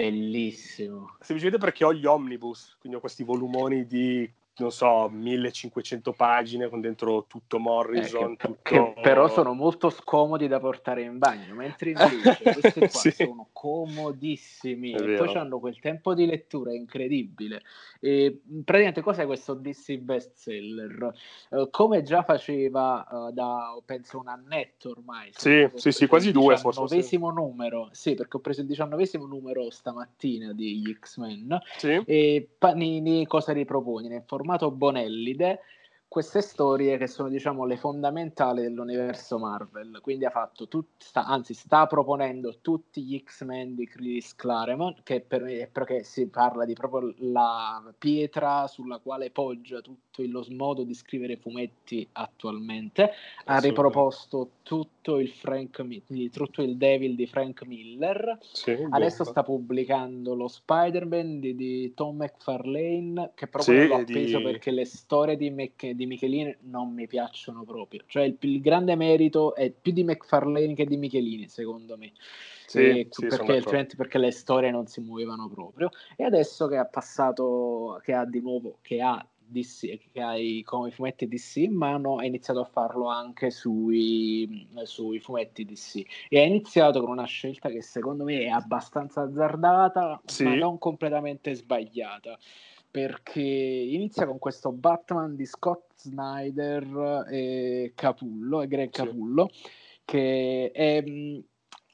[1.21, 4.31] Semplicemente perché ho gli omnibus, quindi ho questi volumoni di
[4.61, 8.33] non so, 1500 pagine con dentro tutto Morrison.
[8.33, 8.59] Eh, che, tutto...
[8.63, 13.11] che però sono molto scomodi da portare in bagno, mentre invece questi qua sì.
[13.11, 17.63] sono comodissimi e poi hanno quel tempo di lettura incredibile.
[18.01, 21.13] E, praticamente cos'è questo DC bestseller?
[21.51, 25.31] Uh, come già faceva uh, da penso un annetto ormai.
[25.33, 26.81] Sì, sì, sì, quasi due forse.
[26.81, 31.61] Il diciannovesimo numero, sì, perché ho preso il diciannovesimo numero stamattina di X-Men.
[31.77, 32.03] Sì.
[32.05, 34.09] E Panini cosa ripropone?
[34.09, 35.61] Nel formato formato Bonellide
[36.11, 40.01] queste storie che sono diciamo le fondamentali dell'universo Marvel.
[40.03, 45.21] Quindi ha fatto tut, sta, anzi sta proponendo tutti gli X-Men di Chris Claremont che
[45.21, 50.45] per me perché si parla di proprio la pietra sulla quale poggia tutto il, lo
[50.51, 53.13] modo di scrivere fumetti attualmente.
[53.45, 55.87] Ha riproposto tutto il Frank
[56.33, 58.37] tutto il Devil di Frank Miller.
[58.41, 64.39] Sì, adesso sta pubblicando lo Spider-Man di, di Tom McFarlane che proprio sì, l'ho appeso
[64.39, 64.43] di...
[64.43, 68.03] perché le storie di, Mc, di Michelini non mi piacciono proprio.
[68.07, 72.13] Cioè il, il, grande merito è più di McFarlane che di Michelini, secondo me.
[72.67, 75.91] Sì, sì, perché, altrimenti perché le storie non si muovevano proprio.
[76.17, 80.63] E adesso che ha passato, che ha di nuovo, che ha DC, che ha i,
[80.63, 86.03] come fumetti DC in mano, ha iniziato a farlo anche sui, sui, fumetti DC.
[86.29, 90.45] E ha iniziato con una scelta che secondo me è abbastanza azzardata, sì.
[90.45, 92.39] ma non completamente sbagliata
[92.91, 99.69] perché inizia con questo Batman di Scott Snyder e Capullo, e Greg Capullo, sì.
[100.05, 101.05] che è,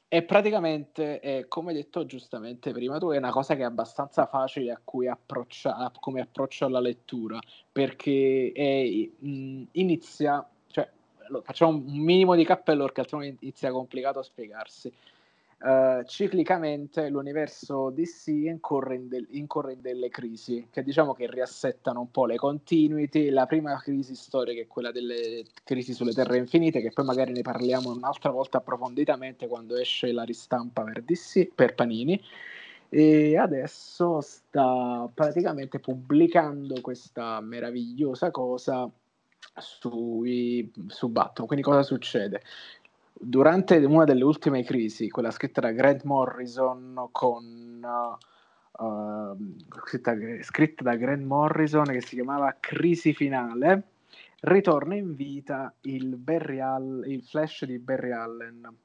[0.07, 4.71] è praticamente, è, come detto giustamente prima tu, è una cosa che è abbastanza facile
[4.71, 7.39] a cui approccia, come approccio alla lettura,
[7.71, 10.89] perché è, mh, inizia, cioè,
[11.43, 14.91] facciamo un minimo di cappello perché altrimenti inizia complicato a spiegarsi
[15.59, 22.01] Uh, ciclicamente l'universo DC incorre in, del, incorre in, delle crisi che diciamo che riassettano
[22.01, 23.29] un po' le continuity.
[23.29, 27.41] La prima crisi storica è quella delle crisi sulle terre infinite, che poi magari ne
[27.41, 32.21] parliamo un'altra volta approfonditamente quando esce la ristampa per DC, per Panini.
[32.89, 38.89] E adesso sta praticamente pubblicando questa meravigliosa cosa
[39.55, 41.47] sui, su Batman.
[41.47, 42.41] Quindi cosa succede?
[43.19, 50.83] Durante una delle ultime crisi, quella scritta da Grant Morrison con uh, uh, scritta, scritta,
[50.83, 53.89] da Grant Morrison che si chiamava Crisi Finale,
[54.41, 58.77] ritorna in vita il, Barry All- il Flash di Barry Allen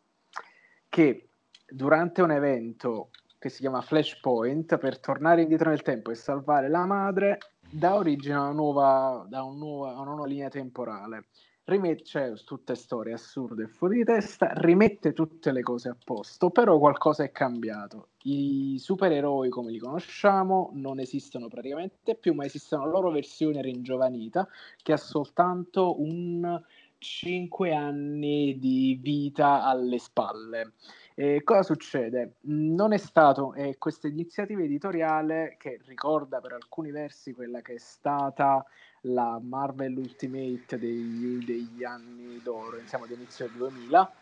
[0.89, 1.29] che
[1.67, 6.85] durante un evento che si chiama Flashpoint per tornare indietro nel tempo e salvare la
[6.85, 11.25] madre dà origine a una nuova, a una nuova, a una nuova linea temporale
[11.65, 16.51] rimette, cioè, tutte storie assurde e fuori di testa, rimette tutte le cose a posto,
[16.51, 18.09] però qualcosa è cambiato.
[18.23, 24.49] I supereroi come li conosciamo non esistono praticamente più, ma esistono la loro versione ringiovanita
[24.83, 26.61] che ha soltanto un
[26.99, 30.75] 5 anni di vita alle spalle.
[31.15, 32.37] E cosa succede?
[32.43, 37.79] Non è stato eh, questa iniziativa editoriale che ricorda per alcuni versi quella che è
[37.79, 38.65] stata
[39.03, 44.13] la Marvel Ultimate degli, degli anni d'oro, diciamo di inizio 2000.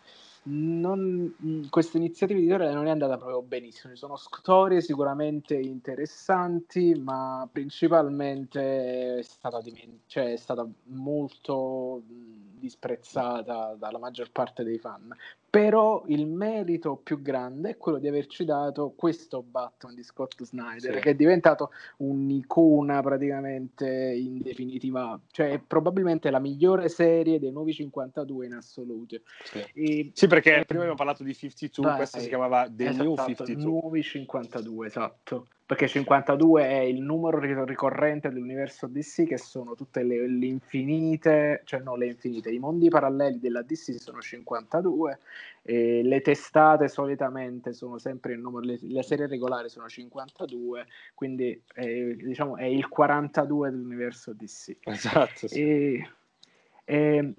[0.43, 3.93] Non, questa iniziativa editoriale non è andata proprio benissimo.
[3.93, 9.61] Ci sono storie sicuramente interessanti, ma principalmente è stata,
[10.07, 15.15] cioè è stata molto disprezzata dalla maggior parte dei fan.
[15.51, 20.95] Però il merito più grande è quello di averci dato questo Batman di Scott Snyder,
[20.95, 21.01] sì.
[21.01, 28.47] che è diventato un'icona praticamente in definitiva, cioè probabilmente la migliore serie dei nuovi 52
[28.47, 29.17] in assoluto.
[29.43, 32.89] Sì, e, sì perché e, prima abbiamo parlato di 52, dai, questa si chiamava The
[32.89, 33.65] esatto, New 52.
[33.65, 40.27] Nuovi 52, esatto perché 52 è il numero ricorrente dell'universo DC che sono tutte le,
[40.27, 45.21] le, infinite, cioè no le infinite, i mondi paralleli della DC sono 52
[45.63, 51.63] e le testate solitamente sono sempre il numero, le, le serie regolari sono 52, quindi
[51.73, 51.85] è,
[52.15, 54.77] diciamo è il 42 dell'universo DC.
[54.81, 55.49] Esatto.
[55.49, 55.61] Sì.
[55.61, 56.11] E,
[56.85, 57.35] e,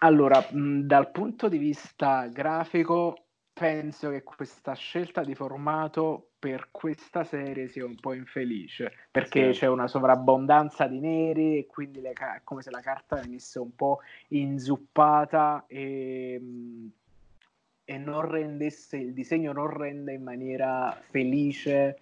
[0.00, 7.22] allora, mh, dal punto di vista grafico penso che questa scelta di formato per questa
[7.22, 9.60] serie sia un po' infelice perché sì.
[9.60, 12.12] c'è una sovrabbondanza di neri e quindi è
[12.42, 16.40] come se la carta venisse un po' inzuppata e,
[17.84, 21.98] e non rendesse il disegno non rende in maniera felice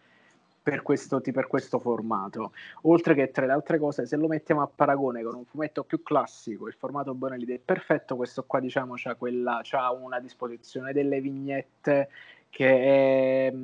[0.62, 2.52] per questo, per questo formato.
[2.82, 6.02] Oltre che tra le altre cose, se lo mettiamo a paragone con un fumetto più
[6.02, 11.20] classico, il formato Bonelli è perfetto, questo qua diciamo c'ha, quella, c'ha una disposizione delle
[11.20, 12.10] vignette
[12.48, 13.54] che è,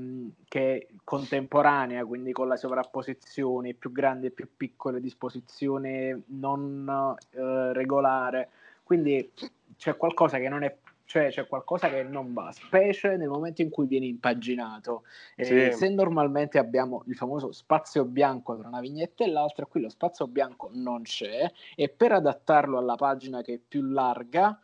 [0.48, 7.72] che è, contemporanea, quindi con la sovrapposizione più grandi e più piccole, disposizione non eh,
[7.74, 8.48] regolare.
[8.82, 9.30] Quindi
[9.76, 10.74] c'è qualcosa che non è
[11.08, 15.04] cioè c'è qualcosa che non va, specie nel momento in cui viene impaginato.
[15.36, 15.72] Eh, sì.
[15.72, 20.26] Se normalmente abbiamo il famoso spazio bianco tra una vignetta e l'altra, qui lo spazio
[20.26, 24.60] bianco non c'è e per adattarlo alla pagina che è più larga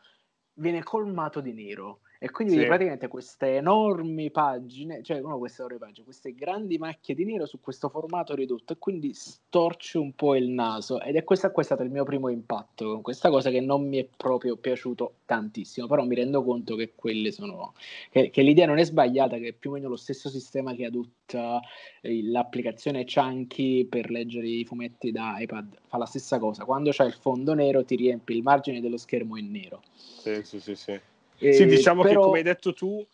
[0.56, 2.00] viene colmato di nero.
[2.24, 2.64] E quindi sì.
[2.64, 7.60] praticamente queste enormi pagine, cioè no, queste enormi pagine, queste grandi macchie di nero su
[7.60, 11.02] questo formato ridotto e quindi storce un po' il naso.
[11.02, 13.98] Ed è questo, è stato il mio primo impatto con questa cosa che non mi
[13.98, 17.74] è proprio piaciuto tantissimo, però mi rendo conto che quelle sono,
[18.08, 20.86] che, che l'idea non è sbagliata, che è più o meno lo stesso sistema che
[20.86, 21.60] adotta
[22.00, 26.64] l'applicazione Chunky per leggere i fumetti da iPad, fa la stessa cosa.
[26.64, 29.82] Quando c'è il fondo nero ti riempie il margine dello schermo in nero.
[29.92, 30.98] Sì, sì, sì, sì.
[31.38, 32.20] E, sì, diciamo però...
[32.20, 33.04] che come hai detto tu,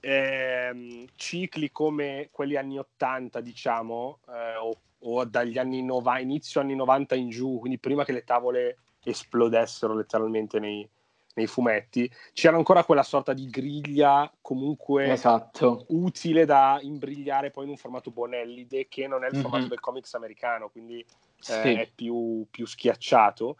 [0.00, 6.74] ehm, cicli come quelli anni 80, diciamo, eh, o, o, dagli anni 90, inizio anni
[6.74, 10.88] 90 in giù, quindi prima che le tavole esplodessero letteralmente nei,
[11.34, 15.84] nei fumetti, c'era ancora quella sorta di griglia comunque esatto.
[15.88, 19.68] utile da imbrigliare poi in un formato Bonellide che non è il formato mm-hmm.
[19.68, 21.06] del comics americano, quindi eh,
[21.38, 21.72] sì.
[21.72, 23.56] è più, più schiacciato.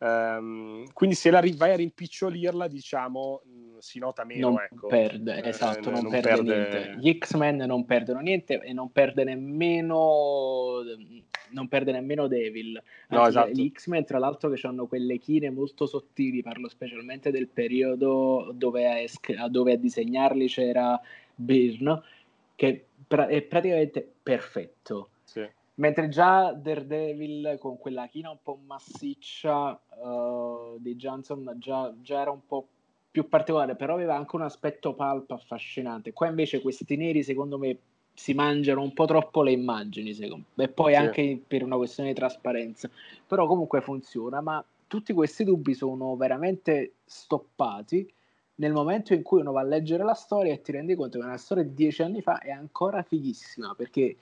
[0.00, 4.50] Um, quindi se la vai a rimpicciolirla, diciamo, mh, si nota meno.
[4.50, 4.86] Non ecco.
[4.86, 6.94] perde, eh, esatto, non, non perde, perde, niente.
[6.98, 10.82] Gli X-Men non perdono niente e non perde nemmeno,
[11.50, 12.80] non perde nemmeno Devil.
[13.08, 13.50] No, esatto.
[13.50, 18.86] Gli X-Men, tra l'altro, che hanno quelle chine molto sottili, parlo specialmente del periodo dove
[18.86, 21.00] a, dove a disegnarli c'era
[21.34, 22.02] Byrne,
[22.54, 25.10] che pra- è praticamente perfetto.
[25.78, 32.32] Mentre già Daredevil con quella china un po' massiccia uh, di Johnson già, già, era
[32.32, 32.66] un po'
[33.10, 36.12] più particolare, però aveva anche un aspetto palpa affascinante.
[36.12, 37.78] Qua invece questi neri, secondo me,
[38.12, 40.98] si mangiano un po' troppo le immagini, secondo me, e poi sì.
[40.98, 42.90] anche per una questione di trasparenza.
[43.24, 48.12] Però comunque funziona, ma tutti questi dubbi sono veramente stoppati
[48.56, 51.24] nel momento in cui uno va a leggere la storia e ti rendi conto che
[51.24, 54.16] una storia di dieci anni fa è ancora fighissima, perché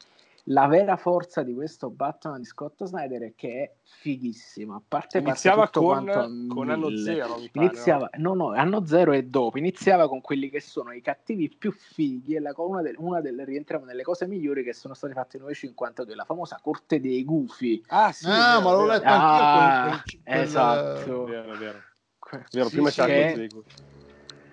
[0.48, 4.76] la vera forza di questo Batman di Scott Snyder è che è fighissima.
[4.76, 7.42] A parte iniziava con, con anno zero.
[7.52, 8.34] iniziava, no?
[8.34, 9.58] no, no, anno zero e dopo.
[9.58, 12.36] Iniziava con quelli che sono i cattivi più fighi.
[12.36, 15.42] E la, una, de, una delle rientriamo nelle cose migliori che sono state fatte in
[15.42, 17.82] 952, la famosa corte dei gufi.
[17.88, 20.20] Ah, sì, ah, ma l'ho letto ah, anch'io.
[20.22, 21.24] Quel, quel, esatto.
[21.24, 21.78] Vero, vero.
[22.52, 23.48] vero prima sì, c'era che...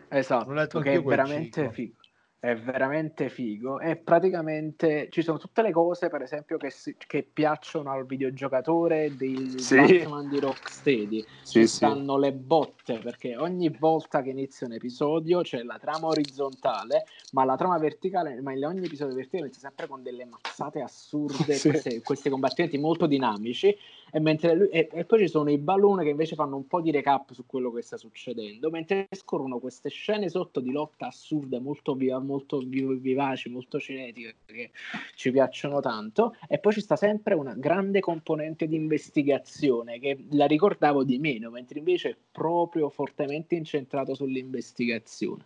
[0.09, 2.01] Esatto, che è veramente figo
[2.43, 7.23] è veramente figo e praticamente ci sono tutte le cose per esempio che, si, che
[7.23, 9.77] piacciono al videogiocatore del sì.
[9.77, 12.19] Batman di Rocksteady sì, ci stanno sì.
[12.19, 17.55] le botte perché ogni volta che inizia un episodio c'è la trama orizzontale ma la
[17.55, 21.69] trama verticale ma in ogni episodio verticale inizia sempre con delle mazzate assurde sì.
[21.69, 23.73] queste, questi combattimenti molto dinamici
[24.14, 26.91] e, lui, e, e, poi ci sono i balloni che invece fanno un po' di
[26.91, 28.69] recap su quello che sta succedendo.
[28.69, 34.69] Mentre scorrono queste scene sotto di lotta assurde molto viva molto vivaci, molto cinetiche che
[35.15, 36.35] ci piacciono tanto.
[36.48, 41.49] E poi ci sta sempre una grande componente di investigazione che la ricordavo di meno,
[41.49, 45.45] mentre invece è proprio fortemente incentrato sull'investigazione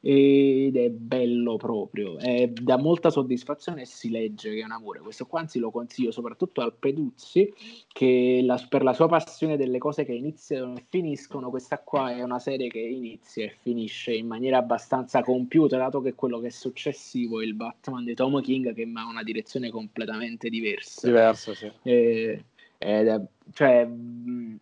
[0.00, 5.00] ed è bello proprio, è, dà molta soddisfazione e si legge che è un amore.
[5.00, 7.52] Questo qua anzi lo consiglio soprattutto al Peduzzi
[7.88, 12.22] che la, per la sua passione delle cose che iniziano e finiscono, questa qua è
[12.22, 16.50] una serie che inizia e finisce in maniera abbastanza compiuta, dato che quello che è
[16.50, 21.06] successivo è il Batman di Tom King che ha una direzione completamente diversa.
[21.06, 21.70] Diversa, sì.
[21.82, 22.44] E,
[22.78, 23.20] ed è,
[23.52, 23.88] cioè,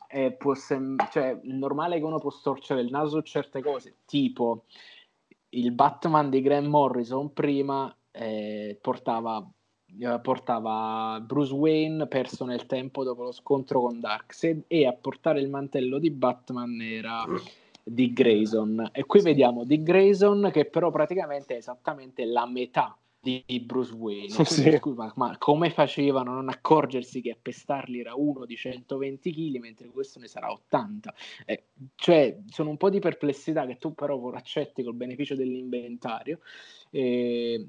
[0.07, 4.65] è, può sem- cioè, normale che uno può storcere il naso su certe cose, tipo
[5.55, 9.45] il Batman di Grant Morrison prima eh, portava,
[9.99, 15.41] eh, portava, Bruce Wayne perso nel tempo dopo lo scontro con Darkseid e a portare
[15.41, 17.25] il mantello di Batman era
[17.83, 18.91] Dick Grayson.
[18.93, 24.45] E qui vediamo Dick Grayson che però praticamente è esattamente la metà di Bruce Wayne.
[24.45, 24.77] Sì.
[24.79, 29.59] Scusa, ma come facevano a non accorgersi che a pestarli era uno di 120 kg
[29.59, 31.15] mentre questo ne sarà 80?
[31.47, 31.65] Eh,
[31.95, 36.41] cioè, sono un po' di perplessità che tu però accetti col beneficio dell'inventario.
[36.91, 37.67] E,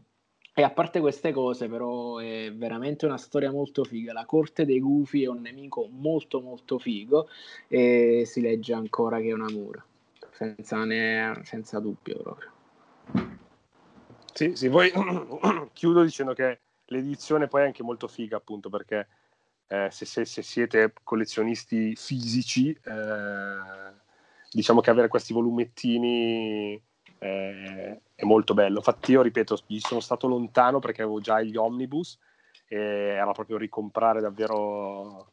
[0.58, 4.14] e a parte queste cose, però, è veramente una storia molto figa.
[4.14, 7.28] La corte dei gufi è un nemico molto, molto figo
[7.68, 9.84] e si legge ancora che è un amore,
[10.32, 13.44] senza, ne, senza dubbio proprio.
[14.38, 14.92] Sì, sì, poi
[15.72, 19.08] chiudo dicendo che l'edizione poi è anche molto figa, appunto, perché
[19.68, 23.94] eh, se, se, se, siete collezionisti fisici, eh,
[24.52, 26.74] diciamo che avere questi volumettini
[27.20, 28.80] eh, è molto bello.
[28.80, 32.20] Infatti io, ripeto, gli sono stato lontano perché avevo già gli omnibus
[32.68, 35.32] e era proprio ricomprare davvero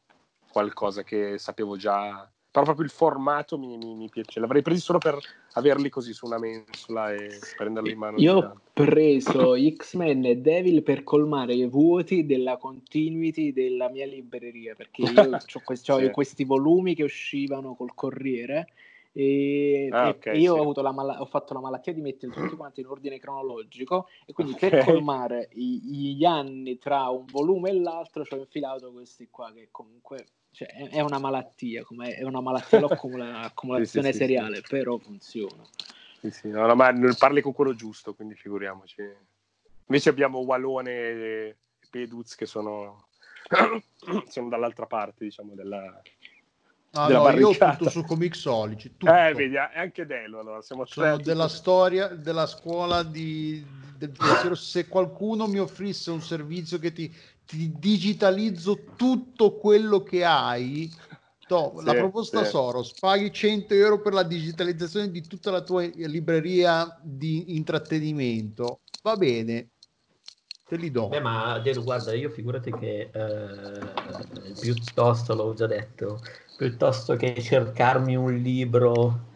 [0.49, 4.39] qualcosa che sapevo già però proprio il formato mi, mi, mi, piace.
[4.39, 5.19] L'avrei preso solo per
[5.55, 8.19] averli così su una mensola e prenderli in mano.
[8.19, 14.74] Io ho preso X-Men e Devil per colmare i vuoti della continuity della mia libreria,
[14.74, 16.11] perché io ho questi, sì.
[16.11, 18.69] questi volumi che uscivano col Corriere
[19.15, 20.79] e, ah, okay, io sì.
[20.79, 24.55] ho, mal- ho, fatto la malattia di mettere tutti quanti in ordine cronologico e quindi
[24.55, 24.70] okay.
[24.70, 29.53] per colmare i- gli anni tra un volume e l'altro ci ho infilato questi qua
[29.53, 34.62] che comunque cioè, è una malattia, come è una malattia l'accumulazione sì, sì, seriale, sì,
[34.69, 35.65] però funziona.
[36.20, 39.03] Sì, sì, no, no, ma parli con quello giusto, quindi figuriamoci.
[39.87, 41.57] Invece abbiamo Walone e
[41.91, 43.09] Peduz che sono,
[44.29, 46.01] sono dall'altra parte, diciamo, della,
[46.95, 48.97] No, no, io ho tutto su Comixology.
[48.99, 49.15] Tutto.
[49.15, 50.41] Eh, vedi, anche Delo.
[50.41, 53.65] Allora, siamo Sono della storia della scuola di,
[53.97, 54.55] del pensiero.
[54.55, 57.11] Se qualcuno mi offrisse un servizio che ti
[57.47, 60.90] ti digitalizzo tutto quello che hai.
[61.48, 62.51] No, sì, la proposta sì.
[62.51, 68.81] Soros, paghi 100 euro per la digitalizzazione di tutta la tua libreria di intrattenimento.
[69.02, 69.69] Va bene,
[70.66, 71.09] te li do.
[71.09, 76.20] Beh, ma Delu, guarda, io figurati che eh, piuttosto, l'ho già detto,
[76.56, 79.31] piuttosto che cercarmi un libro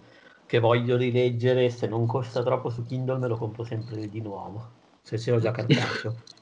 [0.46, 4.70] che voglio rileggere, se non costa troppo su Kindle me lo compro sempre di nuovo,
[5.02, 6.22] se ce l'ho già cartato.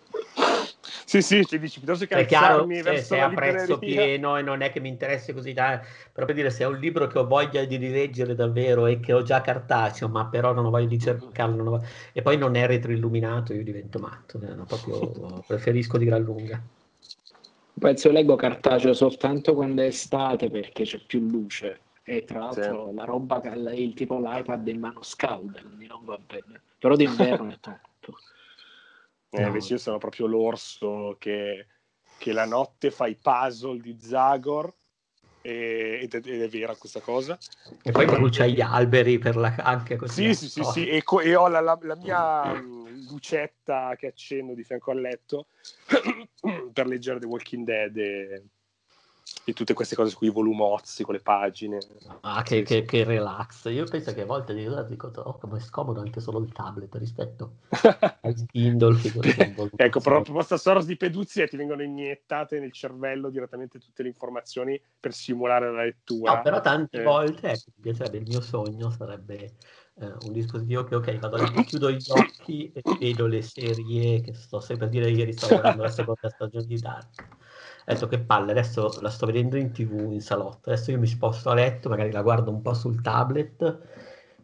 [1.14, 4.62] Sì, sì, ci dici piuttosto che è chiaro se, se a prezzo pieno e non
[4.62, 7.24] è che mi interessi così tanto, però per dire se è un libro che ho
[7.24, 10.98] voglia di rileggere davvero e che ho già cartaceo, ma però non ho voglia di
[10.98, 11.86] cercarlo voglio...
[12.12, 16.60] e poi non è retroilluminato, io divento matto, eh, no, proprio preferisco di gran lunga.
[17.78, 22.94] Penso leggo cartaceo soltanto quando è estate perché c'è più luce e tra l'altro sì.
[22.96, 26.60] la roba che il tipo l'iPad in mano scalda, quindi non va bene.
[26.76, 27.82] Però d'inverno è top.
[29.34, 29.46] Eh, no.
[29.48, 31.66] Invece io sono proprio l'orso che,
[32.16, 34.72] che la notte fa i puzzle di Zagor
[35.40, 37.36] ed è, ed è vera questa cosa.
[37.82, 40.32] E poi brucia gli alberi per la, anche così.
[40.32, 44.06] Sì, sì, sì, sì, e, co- e ho la, la, la mia mm, lucetta che
[44.06, 45.46] accendo di fianco al letto
[46.72, 48.44] per leggere The Walking Dead e,
[49.44, 51.78] e tutte queste cose con i volumozzi, con le pagine.
[52.20, 53.70] Ah, che, che, che relax.
[53.70, 57.56] Io penso che a volte dico, oh, come è scomodo anche solo il tablet rispetto
[58.20, 58.98] al Kindle.
[59.76, 64.08] ecco, però a proposta Soros di peduzie ti vengono iniettate nel cervello direttamente tutte le
[64.08, 66.36] informazioni per simulare la lettura.
[66.36, 67.02] No, però tante eh.
[67.02, 69.54] volte, ecco, mi piacerebbe, il mio sogno sarebbe
[69.96, 74.34] eh, un dispositivo che ok, vado lì, chiudo gli occhi e vedo le serie che
[74.34, 77.28] sto sempre a dire ieri stavo guardando la seconda stagione di Dark
[77.86, 81.06] ho detto che palle, adesso la sto vedendo in tv in salotto, adesso io mi
[81.06, 83.78] sposto a letto, magari la guardo un po' sul tablet,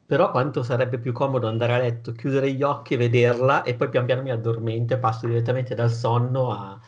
[0.05, 3.89] però quanto sarebbe più comodo andare a letto, chiudere gli occhi e vederla e poi
[3.89, 6.81] pian piano mi addormento e passo direttamente dal sonno a...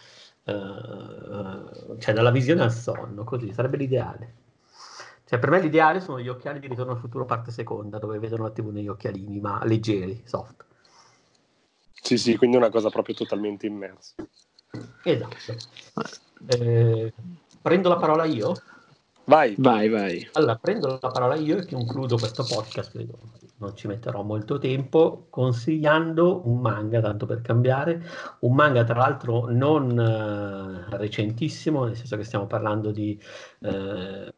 [0.44, 4.34] Uh, cioè dalla visione al sonno, così sarebbe l'ideale.
[5.24, 8.42] Cioè, per me l'ideale sono gli occhiali di Ritorno al futuro parte seconda, dove vedono
[8.42, 10.64] la TV negli occhialini, ma leggeri, soft.
[12.02, 14.14] Sì, sì, quindi è una cosa proprio totalmente immersa.
[15.04, 15.36] Esatto.
[16.47, 17.12] Eh,
[17.60, 18.55] prendo la parola io?
[19.24, 19.55] Vai.
[19.59, 20.28] Vai, vai.
[20.32, 23.19] Allora, prendo la parola io e concludo questo podcast, credo
[23.62, 28.05] non ci metterò molto tempo, consigliando un manga, tanto per cambiare,
[28.40, 33.19] un manga tra l'altro non uh, recentissimo, nel senso che stiamo parlando di
[33.62, 34.32] uh,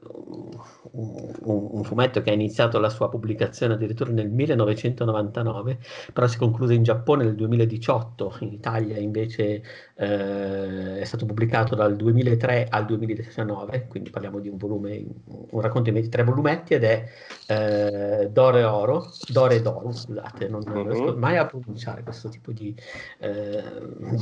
[0.92, 5.78] un, un, fumetto che ha iniziato la sua pubblicazione addirittura nel 1999,
[6.12, 9.62] però si concluse in Giappone nel 2018, in Italia invece
[9.94, 15.04] uh, è stato pubblicato dal 2003 al 2019, quindi parliamo di un volume,
[15.50, 21.04] un racconto in 23 volumetti ed è Dore Oro Dore Doru, scusate, non, non riesco
[21.04, 21.18] uh-huh.
[21.18, 22.74] mai a pronunciare questo tipo di,
[23.18, 23.62] eh,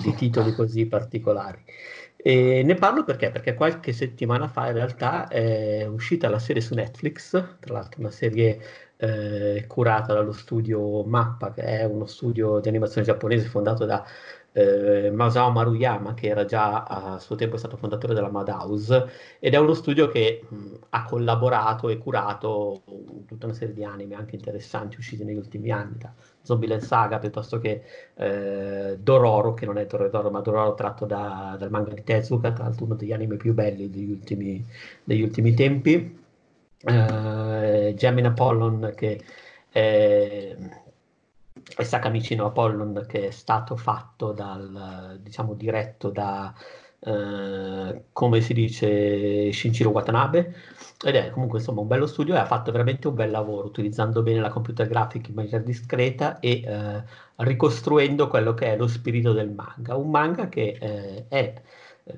[0.03, 1.63] di titoli così particolari.
[2.25, 3.31] E ne parlo perché?
[3.31, 8.13] Perché qualche settimana fa in realtà è uscita la serie su Netflix, tra l'altro una
[8.13, 8.61] serie
[8.97, 14.07] eh, curata dallo studio Mappa, che è uno studio di animazione giapponese fondato da
[14.53, 19.09] eh, Masao Maruyama, che era già a suo tempo stato fondatore della Madhouse,
[19.41, 22.85] ed è uno studio che mh, ha collaborato e curato
[23.27, 27.59] tutta una serie di anime anche interessanti usciti negli ultimi anni, da Zombieland Saga piuttosto
[27.59, 27.83] che
[28.15, 32.65] eh, Dororo, che non è Dororo, ma Dororo tratto da, dal manga di Tezuka, tra
[32.65, 34.65] l'altro uno degli anime più belli degli ultimi,
[35.05, 36.21] degli ultimi tempi.
[36.85, 39.21] Eh, Gemini Apollon che
[39.71, 40.57] è
[41.77, 46.53] e Sakamicino Apollon che è stato fatto dal, diciamo, diretto da,
[46.99, 50.55] eh, come si dice, Shinjiro Watanabe,
[51.05, 54.23] ed è comunque insomma un bello studio e ha fatto veramente un bel lavoro utilizzando
[54.23, 57.03] bene la computer graphic in maniera discreta e eh,
[57.37, 61.63] ricostruendo quello che è lo spirito del manga, un manga che eh, è
[62.05, 62.15] eh,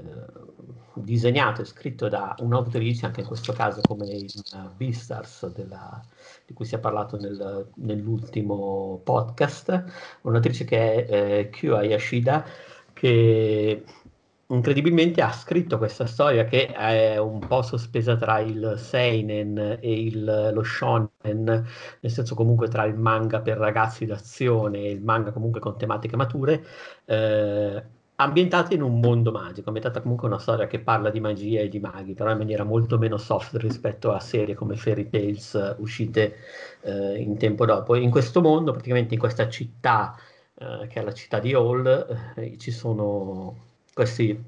[0.94, 6.00] disegnato e scritto da un'autrice, anche in questo caso come in uh, Beastars della,
[6.46, 9.84] di cui si è parlato nel, nell'ultimo podcast,
[10.22, 12.44] un'attrice che è eh, Kyo Ayashida,
[12.92, 13.84] che
[14.54, 20.50] incredibilmente ha scritto questa storia che è un po' sospesa tra il seinen e il,
[20.52, 21.08] lo shonen,
[22.00, 26.16] nel senso comunque tra il manga per ragazzi d'azione e il manga comunque con tematiche
[26.16, 26.64] mature,
[27.04, 27.82] eh,
[28.16, 31.80] ambientata in un mondo magico, ambientata comunque una storia che parla di magia e di
[31.80, 36.36] maghi, però in maniera molto meno soft rispetto a serie come Fairy Tales uh, uscite
[36.82, 37.96] uh, in tempo dopo.
[37.96, 40.16] In questo mondo, praticamente in questa città,
[40.54, 44.44] uh, che è la città di Hall, eh, ci sono questi,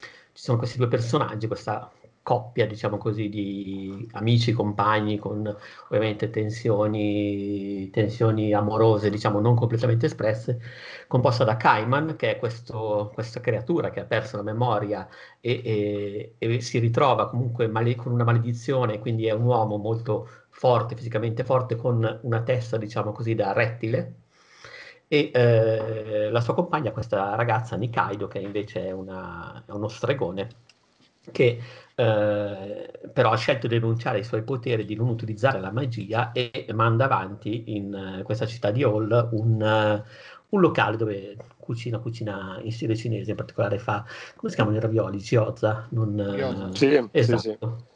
[0.00, 1.90] ci sono questi due personaggi, questa
[2.22, 5.54] coppia, diciamo così, di amici, compagni con
[5.88, 10.60] ovviamente tensioni, tensioni amorose, diciamo non completamente espresse,
[11.08, 15.08] composta da Kaiman, che è questo, questa creatura che ha perso la memoria
[15.40, 20.28] e, e, e si ritrova comunque male, con una maledizione, quindi è un uomo molto
[20.50, 24.21] forte, fisicamente forte, con una testa, diciamo così, da rettile.
[25.12, 30.48] E eh, la sua compagna, questa ragazza Nikaido, che invece è, una, è uno stregone,
[31.30, 31.60] che
[31.94, 36.66] eh, però ha scelto di rinunciare ai suoi poteri, di non utilizzare la magia e
[36.72, 40.02] manda avanti in uh, questa città di Hall un, uh,
[40.48, 44.80] un, locale dove cucina, cucina in stile cinese, in particolare fa, come si chiamano i
[44.80, 45.18] ravioli?
[45.18, 45.88] Gioza?
[45.90, 47.38] Non, uh, sì, esatto.
[47.38, 47.90] Sì, sì.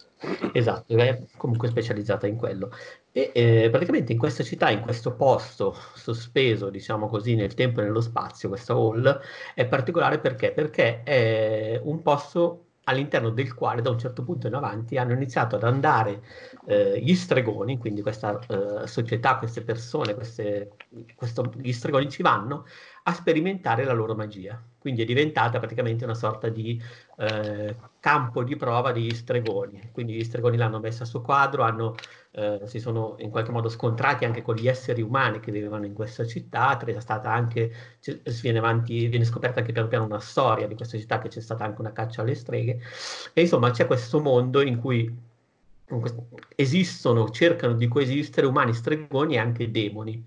[0.53, 2.71] Esatto, è comunque specializzata in quello.
[3.17, 7.85] E eh, praticamente in questa città, in questo posto sospeso, diciamo così, nel tempo e
[7.85, 9.21] nello spazio, questo hall,
[9.55, 10.53] è particolare perché?
[10.53, 15.57] Perché è un posto all'interno del quale da un certo punto in avanti hanno iniziato
[15.57, 16.23] ad andare
[16.67, 20.73] eh, gli stregoni, quindi questa eh, società, queste persone, queste,
[21.15, 22.67] questo, gli stregoni ci vanno
[23.05, 24.63] a sperimentare la loro magia.
[24.87, 26.81] Quindi è diventata praticamente una sorta di
[27.19, 29.91] eh, campo di prova di stregoni.
[29.91, 31.97] Quindi gli stregoni l'hanno messa a suo quadro, hanno,
[32.31, 35.93] eh, si sono in qualche modo scontrati anche con gli esseri umani che vivevano in
[35.93, 36.79] questa città.
[36.79, 37.73] È stata anche,
[38.43, 41.65] viene, avanti, viene scoperta anche piano piano una storia di questa città, che c'è stata
[41.65, 42.81] anche una caccia alle streghe.
[43.33, 45.13] E insomma c'è questo mondo in cui
[46.55, 50.25] esistono, cercano di coesistere umani, stregoni e anche demoni.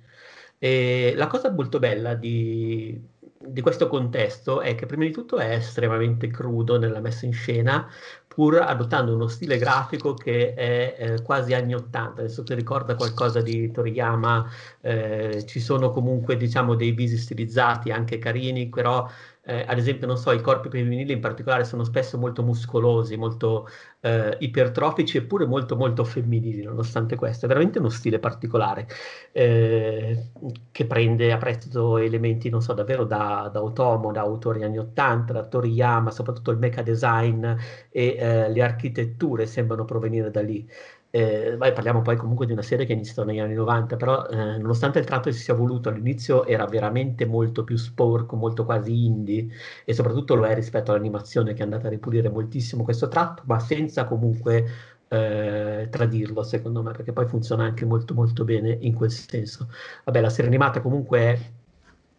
[0.58, 3.02] E la cosa molto bella di,
[3.42, 7.88] di questo contesto è che prima di tutto è estremamente crudo nella messa in scena,
[8.28, 12.22] pur adottando uno stile grafico che è eh, quasi anni 80.
[12.22, 14.46] Adesso ti ricorda qualcosa di Toriyama,
[14.82, 19.08] eh, ci sono comunque diciamo dei visi stilizzati anche carini, però
[19.50, 23.68] eh, ad esempio, non so, i corpi femminili in particolare sono spesso molto muscolosi, molto
[24.02, 27.46] eh, ipertrofici eppure molto molto femminili, nonostante questo.
[27.46, 28.88] È veramente uno stile particolare
[29.32, 30.32] eh,
[30.72, 35.34] che prende a prestito elementi, non so, davvero da, da Otomo, da autori anni 80,
[35.34, 37.58] da Toriyama, soprattutto il mecha design e
[37.90, 40.68] eh, le architetture sembrano provenire da lì.
[41.12, 44.28] Eh, beh, parliamo poi comunque di una serie che è iniziata negli anni 90, però
[44.28, 49.06] eh, nonostante il tratto si sia voluto all'inizio era veramente molto più sporco, molto quasi
[49.06, 49.48] indie
[49.86, 53.58] e soprattutto lo è rispetto all'animazione che è andata a ripulire moltissimo questo tratto, ma
[53.60, 54.66] senza comunque
[55.08, 59.68] eh, tradirlo secondo me, perché poi funziona anche molto molto bene in quel senso.
[60.06, 61.40] Vabbè, la serie animata comunque è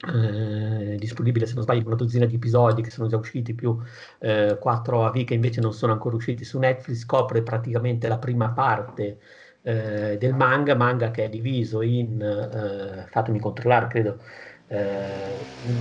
[0.08, 3.76] eh, disponibile se non sbaglio una dozzina di episodi che sono già usciti più
[4.20, 8.50] eh, 4 AV che invece non sono ancora usciti su Netflix copre praticamente la prima
[8.50, 9.20] parte
[9.62, 14.20] eh, del manga manga che è diviso in eh, fatemi controllare credo
[14.68, 15.80] eh, in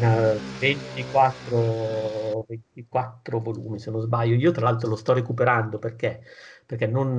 [0.58, 4.34] 24, 24 volumi se non sbaglio.
[4.36, 6.22] Io tra l'altro lo sto recuperando perché
[6.66, 7.16] perché non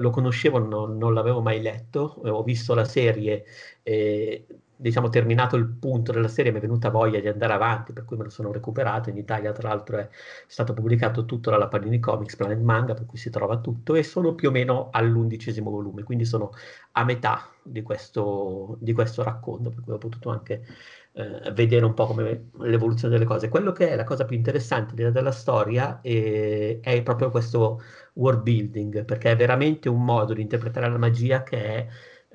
[0.00, 3.44] lo conoscevo, non, non l'avevo mai letto, ho visto la serie
[3.82, 4.46] e
[4.76, 8.16] diciamo, terminato il punto della serie mi è venuta voglia di andare avanti, per cui
[8.16, 9.10] me lo sono recuperato.
[9.10, 10.08] In Italia, tra l'altro, è
[10.46, 14.34] stato pubblicato tutto dalla Panini Comics, Planet Manga, per cui si trova tutto, e sono
[14.34, 16.50] più o meno all'undicesimo volume, quindi sono
[16.92, 20.64] a metà di questo, di questo racconto, per cui ho potuto anche
[21.12, 23.48] eh, vedere un po' come l'evoluzione delle cose.
[23.48, 27.80] Quello che è la cosa più interessante della storia è, è proprio questo
[28.14, 31.86] world building, perché è veramente un modo di interpretare la magia che è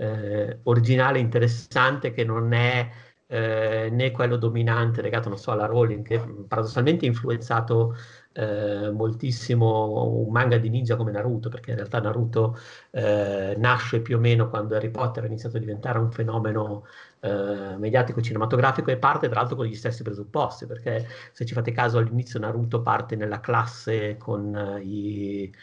[0.02, 2.90] eh, originale, interessante, che non è
[3.28, 7.96] eh, né quello dominante legato, non so, alla Rowling, che paradossalmente ha influenzato
[8.34, 12.58] eh, moltissimo un manga di ninja come Naruto, perché in realtà Naruto
[12.90, 16.86] eh, nasce più o meno quando Harry Potter ha iniziato a diventare un fenomeno
[17.20, 21.72] eh, mediatico cinematografico e parte tra l'altro con gli stessi presupposti, perché se ci fate
[21.72, 25.54] caso all'inizio Naruto parte nella classe con eh, i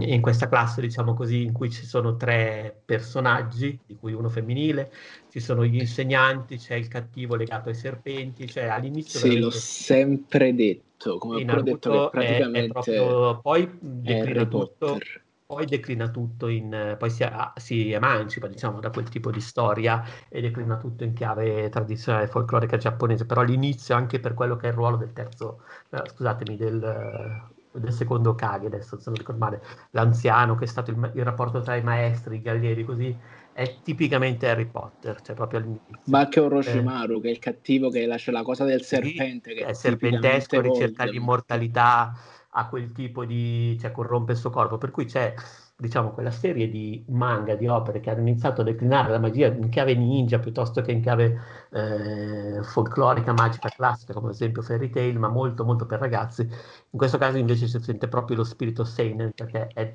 [0.00, 4.90] in questa classe, diciamo così, in cui ci sono tre personaggi, di cui uno femminile,
[5.30, 9.20] ci sono gli insegnanti, c'è il cattivo legato ai serpenti, cioè all'inizio...
[9.20, 12.58] Sì, l'ho sempre detto, come ho detto che praticamente...
[12.58, 14.98] È, è proprio, poi declina tutto,
[15.46, 16.96] poi declina tutto in...
[16.98, 17.24] poi si,
[17.54, 22.76] si, emancipa, diciamo, da quel tipo di storia e declina tutto in chiave tradizionale folclorica
[22.78, 25.60] giapponese, però all'inizio anche per quello che è il ruolo del terzo,
[25.90, 30.90] eh, scusatemi, del del secondo Kage, adesso se non ricordo male, l'anziano che è stato
[30.90, 33.16] il, il, rapporto tra i maestri, i gallieri, così,
[33.52, 35.98] è tipicamente Harry Potter, cioè proprio all'inizio.
[36.04, 39.54] Ma anche Orochimaru, eh, che è il cattivo che lascia la cosa del serpente.
[39.54, 42.16] Che è, serpentesco, ricerca l'immortalità,
[42.50, 43.76] ha quel tipo di...
[43.80, 45.34] cioè corrompe il suo corpo, per cui c'è
[45.80, 49.68] diciamo, quella serie di manga, di opere che hanno iniziato a declinare la magia in
[49.68, 51.40] chiave ninja piuttosto che in chiave
[51.70, 56.42] eh, folclorica, magica, classica, come ad esempio Fairy Tail, ma molto, molto per ragazzi.
[56.42, 59.94] In questo caso invece si sente proprio lo spirito seinen, perché è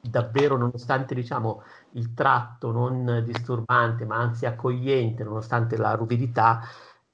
[0.00, 1.62] davvero, nonostante diciamo,
[1.92, 6.60] il tratto non disturbante, ma anzi accogliente, nonostante la ruvidità,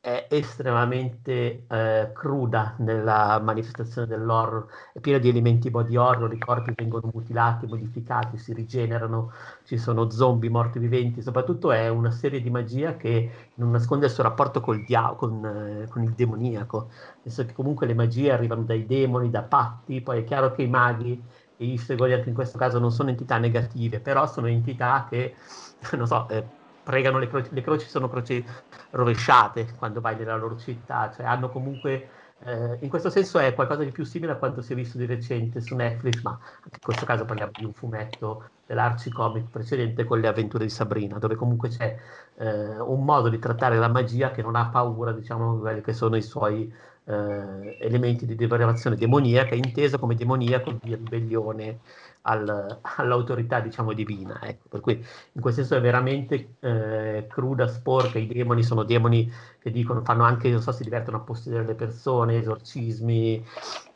[0.07, 6.73] è estremamente eh, cruda nella manifestazione dell'horror, è piena di elementi body horror, i corpi
[6.77, 9.33] vengono mutilati, modificati, si rigenerano,
[9.65, 14.13] ci sono zombie morti viventi, soprattutto è una serie di magia che non nasconde il
[14.13, 16.89] suo rapporto col dia- con, eh, con il demoniaco,
[17.21, 20.69] penso che comunque le magie arrivano dai demoni, da patti, poi è chiaro che i
[20.69, 21.21] maghi
[21.57, 25.35] e i stregoni anche in questo caso non sono entità negative, però sono entità che,
[25.97, 26.49] non so, eh,
[26.87, 28.45] pregano le croci, le croci sono croci
[28.91, 32.09] rovesciate quando vai nella loro città, cioè hanno comunque,
[32.45, 35.05] eh, in questo senso è qualcosa di più simile a quanto si è visto di
[35.05, 40.21] recente su Netflix, ma anche in questo caso parliamo di un fumetto dell'arcicomic precedente con
[40.21, 41.99] le avventure di Sabrina, dove comunque c'è
[42.37, 45.93] eh, un modo di trattare la magia che non ha paura, diciamo, di quelli che
[45.93, 46.73] sono i suoi
[47.07, 51.81] eh, elementi di depravazione demoniaca, intesa come demoniaco di ribellione
[52.27, 54.41] al, all'autorità, diciamo, divina.
[54.43, 54.69] Ecco.
[54.69, 59.71] Per cui in questo senso è veramente eh, cruda, sporca, i demoni sono demoni che
[59.71, 63.45] dicono, fanno anche, non so, si divertono a possedere le persone, esorcismi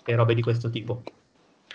[0.04, 1.02] e robe di questo tipo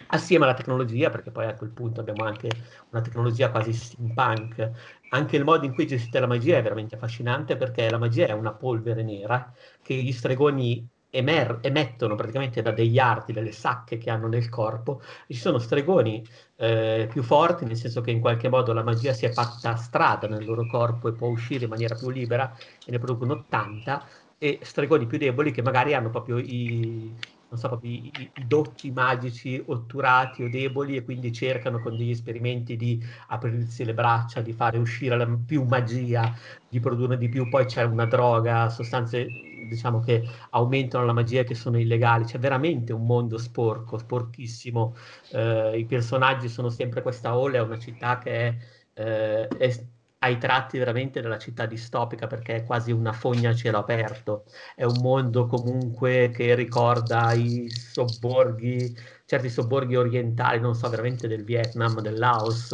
[0.07, 2.49] assieme alla tecnologia, perché poi a quel punto abbiamo anche
[2.89, 4.71] una tecnologia quasi steampunk,
[5.09, 8.31] anche il modo in cui gestite la magia è veramente affascinante perché la magia è
[8.31, 14.09] una polvere nera che gli stregoni emer- emettono praticamente da degli arti, delle sacche che
[14.09, 15.01] hanno nel corpo.
[15.27, 16.25] Ci sono stregoni
[16.57, 20.27] eh, più forti, nel senso che in qualche modo la magia si è fatta strada
[20.27, 22.55] nel loro corpo e può uscire in maniera più libera
[22.85, 24.05] e ne producono 80,
[24.37, 27.13] e stregoni più deboli che magari hanno proprio i,
[27.49, 32.09] non so, proprio i, i, dotti magici otturati o deboli e quindi cercano con degli
[32.11, 36.33] esperimenti di aprirsi le braccia, di fare uscire la, più magia,
[36.67, 39.27] di produrre di più, poi c'è una droga, sostanze
[39.67, 44.95] diciamo che aumentano la magia che sono illegali, c'è veramente un mondo sporco, sporchissimo,
[45.31, 48.57] eh, i personaggi sono sempre questa ola, è una città che è,
[48.93, 49.85] eh, è
[50.25, 54.45] ai tratti veramente della città distopica perché è quasi una fogna a cielo aperto,
[54.75, 58.95] è un mondo comunque che ricorda i sobborghi,
[59.25, 62.71] certi sobborghi orientali, non so, veramente del Vietnam, del Laos,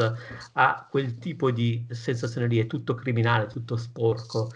[0.53, 4.49] ha quel tipo di sensazione lì, è tutto criminale, tutto sporco.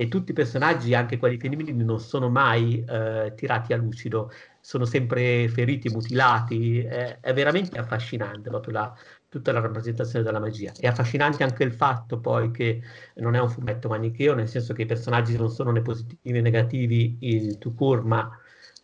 [0.00, 4.30] E tutti i personaggi, anche quelli femminili, non sono mai eh, tirati a lucido,
[4.60, 8.96] sono sempre feriti, mutilati, è, è veramente affascinante proprio la,
[9.28, 10.72] tutta la rappresentazione della magia.
[10.78, 12.80] È affascinante anche il fatto poi che
[13.16, 16.40] non è un fumetto manicheo, nel senso che i personaggi non sono né positivi né
[16.40, 18.30] negativi il Tukur, ma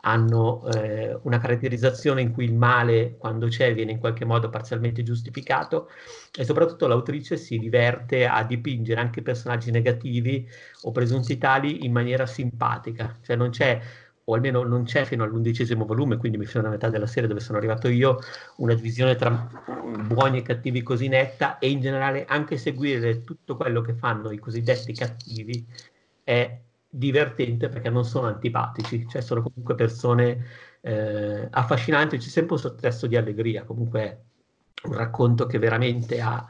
[0.07, 5.03] hanno eh, una caratterizzazione in cui il male, quando c'è, viene in qualche modo parzialmente
[5.03, 5.89] giustificato
[6.37, 10.47] e soprattutto l'autrice si diverte a dipingere anche personaggi negativi
[10.83, 13.81] o presunti tali in maniera simpatica, cioè non c'è
[14.25, 17.41] o almeno non c'è fino all'undicesimo volume, quindi mi sono a metà della serie dove
[17.41, 18.19] sono arrivato io,
[18.57, 19.49] una divisione tra
[20.07, 24.39] buoni e cattivi così netta e in generale anche seguire tutto quello che fanno i
[24.39, 25.67] cosiddetti cattivi
[26.23, 30.45] è divertente perché non sono antipatici, cioè sono comunque persone
[30.81, 34.19] eh, affascinanti, c'è sempre un sottesto di allegria, comunque è
[34.85, 36.47] un racconto che veramente ha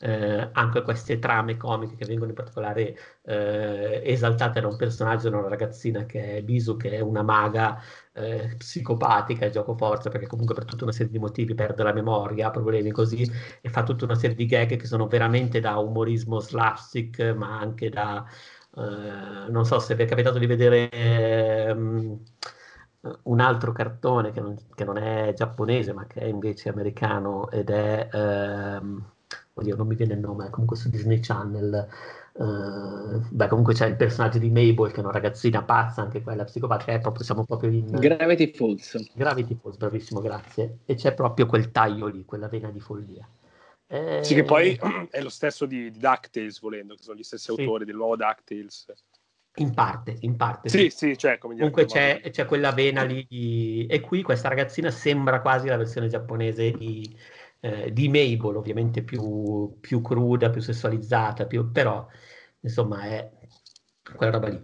[0.00, 5.38] eh, anche queste trame comiche che vengono in particolare eh, esaltate da un personaggio, da
[5.38, 7.80] una ragazzina che è Bisu, che è una maga
[8.12, 12.48] eh, psicopatica gioco forza, perché comunque per tutta una serie di motivi perde la memoria,
[12.48, 13.28] ha problemi così,
[13.60, 17.88] e fa tutta una serie di gag che sono veramente da umorismo slapstick, ma anche
[17.88, 18.24] da...
[18.76, 21.72] Eh, non so se vi è capitato di vedere...
[21.72, 22.22] Um,
[23.24, 27.70] un altro cartone che non, che non, è giapponese ma che è invece americano ed
[27.70, 29.04] è ehm,
[29.58, 31.88] oddio non mi viene il nome, comunque su Disney Channel,
[32.32, 36.44] uh, beh comunque c'è il personaggio di Mabel che è una ragazzina pazza, anche quella
[36.44, 37.90] psicopatica, è proprio, siamo proprio in...
[37.90, 39.12] Gravity Falls.
[39.14, 40.78] Gravity Falls, bravissimo, grazie.
[40.86, 43.28] E c'è proprio quel taglio lì, quella vena di follia.
[43.90, 44.20] Eh...
[44.22, 44.78] Sì, che poi
[45.10, 47.60] è lo stesso di, di DuckTales, volendo, che sono gli stessi sì.
[47.60, 48.92] autori del nuovo DuckTales.
[49.56, 50.68] In parte, in parte.
[50.68, 53.86] Sì, sì, sì cioè, come Comunque c'è, c'è, quella vena lì.
[53.86, 57.12] E qui questa ragazzina sembra quasi la versione giapponese di
[57.60, 62.06] eh, di Mabel, ovviamente più, più, cruda, più sessualizzata, più, però
[62.60, 63.30] insomma è
[64.16, 64.60] quella roba lì.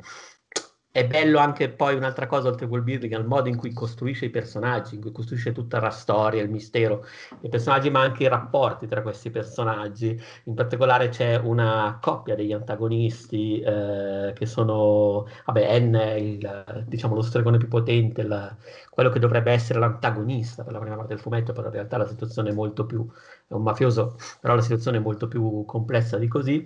[0.94, 4.26] È bello anche poi un'altra cosa oltre a quel building, il modo in cui costruisce
[4.26, 7.04] i personaggi, in cui costruisce tutta la storia, il mistero
[7.40, 10.16] dei personaggi, ma anche i rapporti tra questi personaggi.
[10.44, 17.16] In particolare c'è una coppia degli antagonisti eh, che sono, vabbè, N è il, diciamo,
[17.16, 18.56] lo stregone più potente, la,
[18.88, 22.06] quello che dovrebbe essere l'antagonista per la prima parte del fumetto, però in realtà la
[22.06, 23.04] situazione è molto più,
[23.48, 26.64] è un mafioso, però la situazione è molto più complessa di così.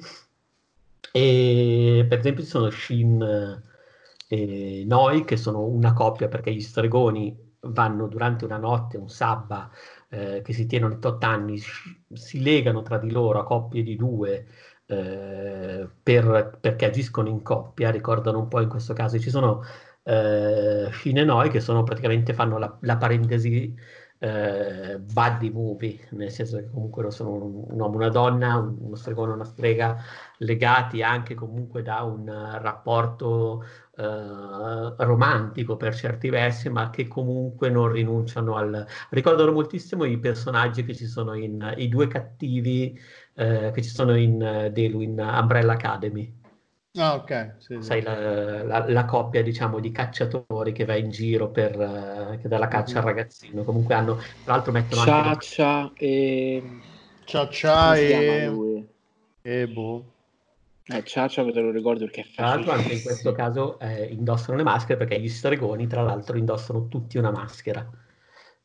[1.12, 3.66] E per esempio ci sono Shin
[4.28, 9.70] e noi, che sono una coppia perché gli stregoni vanno durante una notte, un sabba,
[10.10, 11.58] eh, che si tienono i tot anni,
[12.12, 14.46] si legano tra di loro a coppie di due
[14.86, 19.62] eh, per, perché agiscono in coppia, ricordano un po' in questo caso, ci sono
[20.02, 23.74] eh, Fine Noi che sono praticamente fanno la, la parentesi
[24.18, 29.32] eh, buddy movie, nel senso che comunque sono un, un uomo una donna, uno stregone
[29.32, 29.96] una strega,
[30.38, 32.26] legati anche comunque da un
[32.60, 33.64] rapporto
[33.98, 38.86] eh, romantico per certi versi, ma che comunque non rinunciano al...
[39.10, 41.74] Ricordano moltissimo i personaggi che ci sono in...
[41.76, 42.96] i due cattivi
[43.34, 46.32] eh, che ci sono in uh, Delu, in Umbrella Academy.
[46.94, 47.54] Ah, ok.
[47.58, 52.40] Sì, Sai, la, la, la, coppia, diciamo, di cacciatori che va in giro per, uh,
[52.40, 53.08] che dà la caccia al mhm.
[53.10, 53.64] ragazzino.
[53.64, 54.14] Comunque hanno,
[54.44, 56.04] tra l'altro mettono Ciaccia anche...
[56.04, 56.62] e...
[57.24, 58.88] Ciaccia e...
[59.42, 60.04] E boh.
[60.90, 64.62] Eh, Ciacia te lo ricordo perché Tra l'altro anche in questo caso eh, indossano le
[64.62, 67.86] maschere perché gli stregoni tra l'altro indossano tutti una maschera.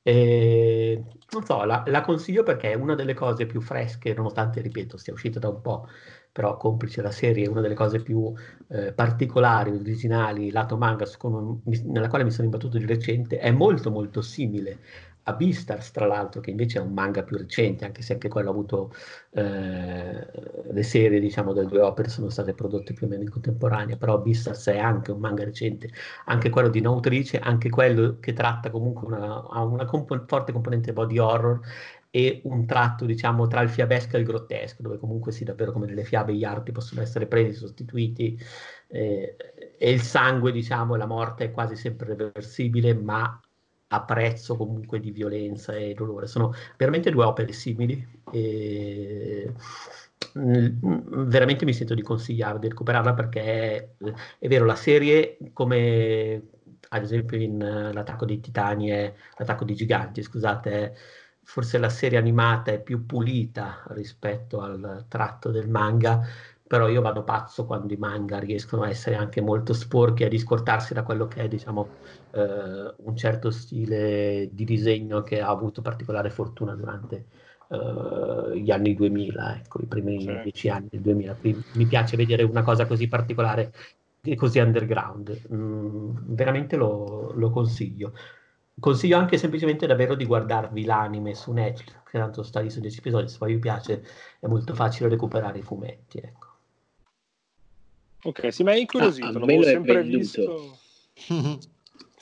[0.02, 4.98] E, non so, la, la, consiglio perché è una delle cose più fresche, nonostante, ripeto,
[4.98, 5.88] sia uscita da un po',
[6.32, 8.34] però complice la serie, è una delle cose più
[8.70, 13.92] eh, particolari, originali, lato manga, secondo, nella quale mi sono imbattuto di recente, è molto
[13.92, 14.80] molto simile
[15.24, 18.50] a Beastars, tra l'altro, che invece è un manga più recente, anche se anche quello
[18.50, 18.94] ha avuto
[19.32, 20.28] eh,
[20.72, 24.20] le serie, diciamo, delle due opere sono state prodotte più o meno in contemporanea, però
[24.20, 25.90] Beastars è anche un manga recente,
[26.26, 30.94] anche quello di un'autrice, anche quello che tratta comunque una, ha una comp- forte componente
[30.94, 31.60] body horror
[32.10, 35.88] e un tratto, diciamo, tra il fiabesco e il grottesco, dove comunque sì, davvero come
[35.88, 38.38] nelle fiabe gli arti possono essere presi, sostituiti,
[38.88, 39.36] eh,
[39.80, 43.40] e il sangue, diciamo, e la morte è quasi sempre reversibile, ma
[44.02, 46.28] prezzo comunque di violenza e dolore.
[46.28, 49.52] Sono veramente due opere simili e
[50.38, 53.90] mm, veramente mi sento di consigliare di recuperarla perché è,
[54.40, 56.42] è vero, la serie come
[56.90, 60.96] ad esempio in uh, L'attacco dei titani e L'attacco dei giganti, scusate,
[61.44, 66.26] forse la serie animata è più pulita rispetto al tratto del manga,
[66.74, 70.96] però io vado pazzo quando i manga riescono a essere anche molto sporchi, a discortarsi
[70.96, 71.88] da quello che è, diciamo,
[72.32, 77.26] eh, un certo stile di disegno che ha avuto particolare fortuna durante
[77.70, 80.40] eh, gli anni 2000, ecco, i primi sì.
[80.42, 81.36] dieci anni del 2000.
[81.36, 83.72] Quindi mi piace vedere una cosa così particolare
[84.24, 85.42] e così underground.
[85.54, 88.14] Mm, veramente lo, lo consiglio.
[88.80, 92.98] Consiglio anche semplicemente davvero di guardarvi l'anime su Netflix, che tanto sta lì su 10
[92.98, 94.04] episodi, se poi vi piace
[94.40, 96.43] è molto facile recuperare i fumetti, ecco.
[98.24, 100.78] Ok, sì, ma è incuriosito, ah, l'avevo sempre visto.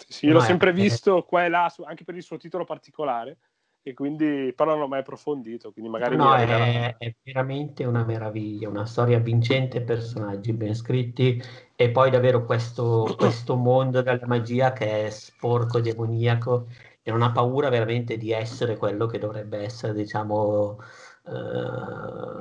[0.07, 3.37] sì, io l'ho sempre visto qua e là, su, anche per il suo titolo particolare,
[3.83, 8.69] e quindi però non ho mai approfondito, quindi magari no, è, è, veramente una meraviglia,
[8.69, 11.41] una storia vincente, personaggi ben scritti
[11.75, 16.67] e poi davvero questo, questo mondo della magia che è sporco, demoniaco
[17.01, 20.77] e non ha paura veramente di essere quello che dovrebbe essere, diciamo,
[21.23, 22.31] Uh,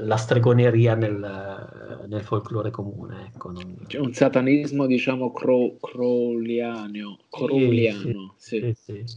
[0.00, 3.26] la stregoneria nel, nel, folklore comune.
[3.32, 3.84] Ecco, non...
[3.86, 7.18] C'è un satanismo, diciamo, cro- crowliano.
[7.30, 8.74] crowliano sì, sì.
[8.74, 9.16] Sì,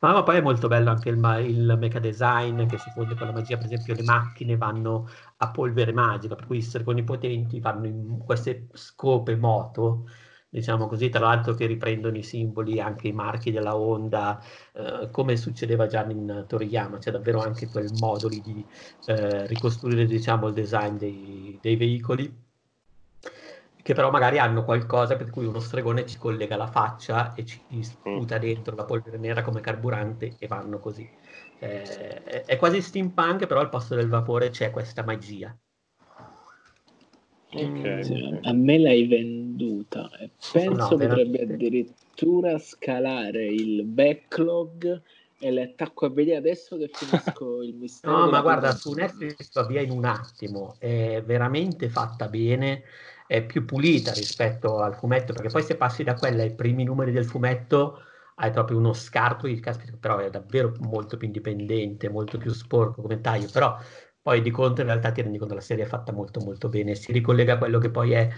[0.00, 3.26] ma, ma, poi è molto bello anche il, il mecha design che si fonde con
[3.26, 7.60] la magia, per esempio le macchine vanno a polvere magica, per cui i stregoni potenti
[7.60, 10.06] vanno in queste scope moto
[10.50, 15.36] diciamo così, tra l'altro che riprendono i simboli, anche i marchi della Honda, eh, come
[15.36, 18.66] succedeva già in Toriyama, c'è davvero anche quel modo lì di
[19.04, 22.48] eh, ricostruire diciamo, il design dei, dei, veicoli,
[23.82, 27.82] che però magari hanno qualcosa per cui uno stregone ci collega la faccia e ci
[27.82, 31.08] sputa dentro la polvere nera come carburante e vanno così.
[31.60, 35.56] Eh, è quasi steampunk, però al posto del vapore c'è questa magia.
[37.52, 40.08] Okay, sì, a me l'hai venduta.
[40.18, 45.02] E penso no, potrebbe addirittura scalare il backlog
[45.42, 48.18] e le attacco a vedere adesso che finisco il mistero.
[48.18, 52.84] No, ma guarda, su Netflix va via in un attimo, è veramente fatta bene,
[53.26, 57.10] è più pulita rispetto al fumetto, perché poi se passi da quella ai primi numeri
[57.10, 58.02] del fumetto
[58.36, 63.02] hai proprio uno scarto di caspita, però è davvero molto più indipendente, molto più sporco
[63.02, 63.76] come taglio, però
[64.22, 66.68] poi di contro in realtà ti rendi conto che la serie è fatta molto molto
[66.68, 68.28] bene, si ricollega a quello che poi è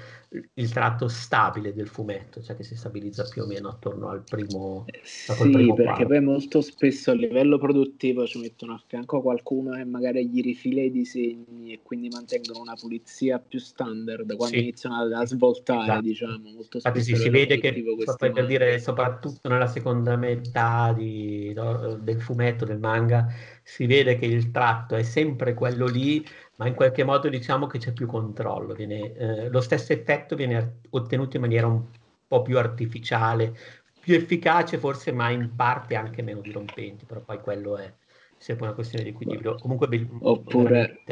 [0.55, 4.85] il tratto stabile del fumetto, cioè che si stabilizza più o meno attorno al primo
[5.03, 6.07] Sì, primo perché quadro.
[6.07, 10.83] poi molto spesso a livello produttivo ci mettono a fianco qualcuno e magari gli rifila
[10.83, 14.63] i disegni e quindi mantengono una pulizia più standard quando sì.
[14.63, 16.01] iniziano a, svoltare, esatto.
[16.03, 16.89] diciamo, molto spesso.
[16.89, 17.73] Infatti sì, si vede che,
[18.19, 23.27] per dire, soprattutto nella seconda metà di, del fumetto, del manga,
[23.73, 26.23] si vede che il tratto è sempre quello lì,
[26.57, 28.75] ma in qualche modo diciamo che c'è più controllo.
[28.75, 31.83] Viene, eh, lo stesso effetto viene ottenuto in maniera un
[32.27, 33.57] po' più artificiale,
[33.99, 37.91] più efficace forse, ma in parte anche meno dirompente, però poi quello è
[38.37, 39.55] sempre una questione di equilibrio.
[39.55, 41.03] Comunque, Oppure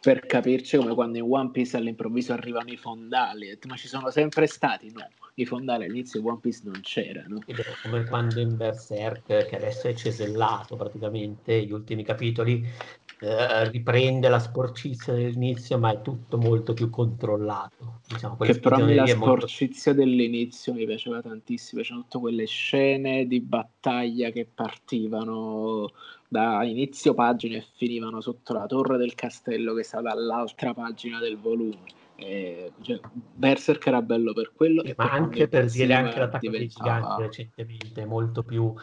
[0.00, 4.46] per capirci come quando in One Piece all'improvviso arrivano i fondali, ma ci sono sempre
[4.46, 5.08] stati, no?
[5.34, 7.40] I fondali all'inizio di One Piece non c'erano.
[7.82, 12.66] Come quando in Berserk, che adesso è cesellato praticamente, gli ultimi capitoli,
[13.20, 18.00] eh, riprende la sporcizia dell'inizio, ma è tutto molto più controllato.
[18.08, 20.06] Diciamo, che però la sporcizia molto...
[20.06, 25.92] dell'inizio mi piaceva tantissimo, c'erano tutte quelle scene di battaglia che partivano
[26.26, 31.36] da inizio pagina e finivano sotto la torre del castello che sta dall'altra pagina del
[31.36, 34.84] volume Eh, cioè, Berserk era bello per quello.
[34.84, 36.58] Sì, ma anche per dire anche l'attacco diventava...
[36.58, 38.74] dei giganti recentemente molto più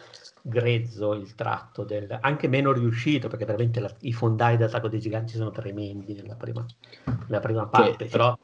[0.42, 5.34] grezzo il tratto, del, anche meno riuscito, perché veramente la, i fondali dell'attacco dei giganti
[5.36, 6.64] sono tremendi nella prima,
[7.04, 8.36] nella prima parte, che, però,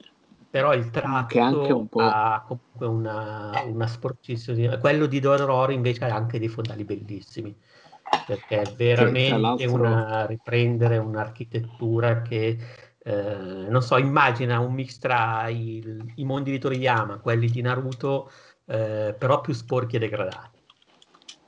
[0.48, 2.00] però, il tratto anche un po'...
[2.00, 4.78] ha comunque una, una sporcissima...
[4.78, 7.56] Quello di Dororo invece ha anche dei fondali bellissimi
[8.26, 12.56] perché è veramente una, riprendere un'architettura che
[13.06, 15.82] eh, non so, immagina un mix tra i,
[16.16, 18.30] i mondi di Toriyama, quelli di Naruto,
[18.64, 20.58] eh, però più sporchi e degradati.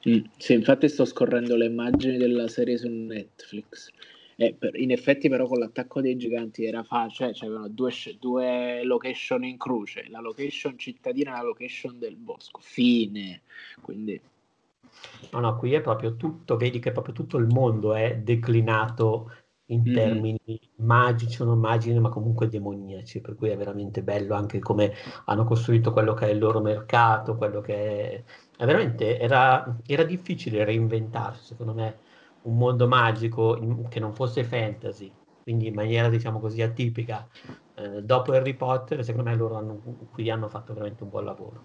[0.09, 3.91] Mm, sì, infatti sto scorrendo le immagini della serie su Netflix.
[4.37, 8.85] Eh, per, in effetti, però, con l'attacco dei giganti era facile, cioè c'erano due, due,
[8.85, 12.61] location in croce, la location cittadina e la location del bosco.
[12.63, 13.41] Fine.
[13.81, 14.21] Quindi.
[15.31, 19.31] No, no, qui è proprio tutto, vedi che proprio tutto il mondo è declinato
[19.67, 19.95] in mm.
[19.95, 24.93] termini magici o non magici, ma comunque demoniaci, per cui è veramente bello anche come
[25.25, 28.25] hanno costruito quello che è il loro mercato, quello che è...
[28.59, 31.99] è veramente, era, era, difficile reinventarsi, secondo me,
[32.43, 35.11] un mondo magico in, che non fosse fantasy,
[35.43, 37.29] quindi in maniera, diciamo così, atipica.
[37.75, 39.81] Eh, dopo Harry Potter, secondo me loro hanno,
[40.11, 41.65] qui hanno fatto veramente un buon lavoro.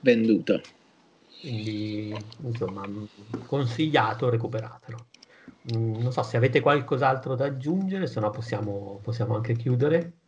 [0.00, 0.60] Venduto.
[1.40, 2.82] Quindi, insomma,
[3.46, 5.06] consigliato, recuperatelo.
[5.72, 10.18] Mm, non so se avete qualcos'altro da aggiungere, se no possiamo, possiamo anche chiudere.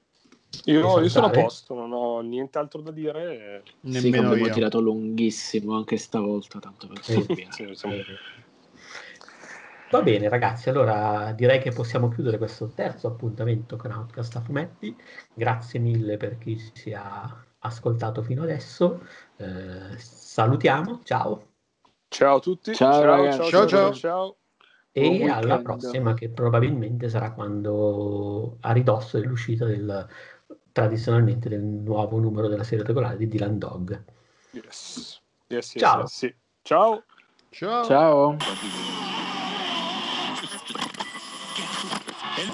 [0.64, 3.62] Io, io, sono a posto, non ho nient'altro da dire.
[3.80, 7.26] Nemmeno sì, abbiamo tirato lunghissimo anche stavolta, tanto per sì.
[9.88, 14.96] Va bene ragazzi, allora direi che possiamo chiudere questo terzo appuntamento con Outcast a fumetti.
[15.32, 17.00] Grazie mille per chi si è
[17.58, 19.06] ascoltato fino adesso.
[19.36, 21.52] Eh, salutiamo, ciao.
[22.08, 22.74] Ciao a tutti.
[22.74, 23.66] Ciao, ciao, ciao, ciao.
[23.66, 23.92] ciao.
[23.92, 24.36] ciao
[24.98, 30.08] e alla prossima che probabilmente sarà quando a ridosso dell'uscita del,
[30.72, 34.02] tradizionalmente del nuovo numero della serie regolare di Dylan Dog.
[34.52, 35.20] Yes.
[35.48, 36.06] Yes, yes, Ciao.
[36.62, 37.02] Ciao.
[37.50, 37.84] Ciao.
[37.84, 38.36] Ciao.